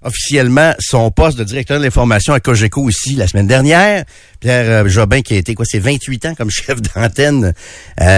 officiellement 0.05 0.73
son 0.79 1.11
poste 1.11 1.37
de 1.37 1.43
directeur 1.43 1.79
de 1.79 1.83
l'information 1.83 2.33
à 2.33 2.39
Cogeco 2.39 2.89
ici 2.89 3.15
la 3.15 3.27
semaine 3.27 3.47
dernière. 3.47 4.05
Pierre 4.39 4.85
euh, 4.85 4.87
Jobin 4.87 5.21
qui 5.21 5.33
a 5.33 5.37
été 5.37 5.55
quoi, 5.55 5.65
c'est 5.67 5.79
28 5.79 6.25
ans 6.27 6.35
comme 6.35 6.49
chef 6.51 6.81
d'antenne 6.81 7.45
euh, 7.45 7.51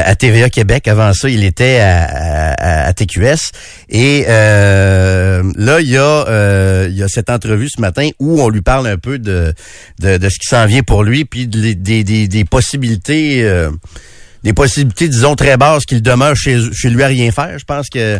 à 0.06 0.16
TVA 0.16 0.50
Québec. 0.50 0.88
Avant 0.88 1.14
ça, 1.14 1.30
il 1.30 1.44
était 1.44 1.80
à, 1.80 2.06
à- 2.54 2.88
à 2.88 2.94
TQS. 2.94 3.52
Et 3.90 4.26
euh, 4.28 5.44
là, 5.56 5.80
il 5.82 5.90
y 5.90 5.98
a 5.98 6.02
euh, 6.28 6.88
il 6.90 6.98
y 6.98 7.04
a 7.04 7.08
cette 7.08 7.30
entrevue 7.30 7.70
ce 7.70 7.80
matin 7.82 8.10
où 8.20 8.42
on 8.42 8.50
lui 8.50 8.62
parle 8.62 8.88
un 8.88 8.98
peu 8.98 9.18
de 9.20 9.54
de, 10.00 10.18
de 10.18 10.30
ce 10.30 10.36
qui 10.40 10.48
s'en 10.48 10.66
vient 10.66 10.84
pour 10.84 11.04
lui, 11.04 11.26
puis 11.26 11.48
de- 11.48 11.74
des, 11.74 12.04
des, 12.04 12.28
des 12.28 12.46
possibilités. 12.46 13.42
Des 14.44 14.54
possibilités, 14.54 15.08
disons, 15.10 15.36
très 15.36 15.58
basses 15.58 15.86
qu'il 15.86 16.02
demeure 16.02 16.36
chez, 16.36 16.60
chez 16.74 16.90
lui 16.90 17.04
à 17.04 17.08
rien 17.08 17.32
faire. 17.32 17.58
Je 17.58 17.66
pense 17.66 17.88
que 17.90 18.20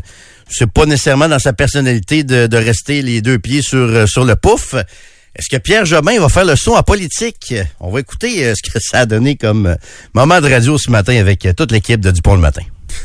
c'est 0.50 0.70
pas 0.72 0.86
nécessairement 0.86 1.28
dans 1.30 1.40
sa 1.40 1.54
personnalité 1.54 2.24
de, 2.24 2.48
de 2.48 2.58
rester 2.58 3.02
les 3.02 3.22
deux 3.22 3.40
pieds 3.40 3.62
sur, 3.62 3.78
euh, 3.78 4.06
sur 4.08 4.26
le 4.26 4.36
pouf. 4.36 4.74
Est-ce 4.74 5.50
que 5.56 5.58
Pierre 5.62 5.86
Jobin 5.86 6.20
va 6.20 6.30
faire 6.30 6.46
le 6.46 6.56
saut 6.56 6.76
en 6.76 6.82
politique? 6.84 7.54
On 7.80 7.92
va 7.92 8.00
écouter 8.00 8.46
euh, 8.46 8.54
ce 8.56 8.72
que 8.72 8.80
ça 8.82 9.00
a 9.02 9.06
donné 9.06 9.36
comme 9.36 9.68
euh, 9.68 9.76
moment 10.14 10.42
de 10.42 10.50
radio 10.50 10.78
ce 10.78 10.90
matin 10.90 11.16
avec 11.20 11.48
toute 11.56 11.72
l'équipe 11.72 12.00
de 12.02 12.12
Dupont 12.12 12.36
le 12.36 12.42
matin. 12.42 12.64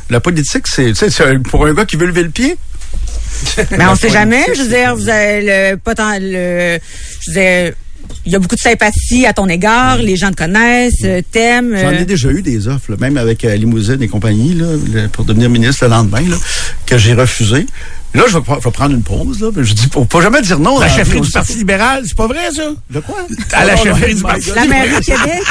La 0.09 0.19
politique, 0.19 0.67
c'est, 0.67 0.85
tu 0.87 0.95
sais, 0.95 1.09
c'est 1.11 1.25
un- 1.25 1.39
pour 1.41 1.65
un 1.67 1.73
gars 1.73 1.85
qui 1.85 1.95
veut 1.97 2.07
lever 2.07 2.23
le 2.23 2.29
pied. 2.31 2.55
Mais 3.71 3.85
on 3.85 3.95
sait 3.95 4.09
jamais. 4.09 4.43
Je 4.55 4.61
veux 4.61 4.67
dire, 4.69 4.95
vous 4.95 5.09
avez 5.09 5.41
le 5.71 5.77
potentiel. 5.77 6.31
le- 6.31 6.79
Je 7.21 7.31
veux 7.31 7.33
dire, 7.35 7.73
il 8.25 8.31
y 8.31 8.35
a 8.35 8.39
beaucoup 8.39 8.55
de 8.55 8.61
sympathie 8.61 9.25
à 9.25 9.33
ton 9.33 9.47
égard. 9.49 9.97
Les 9.97 10.15
gens 10.15 10.31
te 10.31 10.35
connaissent, 10.37 10.93
euh, 11.03 11.21
t'aiment. 11.31 11.75
J'en 11.77 11.87
euh, 11.89 11.99
ai 11.99 12.05
déjà 12.05 12.29
eu 12.31 12.41
des 12.41 12.67
offres, 12.67 12.91
là, 12.91 12.97
même 12.99 13.17
avec 13.17 13.43
euh, 13.45 13.55
Limousine 13.55 14.01
et 14.01 14.07
compagnie, 14.07 14.53
là, 14.53 14.67
le- 14.93 15.07
pour 15.09 15.25
devenir 15.25 15.49
ministre 15.49 15.83
le 15.85 15.89
lendemain, 15.91 16.21
là, 16.29 16.37
que 16.85 16.97
j'ai 16.97 17.13
refusé. 17.13 17.65
Là, 18.13 18.23
je 18.27 18.33
vais, 18.37 18.43
pre- 18.43 18.59
je 18.59 18.63
vais 18.65 18.71
prendre 18.71 18.93
une 18.93 19.01
pause. 19.01 19.41
Là, 19.41 19.49
je 19.57 19.73
dis, 19.73 19.87
faut 19.91 20.05
pas 20.05 20.21
jamais 20.21 20.41
dire 20.41 20.59
non. 20.59 20.79
La 20.79 20.87
chefferie 20.89 21.19
du 21.21 21.31
Parti 21.31 21.55
libéral, 21.55 22.03
c'est 22.05 22.15
pas 22.15 22.27
vrai, 22.27 22.51
ça? 22.55 22.63
De 22.91 22.99
quoi? 22.99 23.25
À 23.53 23.65
la 23.65 23.73
Oh, 23.75 23.83
chefferie 23.83 24.13
du. 24.15 24.21
Parti 24.21 24.51
La 24.55 24.65
mairie 24.67 24.95
de 24.95 24.99
Québec. 25.05 25.41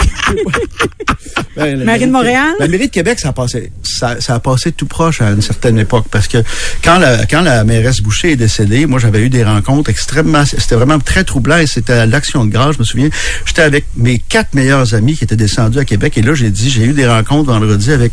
Ben, 1.56 1.78
la 1.78 1.84
Mairie 1.84 2.06
de 2.06 2.12
Montréal? 2.12 2.52
La 2.58 2.68
mairie 2.68 2.86
de 2.86 2.92
Québec, 2.92 3.20
ça 3.20 3.28
a 3.28 3.32
passé, 3.32 3.72
ça, 3.82 4.20
ça 4.20 4.34
a 4.34 4.40
passé 4.40 4.72
tout 4.72 4.86
proche 4.86 5.20
à 5.20 5.30
une 5.30 5.42
certaine 5.42 5.78
époque 5.78 6.06
parce 6.10 6.28
que 6.28 6.38
quand 6.82 6.98
la, 6.98 7.26
quand 7.26 7.42
la 7.42 7.62
mairesse 7.64 8.00
Boucher 8.00 8.32
est 8.32 8.36
décédée, 8.36 8.86
moi, 8.86 8.98
j'avais 8.98 9.20
eu 9.20 9.28
des 9.28 9.44
rencontres 9.44 9.90
extrêmement, 9.90 10.44
c'était 10.46 10.76
vraiment 10.76 10.98
très 10.98 11.24
troublant 11.24 11.58
et 11.58 11.66
c'était 11.66 11.92
à 11.92 12.06
l'action 12.06 12.44
de 12.46 12.50
grâce, 12.50 12.74
je 12.76 12.78
me 12.80 12.84
souviens. 12.84 13.08
J'étais 13.44 13.62
avec 13.62 13.84
mes 13.96 14.18
quatre 14.18 14.54
meilleurs 14.54 14.94
amis 14.94 15.16
qui 15.16 15.24
étaient 15.24 15.36
descendus 15.36 15.78
à 15.78 15.84
Québec 15.84 16.16
et 16.16 16.22
là, 16.22 16.34
j'ai 16.34 16.50
dit, 16.50 16.70
j'ai 16.70 16.84
eu 16.84 16.92
des 16.92 17.06
rencontres 17.06 17.50
vendredi 17.52 17.92
avec 17.92 18.12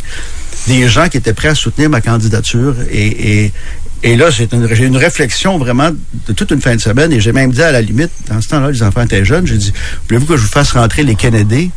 des 0.68 0.90
gens 0.90 1.08
qui 1.08 1.18
étaient 1.18 1.34
prêts 1.34 1.50
à 1.50 1.56
soutenir 1.56 1.90
ma 1.90 2.02
candidature 2.02 2.76
et, 2.92 3.44
et, 3.46 3.52
et 4.02 4.16
là, 4.16 4.30
j'ai 4.30 4.48
une, 4.54 4.98
réflexion 4.98 5.58
vraiment 5.58 5.90
de 6.28 6.34
toute 6.34 6.52
une 6.52 6.62
fin 6.62 6.76
de 6.76 6.82
semaine 6.82 7.12
et 7.12 7.20
j'ai 7.20 7.34
même 7.34 7.52
dit 7.52 7.62
à 7.62 7.72
la 7.72 7.82
limite, 7.82 8.12
dans 8.30 8.40
ce 8.40 8.48
temps-là, 8.48 8.72
les 8.72 8.82
enfants 8.82 9.02
étaient 9.02 9.26
jeunes, 9.26 9.46
j'ai 9.46 9.58
dit, 9.58 9.74
voulez-vous 10.08 10.26
que 10.26 10.38
je 10.38 10.44
vous 10.44 10.48
fasse 10.48 10.72
rentrer 10.72 11.04
les 11.04 11.16
Kennedy 11.16 11.72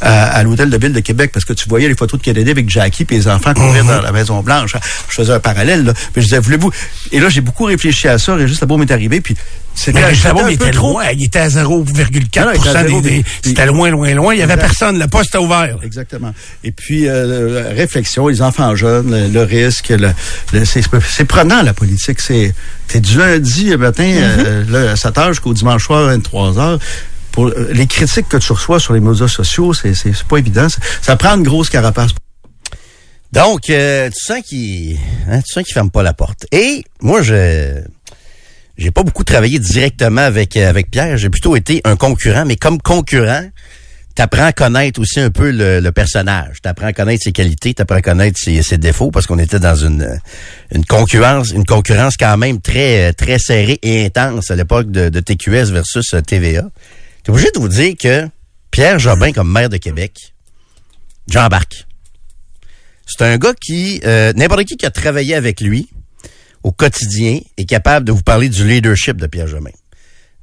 à, 0.00 0.28
à 0.28 0.42
l'hôtel 0.42 0.70
de 0.70 0.78
ville 0.78 0.92
de 0.92 1.00
Québec? 1.00 1.30
Parce 1.32 1.44
que 1.44 1.52
tu 1.52 1.68
voyais 1.68 1.88
les 1.88 1.94
photos 1.94 2.18
de 2.18 2.24
Kennedy 2.24 2.50
avec 2.50 2.70
Jackie 2.70 3.06
et 3.10 3.14
les 3.14 3.28
enfants 3.28 3.52
courir 3.52 3.84
dans 3.84 4.00
la 4.00 4.12
Maison 4.12 4.42
Blanche. 4.42 4.74
Je 5.08 5.14
faisais 5.14 5.32
un 5.32 5.40
parallèle, 5.40 5.84
là. 5.84 5.92
Puis 5.92 6.22
je 6.22 6.26
disais, 6.28 6.38
voulez-vous... 6.38 6.70
Et 7.12 7.20
là, 7.20 7.28
j'ai 7.28 7.42
beaucoup 7.42 7.64
réfléchi 7.64 8.08
à 8.08 8.18
ça. 8.18 8.34
Régis 8.34 8.60
Labaume 8.60 8.82
est 8.82 8.90
arrivé, 8.90 9.20
puis 9.20 9.36
c'était 9.76 10.00
il 10.48 10.54
était 10.54 10.70
trop- 10.70 10.92
loin. 10.94 11.04
Il 11.12 11.24
était 11.24 11.38
à 11.38 11.48
0,4 11.48 12.40
Ah 12.40 12.44
non, 12.46 12.52
il 12.54 12.58
était 12.58 12.68
à 12.76 12.82
des- 13.00 13.24
C'était 13.44 13.66
loin, 13.66 13.90
loin, 13.90 14.12
loin. 14.14 14.34
Il 14.34 14.40
y 14.40 14.42
avait 14.42 14.56
personne. 14.56 14.98
Le 14.98 15.06
poste 15.06 15.28
était 15.28 15.38
ouvert. 15.38 15.78
Exactement. 15.82 16.32
Et 16.64 16.72
puis, 16.72 17.06
euh, 17.08 17.72
réflexion, 17.74 18.26
les 18.28 18.42
enfants 18.42 18.74
jeunes, 18.74 19.10
le, 19.10 19.28
le 19.28 19.42
risque, 19.42 19.90
le, 19.90 20.10
le- 20.52 20.64
c'est 20.64 21.24
prenant, 21.24 21.62
la 21.62 21.74
politique. 21.74 22.20
C'est 22.20 22.54
du 23.00 23.18
lundi 23.18 23.76
matin 23.76 24.04
euh, 24.04 24.64
là, 24.70 24.92
à 24.92 24.96
7 24.96 25.18
heures 25.18 25.28
jusqu'au 25.28 25.52
dimanche 25.54 25.84
soir, 25.84 26.04
23 26.06 26.58
heures. 26.58 26.78
Pour, 27.32 27.48
euh, 27.48 27.68
les 27.72 27.86
critiques 27.86 28.28
que 28.30 28.38
tu 28.38 28.52
reçois 28.52 28.80
sur 28.80 28.94
les 28.94 29.00
médias 29.00 29.28
sociaux, 29.28 29.74
c'est 29.74 29.92
pas 30.28 30.38
évident. 30.38 30.68
Ça, 30.70 30.78
ça 31.02 31.16
prend 31.16 31.36
une 31.36 31.42
grosse 31.42 31.68
carapace. 31.68 32.12
Donc, 33.32 33.68
euh, 33.68 34.08
tu 34.08 34.18
sens 34.24 34.40
qu'il 34.46 34.96
hein, 35.28 35.40
tu 35.42 35.52
sens 35.52 35.64
qu'il 35.64 35.74
ferme 35.74 35.90
pas 35.90 36.02
la 36.02 36.14
porte. 36.14 36.46
Et 36.52 36.84
moi, 37.02 37.20
je 37.22 37.80
j'ai 38.76 38.90
pas 38.90 39.02
beaucoup 39.02 39.24
travaillé 39.24 39.58
directement 39.58 40.22
avec 40.22 40.56
euh, 40.56 40.68
avec 40.68 40.90
Pierre. 40.90 41.16
J'ai 41.16 41.30
plutôt 41.30 41.56
été 41.56 41.80
un 41.84 41.96
concurrent, 41.96 42.44
mais 42.44 42.56
comme 42.56 42.80
concurrent, 42.80 43.48
t'apprends 44.14 44.44
à 44.44 44.52
connaître 44.52 45.00
aussi 45.00 45.20
un 45.20 45.30
peu 45.30 45.50
le, 45.50 45.80
le 45.80 45.92
personnage. 45.92 46.60
T'apprends 46.62 46.88
à 46.88 46.92
connaître 46.92 47.22
ses 47.24 47.32
qualités, 47.32 47.74
t'apprends 47.74 47.96
à 47.96 48.02
connaître 48.02 48.38
ses, 48.38 48.62
ses 48.62 48.78
défauts, 48.78 49.10
parce 49.10 49.26
qu'on 49.26 49.38
était 49.38 49.58
dans 49.58 49.76
une 49.76 50.20
une 50.74 50.84
concurrence, 50.84 51.50
une 51.50 51.64
concurrence 51.64 52.16
quand 52.18 52.36
même 52.36 52.60
très 52.60 53.12
très 53.12 53.38
serrée 53.38 53.78
et 53.82 54.04
intense 54.06 54.50
à 54.50 54.56
l'époque 54.56 54.90
de, 54.90 55.08
de 55.08 55.20
TQS 55.20 55.72
versus 55.72 56.14
euh, 56.14 56.20
TVA. 56.20 56.64
T'es 57.24 57.30
obligé 57.30 57.50
de 57.54 57.58
vous 57.58 57.68
dire 57.68 57.94
que 57.98 58.28
Pierre 58.70 58.98
Jobin 58.98 59.32
comme 59.32 59.50
maire 59.50 59.70
de 59.70 59.78
Québec, 59.78 60.34
j'embarque. 61.28 61.86
C'est 63.06 63.24
un 63.24 63.38
gars 63.38 63.54
qui, 63.54 64.00
euh, 64.04 64.32
n'importe 64.34 64.64
qui 64.64 64.76
qui 64.76 64.84
a 64.84 64.90
travaillé 64.90 65.34
avec 65.34 65.60
lui 65.60 65.88
au 66.66 66.72
quotidien 66.72 67.38
est 67.56 67.64
capable 67.64 68.04
de 68.04 68.10
vous 68.10 68.24
parler 68.24 68.48
du 68.48 68.66
leadership 68.66 69.18
de 69.18 69.28
Pierre 69.28 69.46
Jobin. 69.46 69.70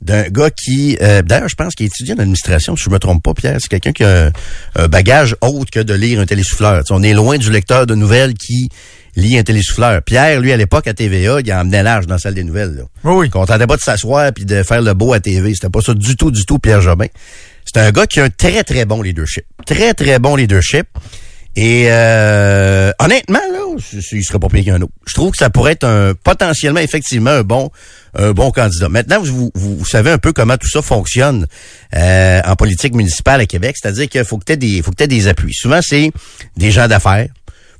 D'un 0.01 0.23
gars 0.29 0.49
qui, 0.49 0.97
euh, 1.01 1.21
d'ailleurs, 1.21 1.49
je 1.49 1.55
pense 1.55 1.75
qu'il 1.75 1.85
étudie 1.85 2.13
en 2.13 2.17
administration, 2.17 2.77
si 2.77 2.85
je 2.85 2.89
me 2.89 2.97
trompe 2.97 3.21
pas, 3.21 3.33
Pierre. 3.33 3.57
C'est 3.59 3.67
quelqu'un 3.67 3.91
qui 3.91 4.05
a 4.05 4.27
un, 4.27 4.31
un 4.75 4.87
bagage 4.87 5.35
autre 5.41 5.69
que 5.69 5.81
de 5.81 5.93
lire 5.93 6.21
un 6.21 6.25
télésouffleur. 6.25 6.81
On 6.91 7.03
est 7.03 7.13
loin 7.13 7.37
du 7.37 7.51
lecteur 7.51 7.85
de 7.85 7.93
nouvelles 7.93 8.35
qui 8.35 8.69
lit 9.17 9.37
un 9.37 9.43
télésouffleur. 9.43 10.01
Pierre, 10.01 10.39
lui, 10.39 10.53
à 10.53 10.57
l'époque, 10.57 10.87
à 10.87 10.93
TVA, 10.93 11.41
il 11.41 11.53
emmenait 11.53 11.83
large 11.83 12.07
dans 12.07 12.15
la 12.15 12.19
salle 12.19 12.35
des 12.35 12.45
nouvelles. 12.45 12.73
Là. 12.73 12.83
Oui, 13.03 13.15
oui. 13.15 13.29
Contentait 13.29 13.67
pas 13.67 13.75
de 13.75 13.81
s'asseoir 13.81 14.31
puis 14.31 14.45
de 14.45 14.63
faire 14.63 14.81
le 14.81 14.93
beau 14.93 15.11
à 15.11 15.19
TV. 15.19 15.53
C'était 15.53 15.69
pas 15.69 15.81
ça 15.81 15.93
du 15.93 16.15
tout, 16.15 16.31
du 16.31 16.45
tout, 16.45 16.57
Pierre 16.57 16.79
Jobin. 16.79 17.07
C'est 17.65 17.81
un 17.81 17.91
gars 17.91 18.07
qui 18.07 18.21
a 18.21 18.23
un 18.23 18.29
très, 18.29 18.63
très 18.63 18.85
bon 18.85 19.01
leadership. 19.01 19.43
Très, 19.65 19.93
très 19.93 20.19
bon 20.19 20.37
leadership. 20.37 20.87
Et 21.55 21.85
euh, 21.87 22.91
honnêtement, 22.99 23.39
là, 23.51 23.59
il 24.11 24.23
serait 24.23 24.39
pas 24.39 24.47
pire 24.47 24.65
qu'un 24.65 24.81
autre. 24.81 24.93
Je 25.05 25.13
trouve 25.13 25.31
que 25.31 25.37
ça 25.37 25.49
pourrait 25.51 25.73
être 25.73 25.83
un 25.83 26.13
potentiellement, 26.15 26.79
effectivement, 26.79 27.29
un 27.29 27.43
bon, 27.43 27.69
un 28.15 28.31
bon 28.31 28.51
candidat. 28.51 28.89
Maintenant, 28.89 29.21
vous, 29.21 29.51
vous, 29.53 29.77
vous 29.77 29.85
savez 29.85 30.09
un 30.09 30.17
peu 30.17 30.33
comment 30.33 30.57
tout 30.57 30.69
ça 30.69 30.81
fonctionne 30.81 31.45
euh, 31.95 32.41
en 32.43 32.55
politique 32.55 32.95
municipale 32.95 33.41
à 33.41 33.45
Québec. 33.45 33.75
C'est-à-dire 33.79 34.09
qu'il 34.09 34.25
faut 34.25 34.39
que 34.39 34.45
tu 34.45 34.57
des, 34.57 34.81
faut 34.81 34.91
que 34.91 34.95
t'aies 34.95 35.07
des 35.07 35.27
appuis. 35.27 35.53
Souvent, 35.53 35.79
c'est 35.81 36.11
des 36.57 36.71
gens 36.71 36.87
d'affaires, 36.87 37.27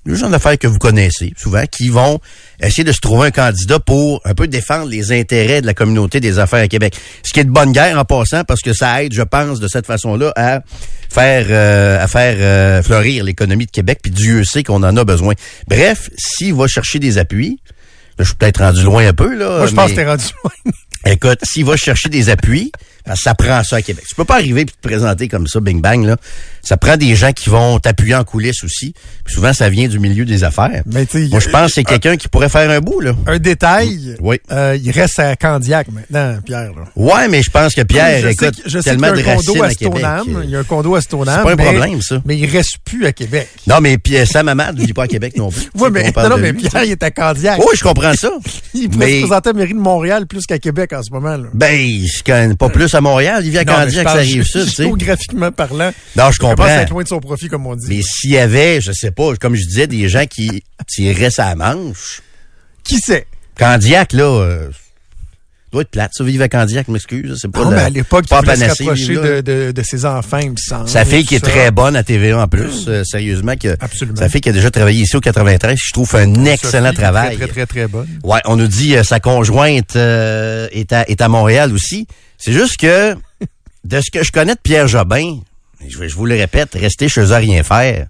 des 0.05 0.15
gens 0.15 0.29
d'affaires 0.29 0.57
que 0.57 0.67
vous 0.67 0.79
connaissez, 0.79 1.33
souvent, 1.37 1.63
qui 1.65 1.89
vont 1.89 2.19
essayer 2.61 2.83
de 2.83 2.91
se 2.91 2.99
trouver 2.99 3.27
un 3.27 3.31
candidat 3.31 3.79
pour 3.79 4.21
un 4.25 4.33
peu 4.33 4.47
défendre 4.47 4.89
les 4.89 5.11
intérêts 5.11 5.61
de 5.61 5.65
la 5.65 5.73
communauté 5.73 6.19
des 6.19 6.39
affaires 6.39 6.63
à 6.63 6.67
Québec. 6.67 6.95
Ce 7.23 7.31
qui 7.31 7.39
est 7.39 7.45
de 7.45 7.51
bonne 7.51 7.71
guerre 7.71 7.97
en 7.97 8.05
passant, 8.05 8.43
parce 8.43 8.61
que 8.61 8.73
ça 8.73 9.03
aide, 9.03 9.13
je 9.13 9.21
pense, 9.21 9.59
de 9.59 9.67
cette 9.67 9.85
façon-là, 9.85 10.33
à 10.35 10.61
faire 11.09 11.45
euh, 11.49 12.03
à 12.03 12.07
faire 12.07 12.35
euh, 12.39 12.83
fleurir 12.83 13.23
l'économie 13.23 13.65
de 13.65 13.71
Québec, 13.71 13.99
puis 14.01 14.11
Dieu 14.11 14.43
sait 14.43 14.63
qu'on 14.63 14.83
en 14.83 14.97
a 14.97 15.03
besoin. 15.05 15.33
Bref, 15.67 16.09
s'il 16.17 16.53
va 16.53 16.67
chercher 16.67 16.99
des 16.99 17.17
appuis, 17.17 17.59
là, 18.17 18.23
je 18.23 18.25
suis 18.25 18.35
peut-être 18.35 18.61
rendu 18.61 18.83
loin 18.83 19.07
un 19.07 19.13
peu, 19.13 19.33
là. 19.35 19.59
Moi, 19.59 19.67
je 19.67 19.75
pense 19.75 19.91
que 19.91 19.95
t'es 19.95 20.05
rendu 20.05 20.25
loin. 20.43 20.73
Écoute, 21.05 21.39
s'il 21.43 21.65
va 21.65 21.75
chercher 21.75 22.09
des 22.09 22.29
appuis, 22.29 22.71
ça 23.15 23.35
prend 23.35 23.61
ça 23.63 23.77
à 23.77 23.81
Québec. 23.81 24.05
Tu 24.07 24.15
peux 24.15 24.23
pas 24.23 24.35
arriver 24.35 24.61
et 24.61 24.65
te 24.65 24.71
présenter 24.81 25.27
comme 25.27 25.47
ça, 25.47 25.59
bing 25.59 25.81
bang, 25.81 26.05
là. 26.05 26.15
Ça 26.63 26.77
prend 26.77 26.95
des 26.95 27.15
gens 27.15 27.33
qui 27.33 27.49
vont 27.49 27.77
t'appuyer 27.77 28.15
en 28.15 28.23
coulisses 28.23 28.63
aussi. 28.63 28.93
Puis 29.25 29.33
souvent, 29.35 29.51
ça 29.53 29.69
vient 29.69 29.87
du 29.89 29.99
milieu 29.99 30.23
des 30.23 30.43
affaires. 30.45 30.81
Mais 30.85 31.05
Moi, 31.29 31.39
je 31.41 31.49
pense 31.49 31.67
que 31.67 31.73
c'est 31.73 31.83
quelqu'un 31.83 32.15
qui 32.15 32.29
pourrait 32.29 32.47
faire 32.49 32.69
un 32.69 32.79
bout, 32.79 33.01
là. 33.01 33.11
Un 33.27 33.37
détail, 33.37 34.15
Oui. 34.21 34.37
euh, 34.51 34.77
il 34.81 34.91
reste 34.91 35.19
à 35.19 35.35
Candiac 35.35 35.87
maintenant, 35.91 36.39
Pierre. 36.45 36.71
Là. 36.73 36.83
Ouais, 36.95 37.27
mais 37.27 37.43
je 37.43 37.49
pense 37.51 37.73
que 37.75 37.81
Pierre, 37.81 38.21
je 38.21 38.27
écoute, 38.29 38.61
je 38.65 38.79
tellement 38.79 39.11
de 39.11 39.19
y 39.19 39.23
a 39.23 39.31
un 39.31 39.35
racines 39.35 39.47
condo 39.53 39.63
à 39.63 39.67
à 39.67 39.73
Québec. 39.73 39.97
Stoneham. 39.99 40.41
Il 40.45 40.49
y 40.49 40.55
a 40.55 40.59
un 40.59 40.63
condo 40.63 40.95
à 40.95 41.01
Stoneham. 41.01 41.35
C'est 41.37 41.43
pas 41.43 41.51
un 41.51 41.55
mais- 41.55 41.63
problème, 41.77 42.01
ça. 42.01 42.21
Mais 42.25 42.37
il 42.37 42.45
reste 42.49 42.77
plus 42.85 43.05
à 43.05 43.11
Québec. 43.11 43.49
Non, 43.67 43.81
mais 43.81 43.97
puis 43.97 44.15
Sam 44.25 44.47
Hamad 44.47 44.79
ne 44.79 44.85
vit 44.85 44.93
pas 44.93 45.03
à 45.03 45.07
Québec 45.07 45.35
non 45.37 45.49
plus. 45.51 45.63
Oui, 45.75 45.89
mais, 45.91 46.13
non, 46.15 46.29
non, 46.29 46.35
de 46.37 46.41
mais 46.41 46.53
Pierre, 46.53 46.85
il 46.85 46.91
est 46.91 47.03
à 47.03 47.11
Candiac. 47.11 47.59
Oui, 47.59 47.75
je 47.75 47.83
comprends 47.83 48.13
ça. 48.13 48.29
Il 48.73 48.89
pourrait 48.89 49.05
mais- 49.05 49.13
se 49.15 49.25
présenter 49.25 49.49
à 49.49 49.51
la 49.53 49.57
mairie 49.59 49.73
de 49.73 49.79
Montréal 49.79 50.25
plus 50.27 50.45
qu'à 50.45 50.59
Québec 50.59 50.93
en 50.93 51.03
ce 51.03 51.11
moment. 51.11 51.35
Là. 51.35 51.47
Ben, 51.53 51.77
je 51.77 52.23
connais 52.23 52.55
pas 52.55 52.69
plus 52.69 52.93
à 52.95 53.01
Montréal. 53.01 53.41
Il 53.43 53.51
vit 53.51 53.57
à 53.57 53.65
Candiac, 53.65 54.07
ça 54.07 54.13
arrive 54.15 54.45
sais. 54.45 54.65
Géographiquement 54.65 55.51
parlant. 55.51 55.91
Non, 56.15 56.31
je 56.31 56.39
Je 56.52 56.52
pense 56.55 56.65
comprends. 56.67 56.81
être 56.81 56.89
loin 56.89 57.03
de 57.03 57.07
son 57.07 57.19
profit, 57.19 57.47
comme 57.47 57.65
on 57.67 57.75
dit. 57.75 57.87
Mais 57.89 58.01
s'il 58.01 58.31
y 58.31 58.37
avait, 58.37 58.81
je 58.81 58.91
sais 58.91 59.11
pas, 59.11 59.35
comme 59.35 59.55
je 59.55 59.63
disais, 59.65 59.87
des 59.87 60.09
gens 60.09 60.25
qui 60.25 60.63
tireraient 60.87 61.31
sa 61.31 61.55
manche. 61.55 62.21
Qui 62.83 62.97
sait? 62.99 63.27
Candiac, 63.57 64.13
là, 64.13 64.23
euh, 64.23 64.69
doit 65.71 65.81
être 65.83 65.89
plate, 65.89 66.11
ça, 66.13 66.23
vivre 66.23 66.43
à 66.43 66.49
Candiac, 66.49 66.87
m'excuse. 66.87 67.37
C'est 67.41 67.49
pas 67.51 67.63
Non, 67.63 67.71
la- 67.71 67.77
mais 67.77 67.81
à 67.83 67.89
l'époque, 67.89 68.25
il 68.29 68.35
voulait 68.37 68.55
se 68.55 68.65
rapprocher 68.65 69.15
de, 69.15 69.41
de, 69.41 69.71
de 69.71 69.83
ses 69.83 70.05
enfants, 70.05 70.37
il 70.39 70.51
me 70.51 70.55
semble. 70.57 70.87
Sa 70.87 71.03
fille 71.05 71.25
qui 71.25 71.35
est 71.35 71.45
ça. 71.45 71.49
très 71.51 71.71
bonne 71.71 71.95
à 71.95 72.03
TVA 72.03 72.37
en 72.43 72.47
plus, 72.47 72.85
euh, 72.87 73.03
sérieusement. 73.03 73.55
Que, 73.55 73.75
Absolument. 73.79 74.17
Sa 74.17 74.29
fille 74.29 74.41
qui 74.41 74.49
a 74.49 74.51
déjà 74.51 74.69
travaillé 74.69 75.01
ici 75.01 75.15
au 75.15 75.19
93, 75.21 75.77
je 75.83 75.91
trouve 75.93 76.15
un 76.15 76.45
excellent 76.45 76.87
Sophie, 76.89 76.97
travail. 76.97 77.35
Très, 77.37 77.45
très, 77.47 77.53
très, 77.53 77.65
très 77.65 77.87
bonne. 77.87 78.07
Ouais, 78.23 78.39
on 78.45 78.55
nous 78.55 78.67
dit 78.67 78.95
euh, 78.95 79.03
sa 79.03 79.19
conjointe 79.19 79.95
euh, 79.95 80.67
est, 80.71 80.91
à, 80.93 81.09
est 81.09 81.21
à 81.21 81.27
Montréal 81.27 81.73
aussi. 81.73 82.07
C'est 82.37 82.53
juste 82.53 82.77
que, 82.77 83.15
de 83.83 84.01
ce 84.01 84.11
que 84.11 84.23
je 84.23 84.31
connais 84.31 84.53
de 84.53 84.59
Pierre 84.61 84.87
Jobin, 84.87 85.39
je, 85.87 86.15
vous 86.15 86.25
le 86.25 86.35
répète, 86.35 86.73
rester 86.73 87.09
chez 87.09 87.21
eux 87.21 87.31
à 87.31 87.37
rien 87.37 87.63
faire, 87.63 88.07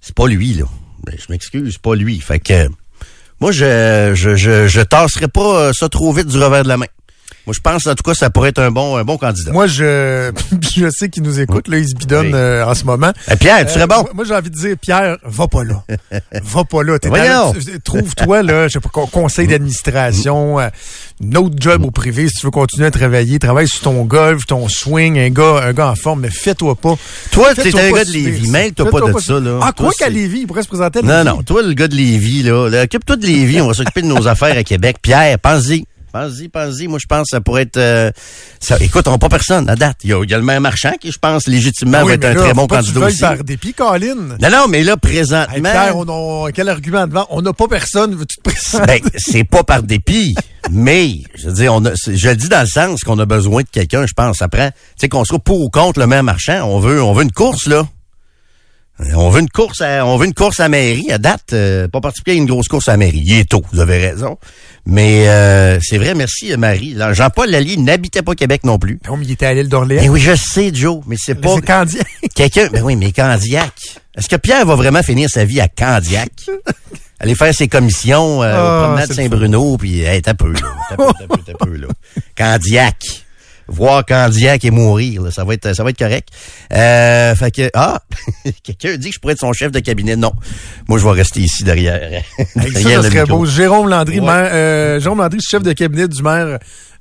c'est 0.00 0.14
pas 0.14 0.26
lui, 0.26 0.54
là. 0.54 0.64
Ben, 1.04 1.14
je 1.18 1.32
m'excuse, 1.32 1.72
c'est 1.72 1.82
pas 1.82 1.94
lui. 1.94 2.20
Fait 2.20 2.40
que, 2.40 2.68
moi, 3.40 3.52
je, 3.52 4.12
je, 4.14 4.36
je, 4.36 4.68
je 4.68 4.80
tasserais 4.80 5.28
pas 5.28 5.60
euh, 5.60 5.72
ça 5.72 5.88
trop 5.88 6.12
vite 6.12 6.26
du 6.26 6.36
revers 6.36 6.62
de 6.62 6.68
la 6.68 6.76
main. 6.76 6.86
Moi, 7.50 7.54
je 7.56 7.60
pense, 7.68 7.84
en 7.88 7.94
tout 7.96 8.04
cas, 8.04 8.14
ça 8.14 8.30
pourrait 8.30 8.50
être 8.50 8.60
un 8.60 8.70
bon, 8.70 8.96
un 8.96 9.02
bon 9.02 9.16
candidat. 9.18 9.50
Moi, 9.50 9.66
je, 9.66 10.30
je 10.76 10.88
sais 10.88 11.08
qu'il 11.08 11.24
nous 11.24 11.40
écoute, 11.40 11.66
là, 11.66 11.78
il 11.78 11.88
se 11.88 11.96
bidonne 11.96 12.26
Oui. 12.26 12.32
euh, 12.34 12.64
en 12.64 12.74
ce 12.76 12.84
moment. 12.84 13.10
Eh, 13.28 13.34
Pierre, 13.34 13.66
tu 13.66 13.72
serais 13.72 13.88
bon. 13.88 14.06
Moi, 14.14 14.24
j'ai 14.24 14.34
envie 14.36 14.50
de 14.50 14.54
dire, 14.56 14.76
Pierre, 14.80 15.16
va 15.24 15.48
pas 15.48 15.64
là. 15.64 15.82
va 16.44 16.62
pas 16.64 16.82
là. 16.84 16.96
Trouve-toi, 17.82 18.42
là, 18.44 18.68
je 18.68 18.74
sais 18.74 18.80
pas, 18.80 18.88
con- 18.88 19.06
conseil 19.06 19.48
d'administration, 19.48 20.60
euh, 20.60 20.68
une 21.20 21.36
autre 21.36 21.56
job 21.58 21.84
au 21.84 21.90
privé 21.90 22.28
si 22.28 22.34
tu 22.34 22.46
veux 22.46 22.50
continuer 22.52 22.86
à 22.86 22.90
travailler. 22.92 23.38
Travaille 23.40 23.66
sur 23.66 23.80
ton 23.80 24.04
golf, 24.04 24.46
ton 24.46 24.68
swing, 24.68 25.18
un 25.18 25.30
gars, 25.30 25.60
un 25.64 25.72
gars 25.72 25.88
en 25.88 25.96
forme, 25.96 26.20
mais 26.20 26.30
fais-toi 26.30 26.76
pas. 26.76 26.94
Toi, 27.32 27.54
t'es 27.54 27.76
un 27.76 27.90
gars 27.92 28.04
de 28.04 28.10
Lévis, 28.12 28.48
mêle-toi 28.48 28.84
Fais-toi 28.86 29.00
pas 29.12 29.18
de 29.18 29.24
ça, 29.24 29.40
là. 29.40 29.58
Ah, 29.62 29.72
quoi 29.76 29.90
qu'à 29.98 30.08
Lévis, 30.08 30.40
il 30.42 30.46
pourrait 30.46 30.62
se 30.62 30.68
présenter 30.68 31.00
à 31.00 31.02
Non, 31.02 31.08
Lévis. 31.24 31.36
non, 31.36 31.42
toi, 31.42 31.62
le 31.62 31.72
gars 31.72 31.88
de 31.88 31.96
Lévis, 31.96 32.42
là, 32.44 32.68
là, 32.68 32.82
occupe-toi 32.84 33.16
de 33.16 33.26
Lévis, 33.26 33.60
on 33.60 33.66
va 33.66 33.74
s'occuper 33.74 34.02
de 34.02 34.06
nos 34.06 34.28
affaires 34.28 34.56
à 34.56 34.62
Québec. 34.62 34.98
Pierre, 35.02 35.38
pense-y. 35.40 35.84
Pense-y, 36.12 36.48
pense-y. 36.48 36.88
Moi, 36.88 36.98
je 37.00 37.06
pense 37.06 37.22
que 37.22 37.36
ça 37.36 37.40
pourrait 37.40 37.62
être... 37.62 37.76
euh, 37.76 38.10
ça, 38.60 38.76
écoute, 38.80 39.06
on 39.08 39.12
n'a 39.12 39.18
pas 39.18 39.28
personne 39.28 39.68
à 39.68 39.76
date. 39.76 39.98
Il 40.04 40.10
y 40.10 40.12
a, 40.12 40.22
il 40.24 40.30
y 40.30 40.34
a 40.34 40.38
le 40.38 40.44
maire 40.44 40.60
Marchand 40.60 40.92
qui, 41.00 41.12
je 41.12 41.18
pense, 41.18 41.46
légitimement, 41.46 41.98
Ah 42.00 42.04
oui, 42.04 42.08
va 42.08 42.14
être 42.14 42.24
un 42.24 42.34
très 42.34 42.54
bon 42.54 42.66
candidat 42.66 43.00
aussi. 43.00 43.20
par 43.20 43.44
dépit, 43.44 43.74
Colin. 43.74 44.14
Non, 44.40 44.50
non, 44.50 44.66
mais 44.68 44.82
là, 44.82 44.96
présentement... 44.96 45.54
Hey, 45.54 45.60
Pierre, 45.62 45.96
on 45.96 46.46
a, 46.46 46.50
quel 46.52 46.68
argument 46.68 47.06
devant? 47.06 47.26
On 47.30 47.42
n'a 47.42 47.52
pas 47.52 47.68
personne, 47.68 48.14
veux-tu 48.14 48.36
te 48.36 48.42
présenter? 48.42 49.00
Ben, 49.02 49.10
c'est 49.16 49.44
pas 49.44 49.62
par 49.62 49.82
dépit, 49.82 50.34
mais 50.70 51.22
je 51.34 51.48
veux 51.48 51.54
dire, 51.54 51.74
on 51.74 51.84
a, 51.84 51.90
je 51.94 52.28
le 52.28 52.36
dis 52.36 52.48
dans 52.48 52.60
le 52.60 52.66
sens 52.66 53.00
qu'on 53.02 53.18
a 53.18 53.26
besoin 53.26 53.62
de 53.62 53.68
quelqu'un, 53.70 54.06
je 54.06 54.12
pense. 54.14 54.38
Prend, 54.38 54.68
tu 54.68 54.74
sais, 54.96 55.08
qu'on 55.08 55.24
soit 55.24 55.38
pour 55.38 55.60
ou 55.60 55.70
contre 55.70 56.00
le 56.00 56.06
maire 56.06 56.22
marchand, 56.24 56.62
on 56.64 56.80
veut, 56.80 57.02
on 57.02 57.12
veut 57.12 57.22
une 57.22 57.32
course 57.32 57.66
là. 57.66 57.86
On 59.16 59.30
veut 59.30 59.40
une 59.40 59.48
course, 59.48 59.80
à, 59.80 60.04
on 60.04 60.16
veut 60.16 60.26
une 60.26 60.34
course 60.34 60.60
à 60.60 60.68
mairie. 60.68 61.10
À 61.10 61.18
date, 61.18 61.52
euh, 61.52 61.88
pas 61.88 62.00
particulier 62.00 62.36
une 62.36 62.46
grosse 62.46 62.68
course 62.68 62.88
à 62.88 62.96
mairie. 62.96 63.22
Il 63.24 63.38
est 63.38 63.48
tôt, 63.48 63.62
vous 63.72 63.80
avez 63.80 63.98
raison. 63.98 64.36
Mais 64.86 65.28
euh, 65.28 65.78
c'est 65.82 65.98
vrai, 65.98 66.14
merci 66.14 66.52
euh, 66.52 66.56
Marie. 66.56 66.96
Jean-Paul 67.12 67.50
Lallier 67.50 67.76
n'habitait 67.76 68.22
pas 68.22 68.34
Québec 68.34 68.64
non 68.64 68.78
plus. 68.78 68.98
Non, 69.08 69.16
mais 69.16 69.24
il 69.24 69.32
était 69.32 69.46
à 69.46 69.54
l'île 69.54 69.68
d'Orléans. 69.68 70.10
Oui, 70.10 70.20
je 70.20 70.34
sais, 70.34 70.70
Joe, 70.74 71.00
mais 71.06 71.16
c'est 71.18 71.34
pas 71.34 71.54
C'est 71.54 71.66
Candiac. 71.66 72.06
quelqu'un. 72.34 72.68
Ben 72.72 72.82
oui, 72.82 72.96
mais 72.96 73.12
Candiac. 73.12 73.72
Est-ce 74.16 74.28
que 74.28 74.36
Pierre 74.36 74.66
va 74.66 74.74
vraiment 74.74 75.02
finir 75.02 75.28
sa 75.30 75.44
vie 75.44 75.60
à 75.60 75.68
Candiac? 75.68 76.30
Aller 77.20 77.34
faire 77.34 77.54
ses 77.54 77.68
commissions 77.68 78.42
euh, 78.42 78.52
Ah, 78.54 78.62
au 78.80 78.84
promenade 78.84 79.12
c'est 79.12 79.22
le 79.22 79.28
Saint-Bruno, 79.28 79.76
puis 79.76 80.00
hey, 80.00 80.22
t'as 80.22 80.32
peu, 80.34 80.52
là. 80.52 80.60
T'as 80.88 80.96
peu, 80.96 81.04
t'as 81.18 81.26
peu, 81.26 81.42
t'as 81.44 81.64
peu, 81.66 81.76
là. 81.76 81.88
Candiac. 82.36 82.96
Voir 83.72 84.04
Candiac 84.04 84.64
et 84.64 84.70
mourir, 84.72 85.22
là, 85.22 85.30
ça 85.30 85.44
va 85.44 85.54
être 85.54 85.74
ça 85.74 85.84
va 85.84 85.90
être 85.90 85.98
correct. 85.98 86.28
Euh, 86.72 87.34
fait 87.36 87.50
que 87.52 87.70
ah, 87.74 88.00
quelqu'un 88.64 88.96
dit 88.96 89.08
que 89.10 89.14
je 89.14 89.20
pourrais 89.20 89.34
être 89.34 89.38
son 89.40 89.52
chef 89.52 89.70
de 89.70 89.78
cabinet. 89.78 90.16
Non, 90.16 90.32
moi 90.88 90.98
je 90.98 91.04
vais 91.04 91.12
rester 91.12 91.40
ici 91.40 91.62
derrière. 91.64 92.22
Ça, 92.36 92.44
derrière 92.60 92.82
ça 93.02 93.08
le 93.08 93.10
serait 93.14 93.22
micro. 93.22 93.38
beau. 93.38 93.46
Jérôme 93.46 93.88
Landry, 93.88 94.18
Ouais. 94.20 94.26
maire- 94.26 94.50
euh, 94.52 95.00
Jérôme 95.00 95.18
Landry, 95.20 95.38
chef 95.40 95.62
de 95.62 95.72
cabinet 95.72 96.08
du 96.08 96.20
maire 96.22 96.58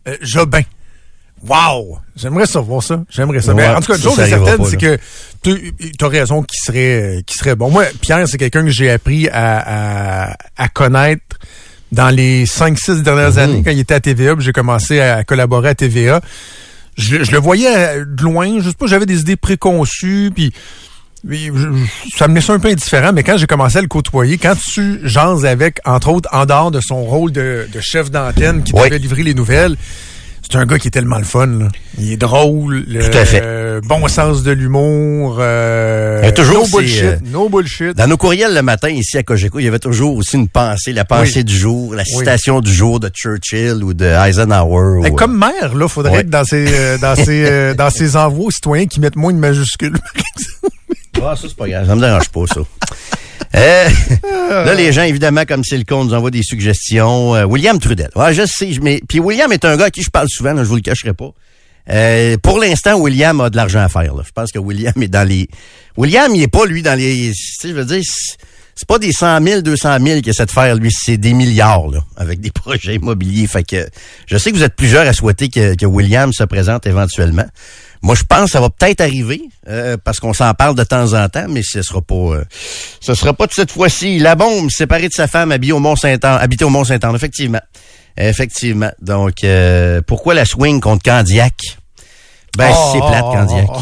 euh, 0.08 0.16
Jobin. 0.22 0.62
Wow! 1.48 2.00
J'aimerais 2.18 2.46
savoir 2.46 2.84
ça. 2.84 3.02
J'aimerais 3.10 3.42
ça. 3.42 3.54
Mais 3.54 3.66
en 3.68 3.80
tout 3.80 3.92
cas, 3.94 3.98
une 3.98 4.04
chose 4.04 4.20
est 4.20 4.28
certaine, 4.28 4.66
c'est 4.66 4.78
que 4.78 5.00
tu 5.42 6.06
as 6.06 6.08
raison 6.10 6.44
qui 6.44 6.58
serait, 6.58 7.24
qui 7.26 7.36
serait 7.38 7.56
bon. 7.56 7.72
Moi, 7.72 7.86
Pierre, 8.02 8.28
c'est 8.28 8.38
quelqu'un 8.38 8.64
que 8.64 8.70
j'ai 8.70 8.92
appris 8.92 9.30
à, 9.30 10.28
à, 10.32 10.36
à 10.58 10.68
connaître 10.68 11.40
dans 11.92 12.10
les 12.10 12.46
5-6 12.46 13.02
dernières 13.02 13.32
Mhm. 13.34 13.38
années, 13.40 13.62
quand 13.66 13.72
il 13.72 13.80
était 13.80 13.94
à 13.96 14.00
TVA, 14.00 14.36
j'ai 14.40 14.52
commencé 14.54 15.00
à, 15.00 15.24
collaborer 15.24 15.70
à 15.70 15.76
TVA. 15.76 16.22
Je, 16.98 17.24
je 17.24 17.32
le 17.32 17.38
voyais 17.40 17.74
euh, 17.76 18.06
de 18.06 18.22
loin, 18.24 18.60
je 18.60 18.70
sais 18.70 18.76
pas, 18.78 18.88
j'avais 18.88 19.06
des 19.06 19.22
idées 19.22 19.36
préconçues, 19.38 20.32
puis 20.36 20.52
ça 22.16 22.28
me 22.28 22.36
laissait 22.36 22.52
un 22.54 22.60
peu 22.60 22.70
indifférent, 22.70 23.12
mais 23.14 23.24
quand 23.24 23.38
j'ai 23.38 23.48
commencé 23.48 23.78
à 23.78 23.82
le 23.82 23.88
côtoyer, 23.88 24.38
quand 24.38 24.56
tu 24.56 25.00
jases 25.04 25.46
avec, 25.46 25.80
entre 25.86 26.10
autres, 26.10 26.30
en 26.32 26.46
dehors 26.46 26.72
de 26.72 26.80
son 26.80 27.04
rôle 27.04 27.32
de, 27.32 27.68
de 27.72 27.80
chef 27.82 28.10
d'antenne 28.10 28.64
qui 28.64 28.74
Oui. 28.74 28.84
devait 28.86 29.00
livrer 29.00 29.24
les 29.24 29.34
nouvelles, 29.34 29.76
c'est 30.52 30.58
un 30.58 30.66
gars 30.66 30.80
qui 30.80 30.88
est 30.88 30.92
tellement 30.92 31.18
le 31.20 31.24
fun. 31.24 31.46
Là. 31.48 31.68
Il 31.98 32.12
est 32.12 32.18
drôle, 32.18 32.84
le, 32.88 33.00
Tout 33.10 33.18
à 33.18 33.26
fait. 33.26 33.42
euh, 33.44 33.82
bon 33.84 34.08
sens 34.08 34.42
de 34.44 34.52
l'humour, 34.52 35.38
euh, 35.40 36.20
Il 36.24 36.26
y 36.26 36.30
a 36.30 36.32
toujours 36.32 36.64
no 36.64 36.68
bullshit, 36.78 37.04
euh, 37.04 37.18
no 37.32 37.50
bullshit. 37.50 37.96
Dans 37.96 38.08
nos 38.08 38.18
courriels 38.18 38.54
le 38.56 38.62
matin 38.62 38.90
ici 38.90 39.18
à 39.18 39.24
Cogeco, 39.24 39.60
il 39.60 39.66
y 39.66 39.68
avait 39.68 39.80
toujours 39.80 40.16
aussi 40.18 40.36
une 40.38 40.48
pensée, 40.48 40.92
la 40.92 41.06
pensée 41.06 41.38
Oui. 41.40 41.44
du 41.46 41.56
jour, 41.56 41.94
la 41.94 42.04
Oui. 42.04 42.10
citation 42.18 42.62
du 42.62 42.74
jour 42.74 43.00
de 43.00 43.10
Churchill 43.10 43.84
ou 43.84 43.94
de 43.94 44.06
Eisenhower. 44.06 45.08
Ou, 45.10 45.16
comme 45.16 45.38
maire, 45.38 45.76
là, 45.76 45.88
faudrait 45.88 46.12
Ouais. 46.14 46.20
être 46.22 46.30
dans 46.30 46.44
ses, 46.44 46.66
euh, 46.68 46.98
dans 46.98 47.16
ses, 47.16 47.46
euh, 47.46 47.74
dans 47.76 47.90
ses 47.90 48.16
envois 48.16 48.46
aux 48.48 48.52
citoyens 48.52 48.88
qui 48.88 49.00
mettent 49.00 49.16
moins 49.18 49.34
de 49.34 49.38
majuscules. 49.40 49.98
Ah, 51.22 51.36
ça, 51.36 51.48
c'est 51.48 51.56
pas 51.56 51.68
grave. 51.68 51.86
Ça 51.86 51.96
me 51.96 52.02
dérange 52.02 52.30
pas, 52.30 52.42
ça. 52.48 52.62
Euh, 53.56 53.90
là, 54.50 54.74
les 54.74 54.92
gens, 54.92 55.04
évidemment, 55.04 55.44
comme 55.46 55.64
c'est 55.64 55.78
le 55.78 55.84
cas, 55.84 55.96
nous 55.96 56.14
envoient 56.14 56.32
des 56.32 56.44
suggestions. 56.44 57.36
Euh, 57.36 57.46
William 57.46 57.80
Trudel. 57.80 58.10
Ouais, 58.16 58.34
je 58.34 58.46
sais. 58.46 58.72
Mais, 58.82 59.02
puis 59.08 59.20
William 59.20 59.52
est 59.52 59.66
un 59.66 59.76
gars 59.78 59.86
à 59.86 59.92
qui 59.92 60.04
je 60.04 60.10
parle 60.10 60.28
souvent, 60.30 60.54
là, 60.54 60.64
je 60.64 60.70
vous 60.70 60.76
le 60.76 60.82
cacherai 60.82 61.14
pas. 61.14 61.32
Euh, 61.90 62.38
pour 62.38 62.60
l'instant, 62.60 63.00
William 63.00 63.42
a 63.42 63.50
de 63.50 63.56
l'argent 63.56 63.80
à 63.80 63.90
faire. 63.90 64.14
Là. 64.14 64.24
Je 64.26 64.32
pense 64.32 64.52
que 64.52 64.60
William 64.60 64.94
est 65.02 65.08
dans 65.08 65.28
les... 65.28 65.48
William, 65.98 66.34
il 66.36 66.44
est 66.44 66.48
pas, 66.48 66.66
lui, 66.66 66.84
dans 66.84 66.98
les... 66.98 67.32
Je 67.64 67.70
veux 67.70 67.86
dire, 67.86 68.04
c'est 68.80 68.88
pas 68.88 69.00
des 69.00 69.12
100 69.12 69.44
000, 69.44 69.62
200 69.62 69.98
000 70.02 70.22
qu'il 70.22 70.30
essaie 70.30 70.46
de 70.46 70.52
faire, 70.52 70.76
lui. 70.76 70.90
C'est 70.92 71.18
des 71.18 71.34
milliards, 71.34 71.90
là, 71.90 72.00
avec 72.16 72.40
des 72.40 72.52
projets 72.54 72.96
immobiliers. 72.96 73.48
Fait 73.48 73.64
que 73.64 73.90
je 74.28 74.38
sais 74.38 74.52
que 74.52 74.58
vous 74.58 74.64
êtes 74.64 74.76
plusieurs 74.76 75.08
à 75.08 75.14
souhaiter 75.14 75.50
que, 75.50 75.76
que 75.76 75.86
William 75.86 76.32
se 76.32 76.44
présente 76.44 76.86
éventuellement. 76.86 77.46
Moi, 78.02 78.16
je 78.16 78.24
pense 78.24 78.46
que 78.46 78.52
ça 78.52 78.62
va 78.62 78.70
peut-être 78.70 79.02
arriver, 79.02 79.42
euh, 79.68 79.98
parce 80.02 80.20
qu'on 80.20 80.34
s'en 80.34 80.54
parle 80.54 80.76
de 80.76 80.84
temps 80.84 81.14
en 81.14 81.28
temps, 81.28 81.48
mais 81.50 81.62
ce 81.64 81.82
sera 81.82 82.02
pas 82.02 82.16
euh, 82.16 82.46
ce 83.02 83.14
sera 83.14 83.34
pas 83.34 83.46
de 83.48 83.54
cette 83.54 83.72
fois-ci. 83.72 84.20
La 84.20 84.36
bombe, 84.36 84.70
séparée 84.72 85.10
de 85.10 85.14
sa 85.14 85.28
femme, 85.28 85.52
habillée 85.52 85.74
au 85.74 85.80
Mont-Saint-Anne, 85.80 86.40
habitée 86.42 86.64
au 86.66 86.70
Mont-Saint-Anne, 86.70 87.16
effectivement. 87.16 87.62
Effectivement. 88.18 88.92
Donc, 89.02 89.44
euh, 89.44 90.02
pourquoi 90.06 90.34
la 90.34 90.46
swing 90.46 90.80
contre 90.82 91.04
Candiac? 91.04 91.54
Ben, 92.58 92.72
Oh, 92.74 92.90
c'est 92.94 93.00
plate, 93.00 93.22
Candiac. 93.22 93.66
oh, 93.70 93.74
oh. 93.78 93.82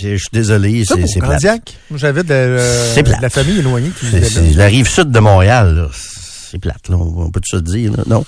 Je 0.00 0.16
suis 0.16 0.28
désolé, 0.32 0.84
c'est 0.86 1.06
c'est 1.06 1.20
plate. 1.20 1.32
Candiac, 1.32 1.74
j'avais 1.94 2.22
de, 2.24 2.32
euh, 2.32 2.94
de 2.96 3.22
la 3.22 3.30
famille 3.30 3.58
éloignée 3.58 3.90
qui 3.90 4.06
vivait 4.06 4.20
là. 4.20 4.26
c'est 4.28 4.54
la 4.54 4.66
rive 4.66 4.88
sud 4.88 5.10
de 5.10 5.18
Montréal, 5.20 5.74
là. 5.76 5.88
C'est 6.50 6.58
plate, 6.58 6.88
là. 6.88 6.96
On 6.96 7.30
peut 7.30 7.40
tout 7.40 7.56
se 7.58 7.62
dire, 7.62 7.92
là? 7.92 8.02
Non? 8.06 8.24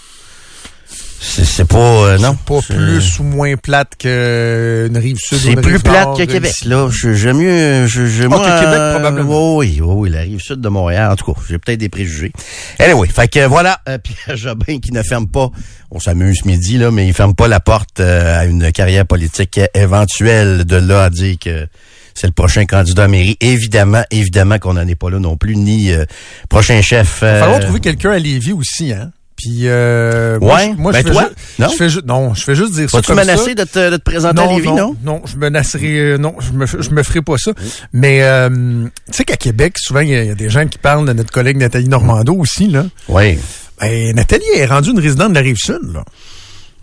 C'est 1.26 1.44
c'est 1.44 1.64
pas, 1.64 1.78
euh, 1.78 2.18
non. 2.18 2.34
Pas 2.34 2.60
plus 2.60 3.18
ou 3.18 3.22
moins 3.22 3.56
plate 3.56 3.96
qu'une 3.98 4.96
rive 4.98 5.16
sud 5.18 5.38
C'est 5.38 5.56
plus 5.56 5.78
plate 5.80 6.16
que 6.16 6.24
Québec, 6.24 6.52
là. 6.66 6.88
J'aime 6.92 7.38
mieux, 7.38 7.86
je, 7.86 8.06
je, 8.06 8.24
Ah, 8.24 8.28
moi, 8.28 8.38
que 8.38 8.60
Québec, 8.60 8.78
euh, 8.78 8.92
probablement. 8.94 9.56
Oui, 9.56 9.80
oui, 9.80 9.94
oui, 9.96 10.10
la 10.10 10.20
rive 10.20 10.40
sud 10.40 10.60
de 10.60 10.68
Montréal. 10.68 11.12
En 11.12 11.16
tout 11.16 11.32
cas, 11.32 11.40
j'ai 11.48 11.58
peut-être 11.58 11.80
des 11.80 11.88
préjugés. 11.88 12.30
Anyway, 12.78 13.08
fait 13.08 13.28
que 13.28 13.46
voilà, 13.46 13.80
euh, 13.88 13.96
Pierre 14.02 14.36
Jobin 14.36 14.78
qui 14.80 14.92
ne 14.92 15.02
ferme 15.02 15.26
pas, 15.26 15.50
on 15.90 15.98
s'amuse 15.98 16.40
ce 16.42 16.48
midi, 16.48 16.76
là, 16.76 16.90
mais 16.90 17.06
il 17.06 17.14
ferme 17.14 17.34
pas 17.34 17.48
la 17.48 17.58
porte 17.60 18.00
euh, 18.00 18.40
à 18.40 18.44
une 18.44 18.70
carrière 18.70 19.06
politique 19.06 19.58
éventuelle 19.72 20.64
de 20.64 20.76
là 20.76 21.04
à 21.04 21.10
dire 21.10 21.36
que 21.42 21.66
c'est 22.14 22.26
le 22.26 22.32
prochain 22.32 22.64
candidat 22.66 23.04
à 23.04 23.08
mairie. 23.08 23.36
Évidemment, 23.40 24.04
évidemment 24.10 24.58
qu'on 24.58 24.74
n'en 24.74 24.86
est 24.86 24.94
pas 24.94 25.10
là 25.10 25.18
non 25.18 25.36
plus, 25.36 25.56
ni 25.56 25.90
euh, 25.92 26.04
prochain 26.48 26.80
chef. 26.82 27.18
Il 27.22 27.26
va 27.26 27.38
falloir 27.40 27.58
euh, 27.58 27.62
trouver 27.62 27.80
quelqu'un 27.80 28.12
à 28.12 28.18
Lévis 28.18 28.52
aussi, 28.52 28.92
hein. 28.92 29.10
Puis, 29.44 29.68
euh, 29.68 30.38
moi, 30.40 30.54
Ouais, 30.56 30.74
moi, 30.78 30.92
ben 30.92 30.98
je 31.00 31.04
fais 31.04 31.10
toi, 31.12 31.22
ju- 31.28 31.62
non? 31.62 31.68
Je 31.68 31.76
fais 31.76 31.88
ju- 31.90 32.00
non, 32.06 32.34
je 32.34 32.42
fais 32.44 32.54
juste 32.54 32.72
dire 32.72 32.88
ça 32.88 32.96
Vas-tu 32.96 33.06
comme 33.08 33.16
menacé 33.16 33.44
ça. 33.50 33.54
de 33.54 33.64
te, 33.64 33.90
de 33.90 33.96
te 33.98 34.02
présenter 34.02 34.40
à 34.40 34.46
Lévis, 34.46 34.72
non? 34.72 34.96
non, 35.04 35.20
je 35.26 35.36
menacerai, 35.36 35.98
euh, 35.98 36.16
non, 36.16 36.34
je 36.40 36.52
me, 36.52 36.64
je 36.66 36.90
me 36.90 37.02
ferai 37.02 37.20
pas 37.20 37.36
ça. 37.36 37.52
Mais, 37.92 38.22
euh, 38.22 38.48
tu 38.48 39.12
sais 39.12 39.24
qu'à 39.24 39.36
Québec, 39.36 39.74
souvent, 39.78 40.00
il 40.00 40.08
y, 40.08 40.14
a- 40.14 40.22
il 40.22 40.28
y 40.28 40.30
a 40.30 40.34
des 40.34 40.48
gens 40.48 40.66
qui 40.66 40.78
parlent 40.78 41.06
de 41.06 41.12
notre 41.12 41.30
collègue 41.30 41.58
Nathalie 41.58 41.88
Normando 41.90 42.32
aussi, 42.34 42.68
là. 42.68 42.86
Oui. 43.08 43.38
Ben, 43.80 44.14
Nathalie 44.16 44.44
est 44.56 44.64
rendue 44.66 44.92
une 44.92 45.00
résidente 45.00 45.30
de 45.30 45.34
la 45.34 45.40
Rive-Sud, 45.42 45.92
là. 45.92 46.04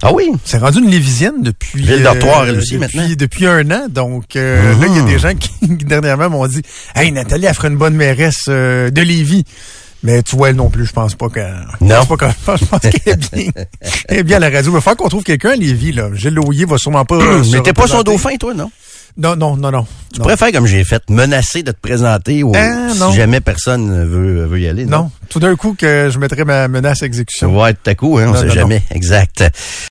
Ah 0.03 0.13
oui? 0.13 0.31
C'est 0.45 0.57
rendu 0.59 0.79
une 0.79 0.89
Lévisienne 0.89 1.41
depuis... 1.41 1.81
Ville 1.83 2.03
d'Ortoire, 2.03 2.45
elle 2.47 2.57
aussi, 2.57 2.77
depuis, 2.77 2.97
maintenant. 2.99 3.15
Depuis 3.17 3.45
un 3.47 3.71
an. 3.71 3.85
Donc, 3.89 4.35
euh, 4.35 4.73
là, 4.79 4.87
il 4.87 4.95
y 4.95 4.99
a 4.99 5.03
des 5.03 5.17
gens 5.19 5.33
qui, 5.35 5.51
dernièrement, 5.85 6.29
m'ont 6.29 6.47
dit 6.47 6.61
«Hey, 6.95 7.11
Nathalie, 7.11 7.45
elle 7.45 7.53
ferait 7.55 7.67
une 7.69 7.77
bonne 7.77 7.95
mairesse 7.95 8.45
euh, 8.49 8.89
de 8.91 9.01
Lévis.» 9.01 9.45
Mais 10.03 10.23
tu 10.23 10.35
vois, 10.35 10.49
elle 10.49 10.55
non 10.55 10.69
plus, 10.69 10.85
je 10.85 10.93
pense 10.93 11.13
pas 11.15 11.29
qu'elle... 11.29 11.53
Non. 11.79 12.01
Je 12.01 12.07
pense, 12.07 12.07
pas 12.07 12.17
qu'elle- 12.17 12.57
je 12.59 12.65
pense 12.65 12.79
qu'elle 12.79 12.93
est 13.05 13.17
bien, 13.17 13.51
elle 14.07 14.17
est 14.17 14.23
bien 14.23 14.37
à 14.37 14.39
la 14.39 14.49
radio. 14.49 14.71
Il 14.71 14.73
va 14.73 14.81
falloir 14.81 14.97
qu'on 14.97 15.09
trouve 15.09 15.23
quelqu'un 15.23 15.51
à 15.51 15.55
Lévis, 15.55 15.91
là. 15.91 16.09
Gilles 16.13 16.33
Lauillet 16.33 16.65
va 16.65 16.77
sûrement 16.77 17.05
pas... 17.05 17.15
euh, 17.15 17.43
Mais 17.51 17.61
t'es 17.61 17.73
pas 17.73 17.87
son 17.87 18.01
dauphin, 18.01 18.35
toi, 18.37 18.53
non? 18.53 18.71
Non, 19.17 19.35
non, 19.35 19.57
non, 19.57 19.71
non. 19.71 19.85
Tu 20.13 20.21
pourrais 20.21 20.37
faire 20.37 20.53
comme 20.53 20.65
j'ai 20.65 20.85
fait, 20.85 21.03
menacer 21.09 21.63
de 21.63 21.71
te 21.73 21.77
présenter 21.81 22.43
ou 22.43 22.53
Ah, 22.55 22.93
non. 22.97 23.11
si 23.11 23.17
jamais 23.17 23.41
personne 23.41 24.05
veut, 24.05 24.45
veut 24.45 24.59
y 24.61 24.67
aller. 24.69 24.85
Non? 24.85 25.11
Tout 25.27 25.39
d'un 25.41 25.55
coup 25.57 25.75
que 25.77 26.09
je 26.09 26.17
mettrais 26.17 26.45
ma 26.45 26.69
menace 26.69 27.03
à 27.03 27.07
exécution. 27.07 27.53
Ça 27.53 27.59
va 27.59 27.71
être 27.71 27.83
ta 27.83 27.93
coup, 27.93 28.17
hein, 28.17 28.27
on 28.27 28.31
Non, 28.31 28.35
sait 28.35 28.41
non, 28.43 28.47
non. 28.47 28.53
jamais. 28.53 28.81
Exact. 28.89 29.43